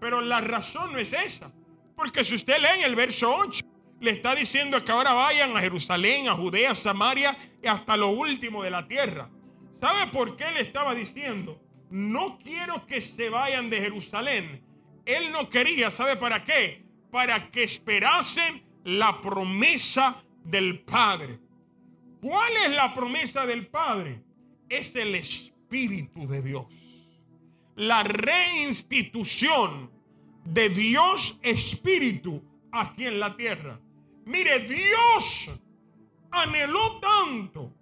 pero 0.00 0.22
la 0.22 0.40
razón 0.40 0.92
no 0.92 0.98
es 0.98 1.12
esa. 1.12 1.52
Porque 1.94 2.24
si 2.24 2.34
usted 2.34 2.58
lee 2.58 2.80
en 2.80 2.84
el 2.84 2.96
verso 2.96 3.34
8, 3.36 3.60
le 4.00 4.10
está 4.10 4.34
diciendo 4.34 4.82
que 4.82 4.92
ahora 4.92 5.12
vayan 5.12 5.56
a 5.56 5.60
Jerusalén, 5.60 6.28
a 6.28 6.34
Judea, 6.34 6.74
Samaria 6.74 7.36
y 7.62 7.66
hasta 7.66 7.96
lo 7.96 8.08
último 8.08 8.62
de 8.62 8.70
la 8.70 8.88
tierra. 8.88 9.30
¿Sabe 9.70 10.10
por 10.10 10.36
qué 10.36 10.50
le 10.52 10.60
estaba 10.60 10.94
diciendo? 10.94 11.60
No 11.90 12.38
quiero 12.38 12.86
que 12.86 13.00
se 13.00 13.30
vayan 13.30 13.70
de 13.70 13.80
Jerusalén. 13.80 14.62
Él 15.04 15.30
no 15.30 15.48
quería, 15.48 15.90
¿sabe 15.90 16.16
para 16.16 16.42
qué? 16.42 16.84
Para 17.10 17.50
que 17.50 17.62
esperasen 17.62 18.62
la 18.84 19.20
promesa 19.20 20.24
del 20.44 20.80
Padre. 20.80 21.38
¿Cuál 22.20 22.52
es 22.64 22.70
la 22.70 22.92
promesa 22.94 23.46
del 23.46 23.68
Padre? 23.68 24.22
Es 24.68 24.96
el 24.96 25.14
Espíritu 25.14 26.26
de 26.26 26.42
Dios. 26.42 26.66
La 27.76 28.02
reinstitución 28.02 29.90
de 30.44 30.68
Dios 30.70 31.38
Espíritu 31.42 32.42
aquí 32.72 33.06
en 33.06 33.20
la 33.20 33.36
tierra. 33.36 33.78
Mire, 34.24 34.60
Dios 34.60 35.62
anheló 36.32 36.98
tanto 36.98 37.72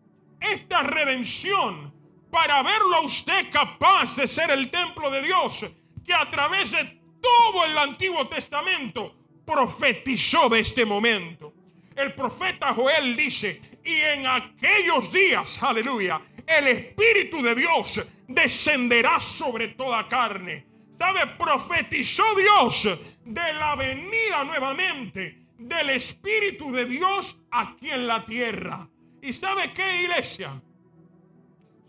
esta 0.40 0.82
redención 0.82 1.93
para 2.34 2.64
verlo 2.64 2.96
a 2.96 3.00
usted 3.02 3.48
capaz 3.48 4.16
de 4.16 4.26
ser 4.26 4.50
el 4.50 4.68
templo 4.68 5.08
de 5.08 5.22
Dios, 5.22 5.66
que 6.04 6.12
a 6.12 6.28
través 6.28 6.72
de 6.72 7.00
todo 7.20 7.64
el 7.64 7.78
Antiguo 7.78 8.26
Testamento 8.26 9.14
profetizó 9.46 10.48
de 10.48 10.58
este 10.58 10.84
momento. 10.84 11.54
El 11.94 12.12
profeta 12.12 12.74
Joel 12.74 13.14
dice, 13.14 13.78
y 13.84 14.00
en 14.00 14.26
aquellos 14.26 15.12
días, 15.12 15.62
aleluya, 15.62 16.20
el 16.44 16.66
Espíritu 16.66 17.40
de 17.40 17.54
Dios 17.54 18.04
descenderá 18.26 19.20
sobre 19.20 19.68
toda 19.68 20.08
carne. 20.08 20.66
¿Sabe? 20.90 21.20
Profetizó 21.38 22.24
Dios 22.34 22.88
de 23.24 23.52
la 23.54 23.76
venida 23.76 24.42
nuevamente 24.42 25.46
del 25.56 25.90
Espíritu 25.90 26.72
de 26.72 26.84
Dios 26.84 27.36
aquí 27.52 27.92
en 27.92 28.08
la 28.08 28.24
tierra. 28.24 28.88
¿Y 29.22 29.32
sabe 29.32 29.72
qué, 29.72 30.02
iglesia? 30.02 30.60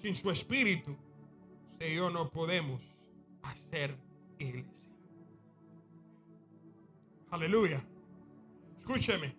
Sin 0.05 0.15
su 0.15 0.29
Espíritu, 0.29 0.95
usted 1.67 1.95
yo 1.95 2.11
no 2.11 2.29
podemos 2.29 2.83
hacer 3.41 3.97
iglesia. 4.37 4.93
Aleluya. 7.31 7.83
Escúcheme. 8.77 9.35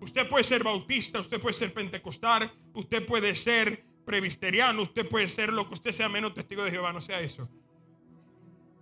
Usted 0.00 0.28
puede 0.28 0.42
ser 0.42 0.64
bautista, 0.64 1.20
usted 1.20 1.40
puede 1.40 1.52
ser 1.52 1.72
pentecostal, 1.72 2.50
usted 2.74 3.06
puede 3.06 3.36
ser 3.36 3.84
presbiteriano, 4.04 4.82
usted 4.82 5.08
puede 5.08 5.28
ser 5.28 5.52
lo 5.52 5.68
que 5.68 5.74
usted 5.74 5.92
sea 5.92 6.08
menos 6.08 6.34
testigo 6.34 6.64
de 6.64 6.72
Jehová, 6.72 6.92
no 6.92 7.00
sea 7.00 7.20
eso. 7.20 7.48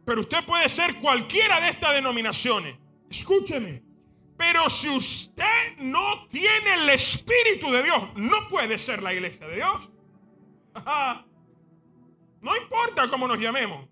Pero 0.07 0.23
usted 0.23 0.43
puede 0.47 0.71
ser 0.71 0.95
cualquiera 0.95 1.61
de 1.61 1.69
estas 1.69 1.93
denominaciones. 1.93 2.75
Escúcheme. 3.11 3.83
Pero 4.39 4.71
si 4.71 4.89
usted 4.89 5.77
no 5.77 6.27
tiene 6.29 6.73
el 6.73 6.89
Espíritu 6.89 7.71
de 7.71 7.83
Dios, 7.83 8.17
no 8.17 8.49
puede 8.49 8.79
ser 8.79 9.03
la 9.03 9.13
iglesia 9.13 9.47
de 9.47 9.57
Dios. 9.57 9.91
No 12.41 12.57
importa 12.57 13.09
cómo 13.09 13.27
nos 13.27 13.39
llamemos. 13.39 13.87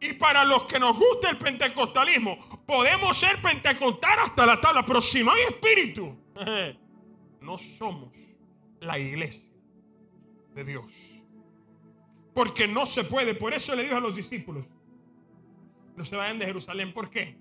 Y 0.00 0.14
para 0.14 0.44
los 0.44 0.64
que 0.64 0.80
nos 0.80 0.96
gusta 0.98 1.30
el 1.30 1.38
pentecostalismo, 1.38 2.36
podemos 2.66 3.16
ser 3.16 3.40
pentecostal 3.40 4.18
hasta 4.18 4.44
la 4.44 4.60
tabla, 4.60 4.84
pero 4.84 5.00
si 5.00 5.22
no 5.22 5.30
hay 5.30 5.42
espíritu, 5.42 6.16
no 7.40 7.56
somos 7.56 8.10
la 8.80 8.98
iglesia 8.98 9.52
de 10.54 10.64
Dios. 10.64 10.92
Porque 12.34 12.66
no 12.66 12.84
se 12.86 13.04
puede. 13.04 13.34
Por 13.34 13.52
eso 13.52 13.76
le 13.76 13.84
dijo 13.84 13.96
a 13.96 14.00
los 14.00 14.16
discípulos, 14.16 14.66
no 15.96 16.04
se 16.04 16.16
vayan 16.16 16.38
de 16.40 16.46
Jerusalén. 16.46 16.92
¿Por 16.92 17.08
qué? 17.08 17.36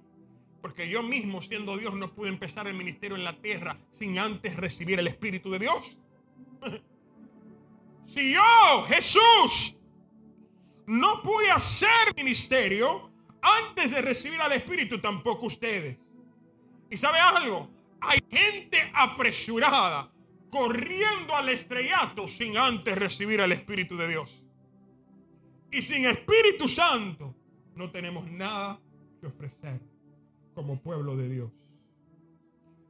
Porque 0.62 0.88
yo 0.88 1.02
mismo, 1.02 1.42
siendo 1.42 1.78
Dios, 1.78 1.96
no 1.96 2.14
pude 2.14 2.30
empezar 2.30 2.68
el 2.68 2.76
ministerio 2.76 3.18
en 3.18 3.24
la 3.24 3.42
tierra 3.42 3.80
sin 3.92 4.20
antes 4.20 4.56
recibir 4.56 5.00
el 5.00 5.08
Espíritu 5.08 5.50
de 5.50 5.60
Dios. 5.60 5.98
Si 8.08 8.34
yo, 8.34 8.86
Jesús, 8.88 9.78
no 10.88 11.22
pude 11.22 11.50
hacer 11.52 12.16
ministerio 12.16 13.12
antes 13.42 13.92
de 13.92 14.02
recibir 14.02 14.40
al 14.42 14.52
Espíritu, 14.52 15.00
tampoco 15.00 15.48
ustedes. 15.48 15.98
¿Y 16.90 16.98
sabe 16.98 17.20
algo? 17.20 17.70
Hay 18.02 18.20
gente 18.30 18.92
apresurada 18.94 20.12
corriendo 20.50 21.36
al 21.36 21.50
estrellato 21.50 22.28
sin 22.28 22.58
antes 22.58 22.98
recibir 22.98 23.42
al 23.42 23.52
Espíritu 23.54 23.96
de 23.96 24.10
Dios. 24.10 24.46
Y 25.72 25.82
sin 25.82 26.06
Espíritu 26.06 26.68
Santo 26.68 27.34
no 27.76 27.90
tenemos 27.90 28.30
nada 28.30 28.80
que 29.20 29.28
ofrecer 29.28 29.80
como 30.54 30.82
pueblo 30.82 31.16
de 31.16 31.30
Dios. 31.30 31.52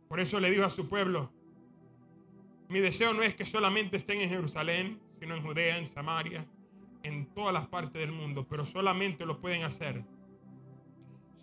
Por 0.07 0.19
eso 0.19 0.39
le 0.39 0.49
digo 0.49 0.65
a 0.65 0.69
su 0.69 0.89
pueblo, 0.89 1.31
mi 2.71 2.79
deseo 2.79 3.13
no 3.13 3.21
es 3.21 3.35
que 3.35 3.45
solamente 3.45 3.97
estén 3.97 4.21
en 4.21 4.29
Jerusalén, 4.29 5.01
sino 5.19 5.35
en 5.35 5.43
Judea, 5.43 5.77
en 5.77 5.85
Samaria, 5.85 6.47
en 7.03 7.25
todas 7.33 7.53
las 7.53 7.67
partes 7.67 7.99
del 7.99 8.13
mundo, 8.13 8.47
pero 8.47 8.63
solamente 8.63 9.25
lo 9.25 9.41
pueden 9.41 9.63
hacer 9.63 10.05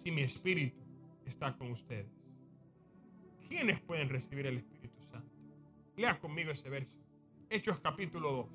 si 0.02 0.10
mi 0.10 0.22
espíritu 0.22 0.80
está 1.26 1.54
con 1.54 1.70
ustedes. 1.70 2.06
¿Quiénes 3.46 3.78
pueden 3.80 4.08
recibir 4.08 4.46
el 4.46 4.56
Espíritu 4.56 5.02
Santo? 5.02 5.28
Lea 5.96 6.18
conmigo 6.18 6.50
ese 6.50 6.70
verso. 6.70 6.96
Hechos 7.50 7.78
capítulo 7.80 8.32
2. 8.32 8.46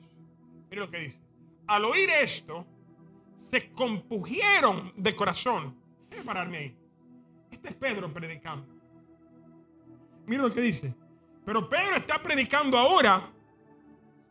Mire 0.72 0.82
lo 0.82 0.90
que 0.90 0.98
dice. 0.98 1.22
Al 1.68 1.86
oír 1.86 2.10
esto, 2.10 2.66
se 3.38 3.72
compugieron 3.72 4.94
de 4.98 5.16
corazón. 5.16 5.76
Déjame 6.10 6.26
pararme 6.26 6.58
ahí. 6.58 6.78
Este 7.52 7.70
es 7.70 7.76
Pedro 7.76 8.12
predicando. 8.12 8.68
Mire 10.26 10.42
lo 10.42 10.52
que 10.52 10.62
dice. 10.62 11.03
Pero 11.46 11.68
Pedro 11.68 11.98
está 11.98 12.22
predicando 12.22 12.78
ahora 12.78 13.30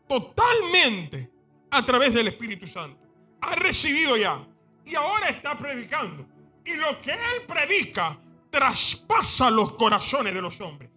totalmente 0.07 1.29
a 1.69 1.85
través 1.85 2.13
del 2.13 2.27
Espíritu 2.27 2.67
Santo. 2.67 2.99
Ha 3.41 3.55
recibido 3.55 4.17
ya 4.17 4.45
y 4.85 4.95
ahora 4.95 5.29
está 5.29 5.57
predicando. 5.57 6.25
Y 6.65 6.73
lo 6.75 7.01
que 7.01 7.11
él 7.11 7.45
predica 7.47 8.17
traspasa 8.49 9.49
los 9.49 9.73
corazones 9.73 10.33
de 10.33 10.41
los 10.41 10.59
hombres. 10.61 10.89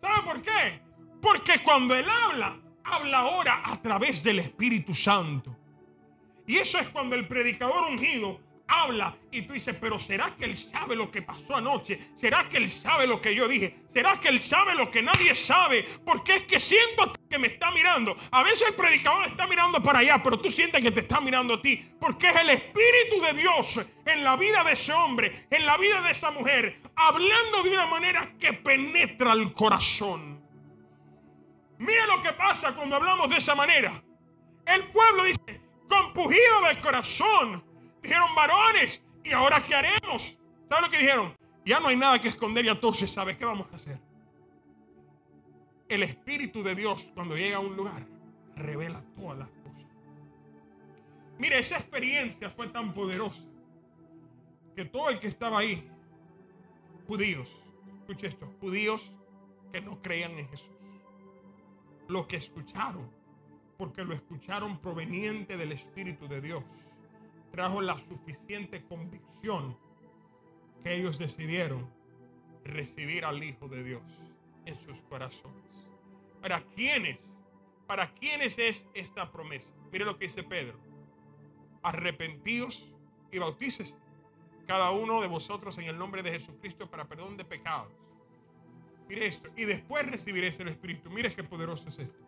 ¿Sabe 0.00 0.22
por 0.22 0.42
qué? 0.42 0.80
Porque 1.20 1.60
cuando 1.62 1.94
él 1.94 2.06
habla, 2.08 2.58
habla 2.84 3.18
ahora 3.18 3.62
a 3.64 3.80
través 3.80 4.22
del 4.22 4.40
Espíritu 4.40 4.94
Santo. 4.94 5.56
Y 6.46 6.56
eso 6.56 6.78
es 6.78 6.88
cuando 6.88 7.14
el 7.14 7.26
predicador 7.26 7.90
ungido 7.90 8.40
habla 8.68 9.16
y 9.30 9.42
tú 9.42 9.54
dices, 9.54 9.74
pero 9.80 9.98
¿será 9.98 10.34
que 10.36 10.44
él 10.44 10.56
sabe 10.56 10.94
lo 10.94 11.10
que 11.10 11.22
pasó 11.22 11.56
anoche? 11.56 11.98
¿Será 12.20 12.48
que 12.48 12.58
él 12.58 12.70
sabe 12.70 13.06
lo 13.06 13.20
que 13.20 13.34
yo 13.34 13.48
dije? 13.48 13.78
¿Será 13.88 14.20
que 14.20 14.28
él 14.28 14.40
sabe 14.40 14.74
lo 14.74 14.90
que 14.90 15.02
nadie 15.02 15.34
sabe? 15.34 15.84
Porque 16.04 16.36
es 16.36 16.42
que 16.42 16.60
siento 16.60 17.12
que 17.28 17.38
me 17.38 17.48
está 17.48 17.70
mirando. 17.70 18.16
A 18.30 18.42
veces 18.42 18.68
el 18.68 18.74
predicador 18.74 19.26
está 19.26 19.46
mirando 19.46 19.82
para 19.82 20.00
allá, 20.00 20.22
pero 20.22 20.38
tú 20.38 20.50
sientes 20.50 20.82
que 20.82 20.90
te 20.90 21.00
está 21.00 21.20
mirando 21.20 21.54
a 21.54 21.62
ti. 21.62 21.82
Porque 21.98 22.28
es 22.28 22.36
el 22.36 22.50
Espíritu 22.50 23.20
de 23.22 23.32
Dios 23.32 23.80
en 24.04 24.22
la 24.22 24.36
vida 24.36 24.62
de 24.62 24.72
ese 24.72 24.92
hombre, 24.92 25.46
en 25.50 25.66
la 25.66 25.76
vida 25.78 26.00
de 26.02 26.10
esa 26.12 26.30
mujer, 26.30 26.78
hablando 26.94 27.62
de 27.62 27.70
una 27.70 27.86
manera 27.86 28.34
que 28.38 28.52
penetra 28.52 29.32
el 29.32 29.52
corazón. 29.52 30.38
Mira 31.78 32.06
lo 32.06 32.22
que 32.22 32.32
pasa 32.32 32.74
cuando 32.74 32.96
hablamos 32.96 33.30
de 33.30 33.38
esa 33.38 33.54
manera. 33.54 34.02
El 34.66 34.82
pueblo 34.88 35.24
dice, 35.24 35.60
compugido 35.88 36.60
del 36.66 36.78
corazón 36.80 37.64
Dijeron 38.08 38.34
varones, 38.34 39.02
¿y 39.22 39.32
ahora 39.32 39.62
qué 39.62 39.74
haremos? 39.74 40.38
¿Saben 40.66 40.84
lo 40.86 40.90
que 40.90 40.96
dijeron? 40.96 41.36
Ya 41.66 41.78
no 41.78 41.88
hay 41.88 41.96
nada 41.96 42.18
que 42.18 42.28
esconder, 42.28 42.64
ya 42.64 42.80
todo 42.80 42.94
se 42.94 43.06
sabe. 43.06 43.36
¿Qué 43.36 43.44
vamos 43.44 43.70
a 43.70 43.76
hacer? 43.76 44.00
El 45.90 46.02
Espíritu 46.02 46.62
de 46.62 46.74
Dios, 46.74 47.12
cuando 47.14 47.36
llega 47.36 47.58
a 47.58 47.60
un 47.60 47.76
lugar, 47.76 48.06
revela 48.56 49.04
todas 49.14 49.40
las 49.40 49.48
cosas. 49.50 49.86
Mire, 51.36 51.58
esa 51.58 51.76
experiencia 51.76 52.48
fue 52.48 52.68
tan 52.68 52.94
poderosa 52.94 53.46
que 54.74 54.86
todo 54.86 55.10
el 55.10 55.18
que 55.18 55.26
estaba 55.26 55.58
ahí, 55.58 55.86
judíos, 57.06 57.62
escuche 58.00 58.28
esto, 58.28 58.50
judíos 58.58 59.12
que 59.70 59.82
no 59.82 60.00
creían 60.00 60.32
en 60.38 60.48
Jesús, 60.48 60.70
lo 62.08 62.26
que 62.26 62.36
escucharon, 62.36 63.10
porque 63.76 64.02
lo 64.02 64.14
escucharon 64.14 64.78
proveniente 64.78 65.58
del 65.58 65.72
Espíritu 65.72 66.26
de 66.26 66.40
Dios 66.40 66.64
trajo 67.50 67.80
la 67.80 67.98
suficiente 67.98 68.82
convicción 68.84 69.76
que 70.82 70.94
ellos 70.94 71.18
decidieron 71.18 71.88
recibir 72.64 73.24
al 73.24 73.42
Hijo 73.42 73.68
de 73.68 73.82
Dios 73.82 74.02
en 74.66 74.76
sus 74.76 75.02
corazones. 75.02 75.64
¿Para 76.40 76.60
quiénes? 76.74 77.32
¿Para 77.86 78.12
quiénes 78.14 78.58
es 78.58 78.86
esta 78.94 79.30
promesa? 79.32 79.74
Mire 79.90 80.04
lo 80.04 80.18
que 80.18 80.26
dice 80.26 80.42
Pedro. 80.42 80.78
Arrepentidos 81.82 82.92
y 83.32 83.38
bautícese 83.38 83.96
cada 84.66 84.90
uno 84.90 85.22
de 85.22 85.28
vosotros 85.28 85.78
en 85.78 85.86
el 85.86 85.98
nombre 85.98 86.22
de 86.22 86.30
Jesucristo 86.30 86.90
para 86.90 87.08
perdón 87.08 87.36
de 87.38 87.44
pecados. 87.44 87.90
Mire 89.08 89.26
esto. 89.26 89.48
Y 89.56 89.64
después 89.64 90.06
recibiréis 90.06 90.60
el 90.60 90.68
Espíritu. 90.68 91.10
Mire 91.10 91.34
qué 91.34 91.42
poderoso 91.42 91.88
es 91.88 91.98
esto. 91.98 92.18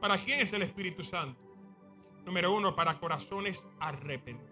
¿Para 0.00 0.18
quién 0.18 0.40
es 0.40 0.52
el 0.52 0.62
Espíritu 0.62 1.02
Santo? 1.02 1.45
Número 2.26 2.52
uno, 2.52 2.74
para 2.74 2.98
corazones 2.98 3.64
arrepentidos. 3.78 4.50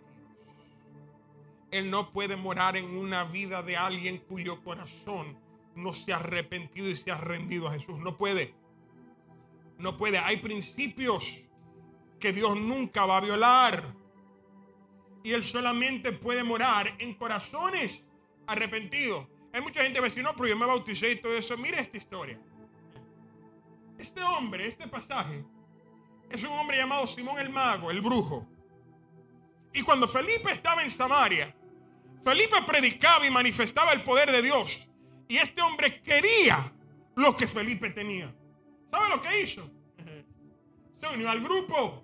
Él 1.73 1.91
no 1.91 2.13
puede 2.13 2.37
morar 2.37 2.77
en 2.77 2.97
una 2.97 3.25
vida 3.25 3.65
de 3.65 3.77
alguien 3.77 4.19
cuyo 4.19 4.63
corazón 4.63 5.37
no 5.75 5.93
se 5.93 6.13
ha 6.13 6.19
arrepentido 6.19 6.89
y 6.89 6.95
se 6.95 7.11
ha 7.11 7.19
rendido 7.19 7.67
a 7.67 7.73
Jesús. 7.73 7.99
No 7.99 8.17
puede. 8.17 8.55
No 9.79 9.97
puede. 9.97 10.19
Hay 10.19 10.37
principios 10.37 11.43
que 12.21 12.33
Dios 12.33 12.57
nunca 12.57 13.07
va 13.07 13.17
a 13.17 13.21
violar. 13.21 13.83
Y 15.25 15.33
Él 15.33 15.43
solamente 15.43 16.13
puede 16.13 16.45
morar 16.45 16.95
en 17.01 17.15
corazones 17.15 18.05
arrepentidos. 18.47 19.27
Hay 19.53 19.63
mucha 19.63 19.83
gente 19.83 19.99
que 19.99 20.05
decir, 20.05 20.23
no, 20.23 20.37
pero 20.37 20.49
yo 20.49 20.57
me 20.57 20.67
bauticé 20.67 21.11
y 21.11 21.17
todo 21.17 21.37
eso. 21.37 21.57
Mire 21.57 21.81
esta 21.81 21.97
historia. 21.97 22.39
Este 23.99 24.23
hombre, 24.23 24.69
este 24.69 24.87
pasaje, 24.87 25.45
es 26.35 26.43
un 26.43 26.51
hombre 26.51 26.77
llamado 26.77 27.07
Simón 27.07 27.39
el 27.39 27.49
Mago, 27.49 27.91
el 27.93 28.01
brujo. 28.01 28.47
Y 29.73 29.83
cuando 29.83 30.09
Felipe 30.09 30.51
estaba 30.51 30.83
en 30.83 30.91
Samaria, 30.91 31.55
Felipe 32.25 32.57
predicaba 32.67 33.25
y 33.25 33.31
manifestaba 33.31 33.93
el 33.93 34.03
poder 34.03 34.33
de 34.33 34.43
Dios. 34.43 34.89
Y 35.29 35.37
este 35.37 35.63
hombre 35.63 36.03
quería 36.03 36.73
lo 37.15 37.37
que 37.37 37.47
Felipe 37.47 37.91
tenía. 37.91 38.35
¿Sabe 38.91 39.09
lo 39.11 39.23
que 39.23 39.43
hizo? 39.43 39.71
Se 41.01 41.07
unió 41.07 41.31
al 41.31 41.41
grupo. 41.41 42.03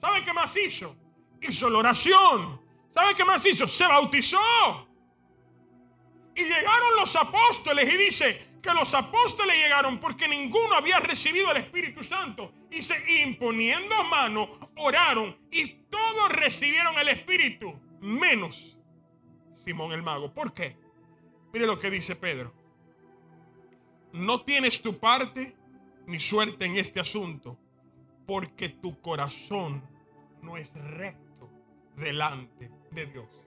¿Sabe 0.00 0.24
qué 0.24 0.32
más 0.32 0.56
hizo? 0.56 0.96
Hizo 1.40 1.68
la 1.68 1.78
oración. 1.78 2.60
¿Sabe 2.88 3.16
qué 3.16 3.24
más 3.24 3.44
hizo? 3.46 3.66
Se 3.66 3.84
bautizó. 3.84 4.88
Y 6.36 6.42
llegaron 6.44 6.96
los 6.96 7.16
apóstoles 7.16 7.92
y 7.92 7.96
dice 7.96 8.58
que 8.62 8.72
los 8.74 8.94
apóstoles 8.94 9.56
llegaron 9.56 9.98
porque 9.98 10.28
ninguno 10.28 10.74
había 10.74 11.00
recibido 11.00 11.50
el 11.50 11.58
Espíritu 11.58 12.04
Santo. 12.04 12.52
Se 12.82 13.22
imponiendo 13.22 14.04
mano, 14.04 14.48
oraron 14.76 15.36
y 15.50 15.66
todos 15.90 16.30
recibieron 16.30 16.96
el 16.98 17.08
Espíritu, 17.08 17.72
menos 18.00 18.76
Simón 19.52 19.92
el 19.92 20.02
mago. 20.02 20.32
¿Por 20.32 20.52
qué? 20.52 20.76
Mire 21.52 21.66
lo 21.66 21.78
que 21.78 21.90
dice 21.90 22.14
Pedro. 22.16 22.52
No 24.12 24.42
tienes 24.42 24.82
tu 24.82 24.98
parte 24.98 25.56
ni 26.06 26.20
suerte 26.20 26.66
en 26.66 26.76
este 26.76 27.00
asunto, 27.00 27.58
porque 28.26 28.68
tu 28.68 29.00
corazón 29.00 29.82
no 30.42 30.56
es 30.56 30.74
recto 30.74 31.50
delante 31.96 32.70
de 32.90 33.06
Dios. 33.06 33.46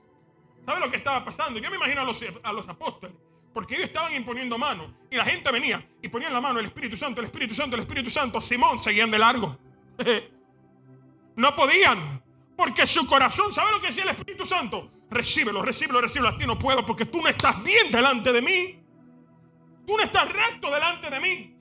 ¿Sabe 0.65 0.80
lo 0.82 0.91
que 0.91 0.97
estaba 0.97 1.23
pasando? 1.23 1.59
Yo 1.59 1.69
me 1.69 1.77
imagino 1.77 2.01
a 2.01 2.05
los, 2.05 2.23
a 2.43 2.53
los 2.53 2.67
apóstoles, 2.67 3.15
porque 3.54 3.76
ellos 3.76 3.88
estaban 3.88 4.14
imponiendo 4.14 4.58
mano 4.58 4.93
y 5.10 5.16
la 5.16 5.26
gente 5.26 5.52
venía 5.52 5.86
y 6.02 6.08
ponían 6.08 6.34
la 6.34 6.41
mano 6.41 6.60
el 6.60 6.66
Espíritu 6.66 6.95
Santo, 6.95 7.22
el 7.22 7.26
Espíritu 7.26 7.54
Santo, 7.54 7.76
el 7.76 7.82
Espíritu 7.82 8.10
Santo. 8.10 8.39
Simón 8.41 8.82
seguían 8.82 9.12
de 9.12 9.20
largo. 9.20 9.58
No 11.36 11.56
podían, 11.56 12.22
porque 12.58 12.86
su 12.86 13.08
corazón, 13.08 13.54
¿sabe 13.54 13.72
lo 13.72 13.80
que 13.80 13.88
decía 13.88 14.04
el 14.04 14.10
Espíritu 14.10 14.45
Santo? 14.45 14.91
Recíbelo, 15.10 15.62
recíbelo, 15.62 16.02
recíbelo. 16.02 16.28
A 16.28 16.38
ti 16.38 16.45
no 16.45 16.60
puedo 16.60 16.86
porque 16.86 17.06
tú 17.06 17.22
no 17.22 17.30
estás 17.30 17.64
bien 17.64 17.89
delante 17.89 18.34
de 18.34 18.41
mí. 18.41 18.84
Tú 19.88 19.95
no 19.95 20.04
estás 20.04 20.28
recto 20.28 20.70
delante 20.70 21.10
de 21.10 21.20
mí. 21.22 21.56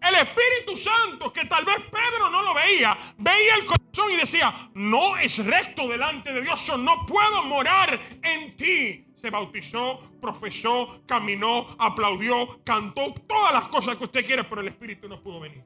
El 0.00 0.14
Espíritu 0.14 0.76
Santo, 0.76 1.32
que 1.32 1.46
tal 1.46 1.64
vez 1.64 1.76
Pedro 1.90 2.30
no 2.30 2.42
lo 2.42 2.54
veía, 2.54 2.96
veía 3.18 3.56
el 3.56 3.64
corazón 3.64 4.12
y 4.12 4.16
decía, 4.16 4.54
no 4.74 5.16
es 5.16 5.44
recto 5.44 5.88
delante 5.88 6.32
de 6.32 6.42
Dios, 6.42 6.64
yo 6.66 6.76
no 6.76 7.04
puedo 7.04 7.42
morar 7.42 7.98
en 8.22 8.56
ti. 8.56 9.04
Se 9.24 9.30
bautizó, 9.30 10.00
profesó, 10.20 11.02
caminó, 11.06 11.66
aplaudió, 11.78 12.62
cantó, 12.62 13.14
todas 13.26 13.54
las 13.54 13.68
cosas 13.68 13.96
que 13.96 14.04
usted 14.04 14.26
quiere, 14.26 14.44
pero 14.44 14.60
el 14.60 14.68
Espíritu 14.68 15.08
no 15.08 15.22
pudo 15.22 15.40
venir. 15.40 15.64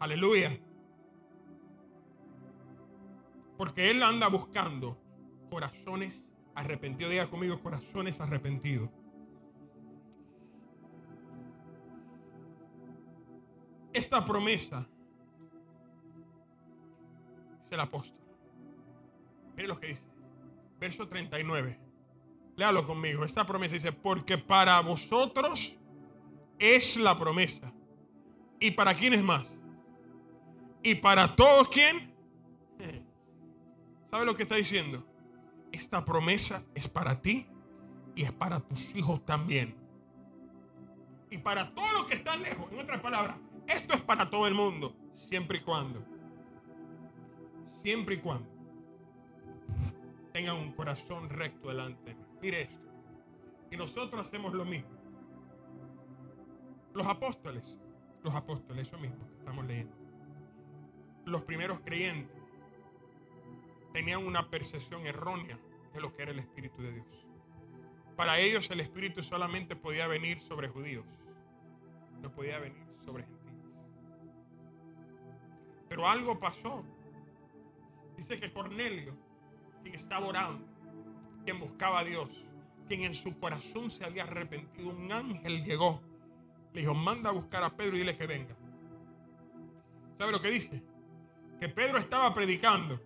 Aleluya. 0.00 0.60
Porque 3.56 3.92
Él 3.92 4.02
anda 4.02 4.26
buscando 4.26 5.00
corazones 5.48 6.32
arrepentidos. 6.56 7.12
Diga 7.12 7.30
conmigo, 7.30 7.62
corazones 7.62 8.20
arrepentidos. 8.20 8.90
Esta 13.92 14.26
promesa 14.26 14.88
es 17.62 17.70
el 17.70 17.78
apóstol. 17.78 18.19
Mire 19.60 19.68
lo 19.68 19.78
que 19.78 19.88
dice. 19.88 20.08
Verso 20.78 21.06
39. 21.06 21.78
Léalo 22.56 22.86
conmigo. 22.86 23.26
Esta 23.26 23.46
promesa 23.46 23.74
dice, 23.74 23.92
porque 23.92 24.38
para 24.38 24.80
vosotros 24.80 25.76
es 26.58 26.96
la 26.96 27.18
promesa. 27.18 27.70
¿Y 28.58 28.70
para 28.70 28.94
quién 28.94 29.12
es 29.12 29.22
más? 29.22 29.60
¿Y 30.82 30.94
para 30.94 31.36
todos 31.36 31.68
quién? 31.68 32.10
¿Sabe 34.06 34.24
lo 34.24 34.34
que 34.34 34.44
está 34.44 34.54
diciendo? 34.54 35.06
Esta 35.72 36.06
promesa 36.06 36.64
es 36.74 36.88
para 36.88 37.20
ti 37.20 37.46
y 38.14 38.22
es 38.22 38.32
para 38.32 38.60
tus 38.60 38.94
hijos 38.94 39.22
también. 39.26 39.76
Y 41.30 41.36
para 41.36 41.74
todos 41.74 41.92
los 41.92 42.06
que 42.06 42.14
están 42.14 42.40
lejos, 42.40 42.72
en 42.72 42.78
otras 42.78 43.02
palabras, 43.02 43.36
esto 43.66 43.92
es 43.92 44.00
para 44.00 44.30
todo 44.30 44.46
el 44.46 44.54
mundo, 44.54 44.96
siempre 45.12 45.58
y 45.58 45.60
cuando, 45.60 46.02
siempre 47.82 48.14
y 48.14 48.18
cuando 48.20 48.49
tengan 50.32 50.56
un 50.56 50.72
corazón 50.72 51.28
recto 51.28 51.68
delante. 51.68 52.16
Mire 52.40 52.62
esto. 52.62 52.88
Y 53.70 53.76
nosotros 53.76 54.26
hacemos 54.26 54.54
lo 54.54 54.64
mismo. 54.64 54.90
Los 56.94 57.06
apóstoles, 57.06 57.80
los 58.22 58.34
apóstoles, 58.34 58.88
eso 58.88 58.98
mismo 58.98 59.26
que 59.28 59.36
estamos 59.38 59.64
leyendo. 59.66 59.94
Los 61.24 61.42
primeros 61.42 61.80
creyentes 61.80 62.36
tenían 63.92 64.26
una 64.26 64.50
percepción 64.50 65.06
errónea 65.06 65.58
de 65.92 66.00
lo 66.00 66.14
que 66.14 66.22
era 66.22 66.32
el 66.32 66.38
Espíritu 66.38 66.82
de 66.82 66.92
Dios. 66.92 67.26
Para 68.16 68.38
ellos 68.38 68.70
el 68.70 68.80
Espíritu 68.80 69.22
solamente 69.22 69.76
podía 69.76 70.06
venir 70.06 70.40
sobre 70.40 70.68
judíos, 70.68 71.06
no 72.20 72.30
podía 72.32 72.58
venir 72.58 72.84
sobre 73.04 73.24
gentiles. 73.24 73.50
Pero 75.88 76.06
algo 76.06 76.38
pasó. 76.38 76.84
Dice 78.16 78.38
que 78.38 78.52
Cornelio, 78.52 79.16
quien 79.82 79.94
estaba 79.94 80.26
orando, 80.26 80.64
quien 81.44 81.58
buscaba 81.58 82.00
a 82.00 82.04
Dios, 82.04 82.28
quien 82.88 83.02
en 83.02 83.14
su 83.14 83.38
corazón 83.38 83.90
se 83.90 84.04
había 84.04 84.24
arrepentido, 84.24 84.90
un 84.90 85.10
ángel 85.12 85.64
llegó. 85.64 86.00
Le 86.72 86.82
dijo, 86.82 86.94
manda 86.94 87.30
a 87.30 87.32
buscar 87.32 87.62
a 87.62 87.70
Pedro 87.70 87.96
y 87.96 88.00
dile 88.00 88.16
que 88.16 88.26
venga. 88.26 88.56
¿Sabe 90.18 90.32
lo 90.32 90.40
que 90.40 90.50
dice? 90.50 90.82
Que 91.58 91.68
Pedro 91.68 91.98
estaba 91.98 92.32
predicando 92.34 93.00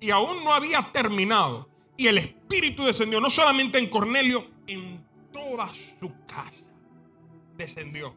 y 0.00 0.10
aún 0.10 0.44
no 0.44 0.52
había 0.52 0.90
terminado. 0.92 1.68
Y 1.96 2.08
el 2.08 2.18
Espíritu 2.18 2.84
descendió 2.84 3.20
no 3.20 3.30
solamente 3.30 3.78
en 3.78 3.88
Cornelio, 3.88 4.46
en 4.66 5.04
toda 5.32 5.68
su 5.72 6.12
casa 6.26 6.64
descendió. 7.56 8.14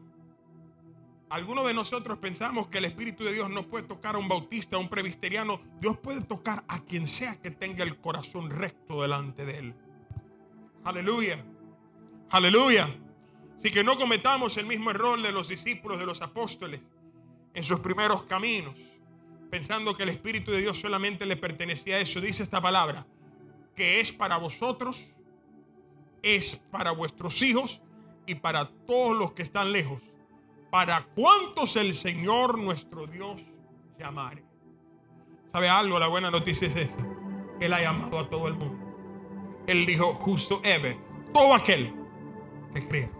Algunos 1.30 1.66
de 1.66 1.74
nosotros 1.74 2.16
pensamos 2.18 2.68
que 2.68 2.78
el 2.78 2.86
Espíritu 2.86 3.22
de 3.22 3.34
Dios 3.34 3.50
no 3.50 3.62
puede 3.62 3.86
tocar 3.86 4.14
a 4.14 4.18
un 4.18 4.28
bautista, 4.28 4.76
a 4.76 4.78
un 4.78 4.88
presbiteriano. 4.88 5.60
Dios 5.78 5.98
puede 5.98 6.22
tocar 6.22 6.64
a 6.68 6.78
quien 6.80 7.06
sea 7.06 7.36
que 7.36 7.50
tenga 7.50 7.84
el 7.84 7.98
corazón 7.98 8.48
recto 8.48 9.02
delante 9.02 9.44
de 9.44 9.58
él. 9.58 9.74
Aleluya. 10.84 11.44
Aleluya. 12.30 12.88
Así 13.58 13.70
que 13.70 13.84
no 13.84 13.98
cometamos 13.98 14.56
el 14.56 14.64
mismo 14.64 14.90
error 14.90 15.20
de 15.20 15.32
los 15.32 15.48
discípulos, 15.48 15.98
de 15.98 16.06
los 16.06 16.22
apóstoles, 16.22 16.88
en 17.52 17.62
sus 17.62 17.80
primeros 17.80 18.22
caminos, 18.22 18.78
pensando 19.50 19.94
que 19.94 20.04
el 20.04 20.08
Espíritu 20.10 20.50
de 20.50 20.62
Dios 20.62 20.80
solamente 20.80 21.26
le 21.26 21.36
pertenecía 21.36 21.96
a 21.96 22.00
eso. 22.00 22.22
Dice 22.22 22.42
esta 22.42 22.62
palabra, 22.62 23.06
que 23.76 24.00
es 24.00 24.12
para 24.12 24.38
vosotros, 24.38 25.08
es 26.22 26.56
para 26.70 26.92
vuestros 26.92 27.42
hijos 27.42 27.82
y 28.26 28.36
para 28.36 28.70
todos 28.86 29.14
los 29.14 29.32
que 29.32 29.42
están 29.42 29.72
lejos 29.72 30.00
para 30.70 31.04
cuantos 31.14 31.76
el 31.76 31.94
Señor 31.94 32.58
nuestro 32.58 33.06
Dios 33.06 33.42
llamare. 33.98 34.44
¿Sabe 35.46 35.68
algo? 35.68 35.98
La 35.98 36.08
buena 36.08 36.30
noticia 36.30 36.68
es 36.68 36.76
esa. 36.76 37.06
Él 37.60 37.72
ha 37.72 37.80
llamado 37.80 38.18
a 38.18 38.28
todo 38.28 38.48
el 38.48 38.54
mundo. 38.54 38.86
Él 39.66 39.86
dijo, 39.86 40.14
justo 40.14 40.60
Ever, 40.64 40.96
todo 41.32 41.54
aquel 41.54 41.92
que 42.74 42.86
crea. 42.86 43.10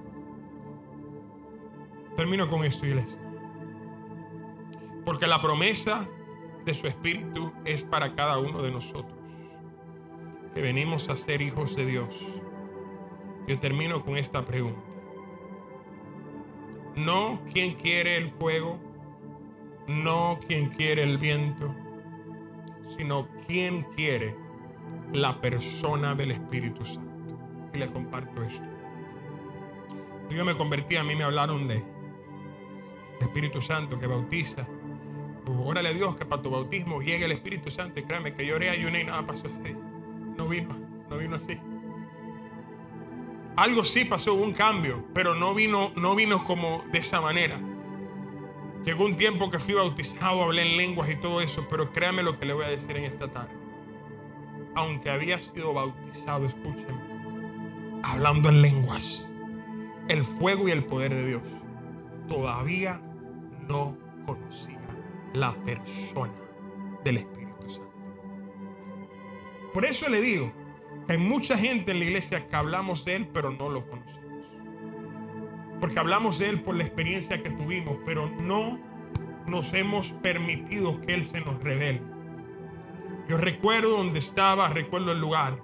Termino 2.17 2.49
con 2.49 2.65
esto, 2.65 2.87
iglesia. 2.87 3.21
Porque 5.05 5.27
la 5.27 5.41
promesa 5.41 6.07
de 6.65 6.75
su 6.75 6.87
Espíritu 6.87 7.53
es 7.65 7.83
para 7.83 8.13
cada 8.13 8.39
uno 8.39 8.63
de 8.63 8.71
nosotros. 8.71 9.17
Que 10.55 10.61
venimos 10.61 11.09
a 11.09 11.17
ser 11.17 11.41
hijos 11.41 11.77
de 11.77 11.87
Dios. 11.87 12.15
Yo 13.47 13.59
termino 13.59 14.05
con 14.05 14.17
esta 14.19 14.45
pregunta. 14.45 14.88
No 16.99 17.41
quien 17.53 17.75
quiere 17.75 18.17
el 18.17 18.29
fuego, 18.29 18.81
no 19.87 20.41
quien 20.49 20.71
quiere 20.71 21.05
el 21.05 21.17
viento, 21.17 21.73
sino 22.97 23.29
quien 23.47 23.83
quiere 23.95 24.35
la 25.13 25.41
persona 25.41 26.17
del 26.17 26.33
Espíritu 26.33 26.85
Santo. 26.85 27.39
Y 27.73 27.79
les 27.79 27.91
comparto 27.93 28.43
esto. 28.43 28.67
Yo 30.29 30.45
me 30.45 30.57
convertí, 30.57 30.97
a 30.97 31.05
mí 31.05 31.15
me 31.15 31.23
hablaron 31.23 31.69
de 31.69 31.85
Espíritu 33.21 33.63
Santo 33.63 34.01
que 34.01 34.09
bautiza. 34.09 34.67
Órale 35.47 35.91
a 35.91 35.93
Dios 35.93 36.17
que 36.17 36.27
para 36.27 36.43
tu 36.43 36.51
bautismo 36.51 37.01
llegue 37.01 37.27
el 37.27 37.33
Espíritu 37.33 37.71
Santo 37.71 38.01
y 38.01 38.03
créame 38.03 38.35
que 38.35 38.45
lloré, 38.45 38.71
ayuné 38.71 39.03
y 39.03 39.05
nada 39.05 39.25
pasó. 39.25 39.45
No 40.37 40.49
vino, 40.49 40.77
no 41.09 41.17
vino 41.17 41.37
así. 41.37 41.61
Algo 43.59 43.83
sí 43.83 44.05
pasó, 44.05 44.35
un 44.35 44.53
cambio, 44.53 45.05
pero 45.13 45.35
no 45.35 45.53
vino, 45.53 45.91
no 45.97 46.15
vino 46.15 46.45
como 46.45 46.85
de 46.93 47.01
esa 47.01 47.21
manera. 47.21 47.61
Llegó 48.85 49.05
un 49.05 49.17
tiempo 49.17 49.51
que 49.51 49.59
fui 49.59 49.75
bautizado, 49.75 50.45
hablé 50.45 50.63
en 50.63 50.77
lenguas 50.77 51.11
y 51.11 51.17
todo 51.17 51.41
eso, 51.41 51.67
pero 51.69 51.91
créame 51.91 52.23
lo 52.23 52.39
que 52.39 52.47
le 52.47 52.55
voy 52.55 52.67
a 52.67 52.69
decir 52.69 52.97
en 52.97 53.03
esta 53.03 53.27
tarde. 53.27 53.51
Aunque 54.77 55.11
había 55.11 55.41
sido 55.41 55.75
bautizado, 55.75 56.47
escúcheme, 56.47 58.01
hablando 58.05 58.49
en 58.49 58.63
lenguas, 58.63 59.35
el 60.07 60.23
fuego 60.23 60.69
y 60.69 60.71
el 60.71 60.85
poder 60.85 61.13
de 61.13 61.27
Dios, 61.27 61.43
todavía 62.29 63.03
no 63.67 63.99
conocía 64.25 64.79
la 65.33 65.53
persona 65.65 66.33
del 67.03 67.17
Espíritu 67.17 67.69
Santo. 67.69 67.93
Por 69.75 69.85
eso 69.85 70.09
le 70.09 70.21
digo 70.21 70.53
hay 71.09 71.17
mucha 71.17 71.57
gente 71.57 71.93
en 71.93 72.01
la 72.01 72.05
iglesia 72.05 72.47
que 72.47 72.55
hablamos 72.55 73.05
de 73.05 73.17
Él, 73.17 73.29
pero 73.33 73.51
no 73.51 73.71
lo 73.71 73.89
conocemos. 73.89 74.47
Porque 75.81 75.99
hablamos 75.99 76.39
de 76.39 76.51
Él 76.51 76.61
por 76.61 76.77
la 76.77 76.85
experiencia 76.85 77.43
que 77.43 77.51
tuvimos, 77.51 77.97
pero 78.05 78.29
no 78.29 78.79
nos 79.47 79.73
hemos 79.73 80.13
permitido 80.13 81.01
que 81.01 81.15
Él 81.15 81.25
se 81.25 81.41
nos 81.41 81.63
revele. 81.63 82.03
Yo 83.29 83.39
recuerdo 83.39 83.97
donde 83.97 84.19
estaba, 84.19 84.69
recuerdo 84.69 85.13
el 85.13 85.21
lugar, 85.21 85.63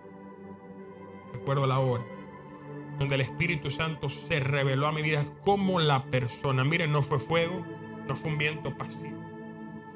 recuerdo 1.32 1.66
la 1.66 1.78
hora, 1.78 2.04
donde 2.98 3.16
el 3.16 3.20
Espíritu 3.20 3.70
Santo 3.70 4.08
se 4.08 4.40
reveló 4.40 4.86
a 4.86 4.92
mi 4.92 5.02
vida 5.02 5.24
como 5.44 5.78
la 5.78 6.04
persona. 6.04 6.64
Miren, 6.64 6.92
no 6.92 7.02
fue 7.02 7.18
fuego, 7.18 7.64
no 8.08 8.16
fue 8.16 8.30
un 8.30 8.38
viento 8.38 8.76
pasivo, 8.76 9.18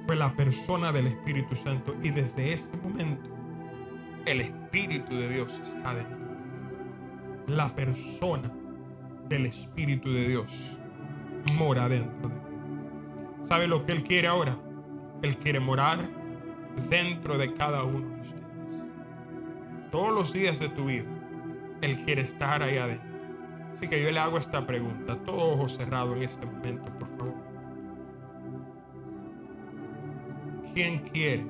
fue 0.05 0.17
la 0.17 0.33
persona 0.35 0.93
del 0.93 1.07
Espíritu 1.07 1.55
Santo. 1.57 1.95
Y 2.03 2.11
desde 2.11 2.53
ese 2.53 2.77
momento, 2.83 3.38
el 4.31 4.43
Espíritu 4.43 5.17
de 5.17 5.29
Dios 5.31 5.59
está 5.59 5.95
dentro 5.95 6.19
de 6.19 6.27
mí. 6.27 6.37
La 7.47 7.75
persona 7.75 8.53
del 9.29 9.47
Espíritu 9.47 10.13
de 10.13 10.29
Dios 10.29 10.77
mora 11.57 11.89
dentro 11.89 12.29
de 12.29 12.35
mí. 12.35 12.41
¿Sabe 13.41 13.67
lo 13.67 13.87
que 13.87 13.93
Él 13.93 14.03
quiere 14.03 14.29
ahora? 14.29 14.55
Él 15.23 15.39
quiere 15.39 15.61
morar 15.61 16.11
dentro 16.91 17.39
de 17.39 17.55
cada 17.55 17.85
uno 17.85 18.07
de 18.17 18.21
ustedes. 18.21 18.45
Todos 19.91 20.15
los 20.15 20.33
días 20.35 20.59
de 20.59 20.69
tu 20.69 20.87
vida, 20.87 21.07
Él 21.81 22.05
quiere 22.05 22.21
estar 22.21 22.63
ahí 22.63 22.77
adentro. 22.77 23.09
Así 23.73 23.89
que 23.89 24.03
yo 24.03 24.11
le 24.11 24.19
hago 24.19 24.37
esta 24.37 24.67
pregunta, 24.67 25.17
todo 25.25 25.53
ojo 25.53 25.69
cerrado 25.69 26.15
en 26.15 26.25
este 26.25 26.45
momento, 26.45 26.93
por 26.99 27.09
favor. 27.17 27.35
¿Quién 30.75 30.99
quiere 30.99 31.47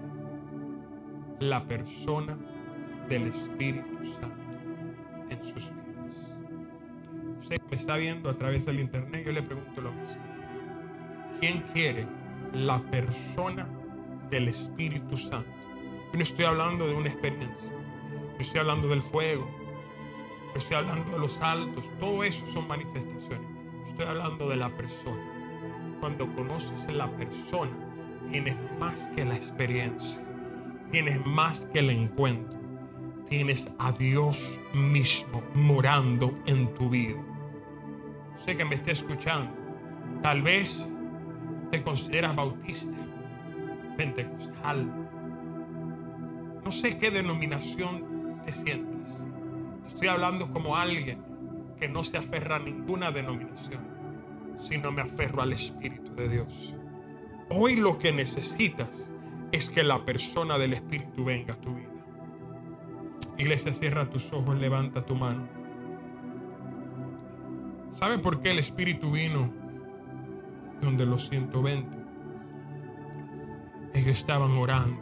la 1.41 1.65
persona 1.65 2.39
del 3.09 3.29
Espíritu 3.29 4.05
Santo 4.05 4.37
en 5.31 5.43
sus 5.43 5.71
vidas? 5.71 5.89
Usted 7.39 7.61
me 7.71 7.77
está 7.77 7.97
viendo 7.97 8.29
a 8.29 8.35
través 8.35 8.67
del 8.67 8.81
internet, 8.81 9.25
yo 9.25 9.33
le 9.33 9.43
pregunto 9.43 9.81
lo 9.81 9.93
mismo. 9.93 10.23
¿Quién 11.41 11.61
quiere 11.73 12.07
la 12.53 12.81
persona 12.91 13.69
del 14.31 14.49
Espíritu 14.49 15.17
Santo? 15.17 15.49
Yo 16.13 16.15
no 16.15 16.23
estoy 16.23 16.45
hablando 16.45 16.87
de 16.87 16.95
una 16.95 17.09
experiencia. 17.09 17.71
Yo 17.71 18.39
estoy 18.41 18.61
hablando 18.61 18.89
del 18.89 19.03
fuego. 19.03 19.49
Yo 20.53 20.59
estoy 20.59 20.77
hablando 20.77 21.13
de 21.13 21.19
los 21.19 21.41
altos. 21.41 21.91
Todo 22.01 22.25
eso 22.25 22.47
son 22.47 22.67
manifestaciones. 22.67 23.49
Estoy 23.87 24.07
hablando 24.07 24.49
de 24.49 24.57
la 24.57 24.75
persona. 24.77 25.23
Cuando 26.01 26.33
conoces 26.35 26.93
la 26.93 27.11
persona, 27.17 27.73
tienes 28.31 28.57
más 28.79 29.09
que 29.15 29.25
la 29.25 29.37
experiencia. 29.37 30.25
Tienes 30.91 31.25
más 31.27 31.67
que 31.73 31.81
el 31.81 31.91
encuentro. 31.91 32.58
Tienes 33.29 33.69
a 33.79 33.93
Dios 33.93 34.59
mismo 34.73 35.43
morando 35.55 36.33
en 36.47 36.73
tu 36.73 36.89
vida. 36.89 37.23
Sé 38.37 38.57
que 38.57 38.65
me 38.65 38.75
esté 38.75 38.93
escuchando. 38.93 39.53
Tal 40.23 40.41
vez 40.41 40.89
te 41.71 41.83
consideras 41.83 42.35
bautista, 42.35 42.97
pentecostal. 43.99 44.87
No 46.65 46.73
sé 46.73 46.99
qué 46.99 47.11
denominación 47.11 48.41
te 48.47 48.53
sientas. 48.53 49.27
Estoy 49.87 50.09
hablando 50.09 50.51
como 50.51 50.77
alguien 50.77 51.23
que 51.79 51.87
no 51.87 52.05
se 52.05 52.17
aferra 52.17 52.57
a 52.57 52.61
ninguna 52.61 53.11
denominación, 53.11 53.87
sino 54.59 54.91
me 54.91 55.03
aferro 55.03 55.43
al 55.43 55.53
Espíritu 55.53 56.15
de 56.15 56.31
Dios. 56.31 56.75
Hoy 57.51 57.77
lo 57.77 57.99
que 57.99 58.11
necesitas 58.11 59.13
es 59.53 59.69
que 59.69 59.83
la 59.83 60.05
persona 60.07 60.57
del 60.57 60.73
Espíritu 60.73 61.25
venga 61.25 61.55
a 61.55 61.61
tu 61.61 61.75
vida. 61.75 61.88
Iglesia, 63.39 63.73
cierra 63.73 64.11
tus 64.11 64.33
ojos, 64.33 64.59
levanta 64.59 65.01
tu 65.01 65.15
mano. 65.15 65.49
¿Sabe 67.89 68.19
por 68.19 68.41
qué 68.41 68.51
el 68.51 68.59
Espíritu 68.59 69.13
vino 69.13 69.53
donde 70.83 71.07
los 71.07 71.29
120? 71.29 71.97
Ellos 73.95 74.19
estaban 74.19 74.51
orando, 74.51 75.01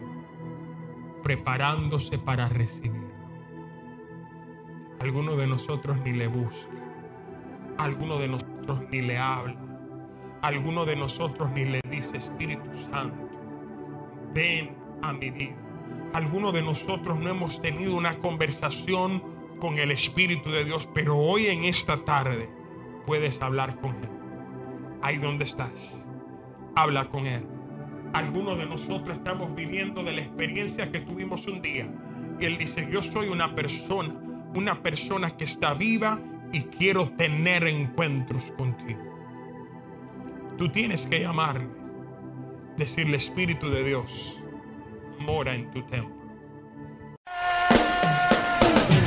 preparándose 1.22 2.18
para 2.18 2.48
recibirlo. 2.48 3.06
Alguno 5.00 5.36
de 5.36 5.46
nosotros 5.46 5.96
ni 6.04 6.12
le 6.12 6.26
busca. 6.26 6.76
Alguno 7.78 8.18
de 8.18 8.28
nosotros 8.28 8.82
ni 8.90 9.00
le 9.00 9.18
habla. 9.18 9.56
Alguno 10.42 10.84
de 10.84 10.96
nosotros 10.96 11.50
ni 11.52 11.64
le 11.64 11.80
dice 11.90 12.18
Espíritu 12.18 12.68
Santo, 12.74 13.28
ven 14.34 14.76
a 15.02 15.12
mi 15.14 15.30
vida. 15.30 15.65
Algunos 16.12 16.52
de 16.52 16.62
nosotros 16.62 17.18
no 17.18 17.30
hemos 17.30 17.60
tenido 17.60 17.96
una 17.96 18.18
conversación 18.18 19.22
con 19.60 19.78
el 19.78 19.90
Espíritu 19.90 20.50
de 20.50 20.64
Dios, 20.64 20.88
pero 20.94 21.16
hoy 21.16 21.46
en 21.46 21.64
esta 21.64 22.04
tarde 22.04 22.50
puedes 23.06 23.40
hablar 23.42 23.80
con 23.80 23.94
Él. 23.96 24.10
Ahí 25.02 25.18
donde 25.18 25.44
estás, 25.44 26.06
habla 26.74 27.06
con 27.06 27.26
Él. 27.26 27.46
Algunos 28.12 28.58
de 28.58 28.66
nosotros 28.66 29.16
estamos 29.16 29.54
viviendo 29.54 30.02
de 30.02 30.12
la 30.12 30.22
experiencia 30.22 30.90
que 30.90 31.00
tuvimos 31.00 31.46
un 31.46 31.60
día. 31.60 31.88
Y 32.40 32.44
Él 32.46 32.58
dice, 32.58 32.88
yo 32.90 33.02
soy 33.02 33.28
una 33.28 33.54
persona, 33.54 34.14
una 34.54 34.82
persona 34.82 35.36
que 35.36 35.44
está 35.44 35.74
viva 35.74 36.20
y 36.52 36.62
quiero 36.62 37.10
tener 37.10 37.66
encuentros 37.66 38.52
contigo. 38.56 39.00
Tú 40.56 40.70
tienes 40.70 41.06
que 41.06 41.20
llamarle, 41.20 41.68
decirle 42.76 43.16
Espíritu 43.16 43.68
de 43.68 43.84
Dios, 43.84 44.42
mora 45.18 45.54
en 45.54 45.70
tu 45.70 45.82
templo. 45.82 46.15